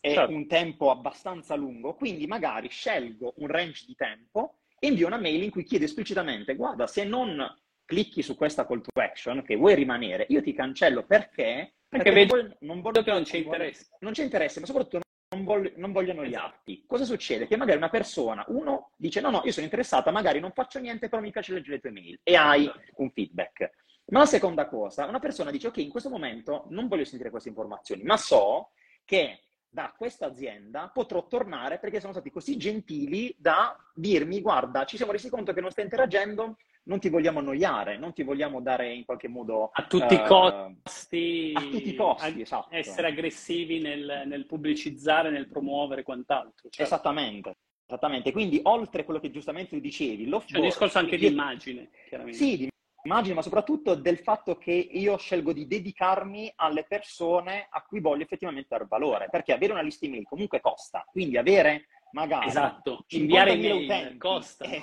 è 0.00 0.12
certo. 0.12 0.34
un 0.34 0.46
tempo 0.46 0.90
abbastanza 0.90 1.54
lungo, 1.54 1.94
quindi 1.94 2.26
magari 2.26 2.68
scelgo 2.68 3.34
un 3.36 3.46
range 3.46 3.84
di 3.86 3.94
tempo 3.94 4.58
e 4.78 4.88
invio 4.88 5.06
una 5.06 5.18
mail 5.18 5.42
in 5.42 5.50
cui 5.50 5.64
chiedo 5.64 5.84
esplicitamente, 5.84 6.54
guarda, 6.54 6.86
se 6.86 7.04
non 7.04 7.38
clicchi 7.90 8.22
su 8.22 8.36
questa 8.36 8.68
call 8.68 8.82
to 8.82 9.00
action 9.00 9.42
che 9.42 9.56
vuoi 9.56 9.74
rimanere, 9.74 10.24
io 10.28 10.40
ti 10.40 10.52
cancello 10.52 11.04
perché? 11.04 11.74
Perché, 11.88 12.10
perché 12.10 12.10
vedo, 12.12 12.36
non, 12.36 12.44
voglio, 12.44 12.56
non 12.60 12.80
voglio 12.80 13.02
che 13.02 13.10
non 13.10 13.22
c'è 13.24 13.38
interesse. 13.38 13.86
Non 13.98 14.12
c'è 14.12 14.22
interesse, 14.22 14.60
ma 14.60 14.66
soprattutto 14.66 15.00
non, 15.34 15.42
voglio, 15.42 15.72
non 15.74 15.90
vogliono 15.90 16.24
gli 16.24 16.36
atti. 16.36 16.84
Cosa 16.86 17.04
succede? 17.04 17.48
Che 17.48 17.56
magari 17.56 17.78
una 17.78 17.88
persona, 17.88 18.44
uno 18.46 18.92
dice 18.96 19.20
no, 19.20 19.30
no, 19.30 19.42
io 19.44 19.50
sono 19.50 19.64
interessata, 19.64 20.12
magari 20.12 20.38
non 20.38 20.52
faccio 20.52 20.78
niente, 20.78 21.08
però 21.08 21.20
mi 21.20 21.32
piace 21.32 21.52
leggere 21.52 21.74
le 21.74 21.80
tue 21.80 21.90
mail 21.90 22.20
e 22.22 22.36
hai 22.36 22.70
un 22.94 23.10
feedback. 23.10 23.72
Ma 24.06 24.20
la 24.20 24.26
seconda 24.26 24.68
cosa, 24.68 25.06
una 25.06 25.18
persona 25.18 25.50
dice 25.50 25.66
ok, 25.66 25.78
in 25.78 25.90
questo 25.90 26.10
momento 26.10 26.66
non 26.68 26.86
voglio 26.86 27.04
sentire 27.04 27.30
queste 27.30 27.48
informazioni, 27.48 28.04
ma 28.04 28.16
so 28.16 28.70
che 29.04 29.40
da 29.68 29.92
questa 29.96 30.26
azienda 30.26 30.90
potrò 30.94 31.26
tornare 31.26 31.80
perché 31.80 31.98
sono 31.98 32.12
stati 32.12 32.30
così 32.30 32.56
gentili 32.56 33.34
da 33.36 33.76
dirmi 33.94 34.40
guarda, 34.40 34.84
ci 34.84 34.96
siamo 34.96 35.12
resi 35.12 35.28
conto 35.28 35.52
che 35.52 35.60
non 35.60 35.70
stai 35.70 35.84
interagendo, 35.84 36.56
non 36.84 36.98
ti 36.98 37.08
vogliamo 37.08 37.38
annoiare, 37.40 37.98
non 37.98 38.12
ti 38.12 38.22
vogliamo 38.22 38.60
dare 38.60 38.92
in 38.92 39.04
qualche 39.04 39.28
modo... 39.28 39.70
A 39.72 39.84
tutti 39.84 40.14
uh, 40.14 40.16
i 40.16 40.24
costi... 40.26 41.52
A 41.54 41.60
tutti 41.60 41.88
i 41.90 41.94
costi, 41.94 42.40
esatto. 42.40 42.74
Essere 42.74 43.08
aggressivi 43.08 43.80
nel, 43.80 44.22
nel 44.26 44.46
pubblicizzare, 44.46 45.30
nel 45.30 45.48
promuovere 45.48 46.02
quant'altro. 46.02 46.68
Certo. 46.68 46.82
Esattamente. 46.82 47.58
Esattamente, 47.90 48.30
quindi 48.30 48.60
oltre 48.62 49.02
a 49.02 49.04
quello 49.04 49.18
che 49.18 49.32
giustamente 49.32 49.80
dicevi, 49.80 50.26
l'offboard... 50.26 50.52
C'è 50.52 50.58
un 50.58 50.64
discorso 50.64 50.98
anche 50.98 51.16
di 51.16 51.26
immagine, 51.26 51.90
chiaramente. 52.08 52.38
Sì, 52.38 52.56
di 52.56 52.68
immagine, 53.02 53.34
ma 53.34 53.42
soprattutto 53.42 53.96
del 53.96 54.18
fatto 54.18 54.56
che 54.58 54.70
io 54.70 55.16
scelgo 55.16 55.52
di 55.52 55.66
dedicarmi 55.66 56.52
alle 56.54 56.84
persone 56.84 57.66
a 57.68 57.82
cui 57.82 57.98
voglio 57.98 58.22
effettivamente 58.22 58.68
dare 58.70 58.86
valore, 58.88 59.26
perché 59.28 59.52
avere 59.52 59.72
una 59.72 59.82
lista 59.82 60.06
email 60.06 60.22
comunque 60.22 60.60
costa, 60.60 61.04
quindi 61.10 61.36
avere 61.36 61.86
magari... 62.12 62.46
Esatto, 62.46 63.04
inviare 63.08 63.54
email 63.54 63.84
utenti, 63.84 64.18
costa. 64.18 64.64
Eh, 64.66 64.82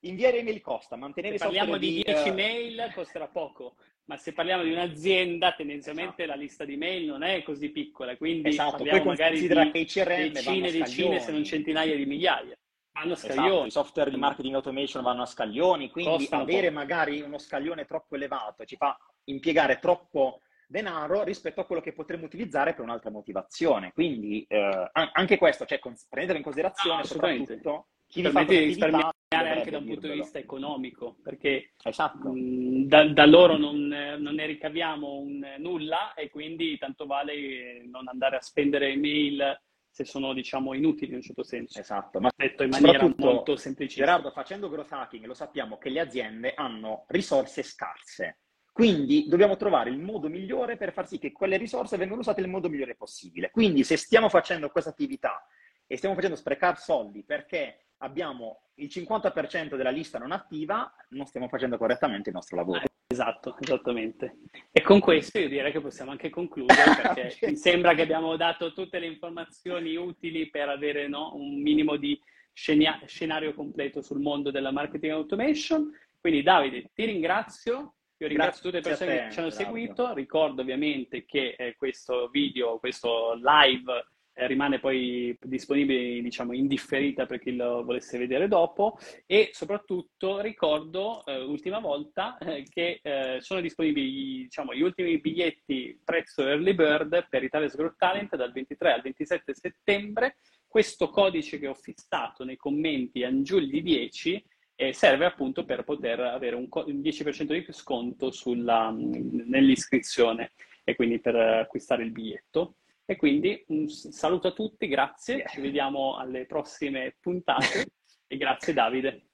inviare 0.00 0.38
email 0.38 0.60
costa, 0.60 0.96
mantenere... 0.96 1.38
Se 1.38 1.44
parliamo 1.44 1.76
di 1.76 2.02
10 2.04 2.28
uh... 2.28 2.34
mail 2.34 2.90
costerà 2.94 3.28
poco, 3.28 3.76
ma 4.04 4.16
se 4.16 4.32
parliamo 4.32 4.62
di 4.62 4.72
un'azienda 4.72 5.52
tendenzialmente 5.52 6.22
esatto. 6.22 6.36
la 6.36 6.42
lista 6.42 6.64
di 6.64 6.76
mail 6.76 7.06
non 7.06 7.22
è 7.22 7.42
così 7.42 7.70
piccola, 7.70 8.16
quindi 8.16 8.48
esatto. 8.48 8.84
Poi 8.84 9.04
magari 9.04 9.40
di 9.40 9.48
decine 9.48 10.16
e 10.18 10.30
decine 10.70 11.20
se 11.20 11.32
non 11.32 11.44
centinaia 11.44 11.96
di 11.96 12.06
migliaia. 12.06 12.56
Vanno 12.92 13.14
a 13.14 13.16
scaglioni. 13.16 13.48
Esatto, 13.48 13.66
I 13.66 13.70
software 13.70 14.10
di 14.10 14.16
marketing 14.16 14.54
automation 14.54 15.02
vanno 15.02 15.22
a 15.22 15.26
scaglioni, 15.26 15.90
quindi 15.90 16.16
Costano 16.18 16.42
avere 16.42 16.68
poco. 16.68 16.78
magari 16.78 17.20
uno 17.22 17.38
scaglione 17.38 17.86
troppo 17.86 18.14
elevato 18.14 18.64
ci 18.64 18.76
fa 18.76 18.96
impiegare 19.24 19.80
troppo 19.80 20.40
denaro 20.68 21.24
rispetto 21.24 21.60
a 21.60 21.64
quello 21.64 21.80
che 21.80 21.92
potremmo 21.92 22.24
utilizzare 22.26 22.72
per 22.72 22.84
un'altra 22.84 23.10
motivazione. 23.10 23.92
Quindi 23.92 24.44
eh, 24.48 24.90
anche 24.92 25.38
questo, 25.38 25.64
cioè, 25.64 25.80
prendere 26.08 26.38
in 26.38 26.44
considerazione 26.44 26.98
no, 26.98 27.04
soprattutto 27.04 27.88
chi 28.14 28.22
vi 28.22 28.30
fa 28.30 28.42
risparmiare 28.42 29.12
anche 29.28 29.70
da 29.70 29.78
un 29.78 29.86
punto 29.86 30.06
di 30.06 30.14
vista 30.14 30.38
economico, 30.38 31.16
perché 31.20 31.72
esatto. 31.82 32.30
mh, 32.30 32.86
da, 32.86 33.08
da, 33.08 33.26
loro 33.26 33.56
non, 33.56 33.88
non, 33.88 34.34
ne 34.34 34.46
ricaviamo 34.46 35.14
un, 35.14 35.44
nulla 35.58 36.14
e 36.14 36.30
quindi 36.30 36.78
tanto 36.78 37.06
vale 37.06 37.84
non 37.86 38.06
andare 38.06 38.36
a 38.36 38.40
spendere 38.40 38.92
email 38.92 39.60
se 39.90 40.04
sono 40.04 40.32
diciamo 40.32 40.74
inutili 40.74 41.10
in 41.10 41.16
un 41.16 41.22
certo 41.22 41.42
senso. 41.42 41.80
Esatto, 41.80 42.20
ma 42.20 42.30
detto 42.36 42.62
in 42.62 42.70
maniera 42.70 43.12
molto 43.16 43.56
semplice. 43.56 43.96
Gerardo, 43.96 44.30
facendo 44.30 44.68
growth 44.68 44.92
hacking 44.92 45.24
lo 45.24 45.34
sappiamo 45.34 45.76
che 45.76 45.88
le 45.88 46.00
aziende 46.00 46.54
hanno 46.54 47.04
risorse 47.08 47.64
scarse. 47.64 48.38
Quindi 48.72 49.26
dobbiamo 49.28 49.56
trovare 49.56 49.90
il 49.90 49.98
modo 49.98 50.28
migliore 50.28 50.76
per 50.76 50.92
far 50.92 51.08
sì 51.08 51.18
che 51.18 51.32
quelle 51.32 51.56
risorse 51.56 51.96
vengano 51.96 52.20
usate 52.20 52.40
nel 52.40 52.50
modo 52.50 52.68
migliore 52.68 52.94
possibile. 52.94 53.50
Quindi 53.50 53.82
se 53.82 53.96
stiamo 53.96 54.28
facendo 54.28 54.68
questa 54.68 54.90
attività 54.90 55.44
e 55.86 55.96
stiamo 55.96 56.14
facendo 56.14 56.36
sprecare 56.36 56.76
soldi 56.76 57.24
perché 57.24 57.84
abbiamo 58.04 58.60
il 58.74 58.88
50% 58.90 59.76
della 59.76 59.90
lista 59.90 60.18
non 60.18 60.32
attiva, 60.32 60.92
non 61.10 61.26
stiamo 61.26 61.48
facendo 61.48 61.76
correttamente 61.76 62.28
il 62.28 62.34
nostro 62.34 62.56
lavoro. 62.56 62.82
Esatto, 63.06 63.56
esattamente. 63.60 64.38
E 64.72 64.82
con 64.82 64.98
questo 64.98 65.38
io 65.38 65.48
direi 65.48 65.70
che 65.70 65.80
possiamo 65.80 66.10
anche 66.10 66.30
concludere 66.30 66.82
perché 67.14 67.50
mi 67.50 67.56
sembra 67.56 67.94
che 67.94 68.02
abbiamo 68.02 68.36
dato 68.36 68.72
tutte 68.72 68.98
le 68.98 69.06
informazioni 69.06 69.94
utili 69.96 70.50
per 70.50 70.68
avere 70.68 71.06
no, 71.06 71.34
un 71.34 71.60
minimo 71.60 71.96
di 71.96 72.20
scenia- 72.52 73.00
scenario 73.06 73.54
completo 73.54 74.02
sul 74.02 74.20
mondo 74.20 74.50
della 74.50 74.72
marketing 74.72 75.12
automation. 75.12 75.90
Quindi 76.20 76.42
Davide, 76.42 76.90
ti 76.92 77.04
ringrazio. 77.04 77.94
Io 78.18 78.28
ringrazio 78.28 78.62
tutte 78.62 78.76
le 78.76 78.82
persone 78.82 79.16
te, 79.16 79.24
che 79.24 79.32
ci 79.32 79.38
hanno 79.40 79.50
seguito. 79.50 80.14
Ricordo 80.14 80.62
ovviamente 80.62 81.24
che 81.24 81.54
eh, 81.58 81.76
questo 81.76 82.28
video, 82.28 82.78
questo 82.78 83.34
live 83.34 84.06
eh, 84.34 84.46
rimane 84.46 84.80
poi 84.80 85.36
disponibile 85.40 86.20
diciamo 86.20 86.52
in 86.52 86.66
differita 86.66 87.24
per 87.26 87.38
chi 87.38 87.54
lo 87.54 87.84
volesse 87.84 88.18
vedere 88.18 88.48
dopo 88.48 88.98
e 89.26 89.50
soprattutto 89.52 90.40
ricordo 90.40 91.24
eh, 91.24 91.40
l'ultima 91.40 91.78
volta 91.78 92.36
eh, 92.38 92.64
che 92.68 93.00
eh, 93.02 93.38
sono 93.40 93.60
disponibili 93.60 94.42
diciamo, 94.42 94.74
gli 94.74 94.82
ultimi 94.82 95.18
biglietti 95.20 96.00
prezzo 96.04 96.46
early 96.46 96.74
bird 96.74 97.28
per 97.28 97.44
Italia's 97.44 97.76
Growth 97.76 97.96
Talent 97.96 98.36
dal 98.36 98.52
23 98.52 98.92
al 98.92 99.02
27 99.02 99.54
settembre 99.54 100.36
questo 100.66 101.08
codice 101.08 101.58
che 101.58 101.68
ho 101.68 101.74
fissato 101.74 102.44
nei 102.44 102.56
commenti 102.56 103.22
Angiulli 103.22 103.80
10 103.80 104.44
eh, 104.76 104.92
serve 104.92 105.24
appunto 105.24 105.64
per 105.64 105.84
poter 105.84 106.20
avere 106.20 106.56
un, 106.56 106.66
un 106.70 107.00
10% 107.00 107.44
di 107.44 107.64
sconto 107.70 108.30
sulla, 108.30 108.92
nell'iscrizione 108.92 110.52
e 110.82 110.94
quindi 110.96 111.20
per 111.20 111.36
acquistare 111.36 112.02
il 112.02 112.10
biglietto. 112.10 112.76
E 113.06 113.16
quindi 113.16 113.62
un 113.68 113.88
saluto 113.88 114.48
a 114.48 114.52
tutti, 114.52 114.88
grazie, 114.88 115.44
ci 115.48 115.60
vediamo 115.60 116.16
alle 116.16 116.46
prossime 116.46 117.16
puntate 117.20 117.86
e 118.26 118.36
grazie 118.36 118.72
Davide. 118.72 119.28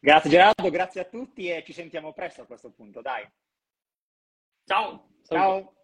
Grazie 0.00 0.30
Gerardo, 0.30 0.70
grazie 0.70 1.02
a 1.02 1.04
tutti 1.04 1.48
e 1.48 1.62
ci 1.62 1.74
sentiamo 1.74 2.14
presto 2.14 2.42
a 2.42 2.46
questo 2.46 2.70
punto, 2.70 3.02
dai. 3.02 3.28
Ciao. 4.64 5.08
Ciao. 5.22 5.79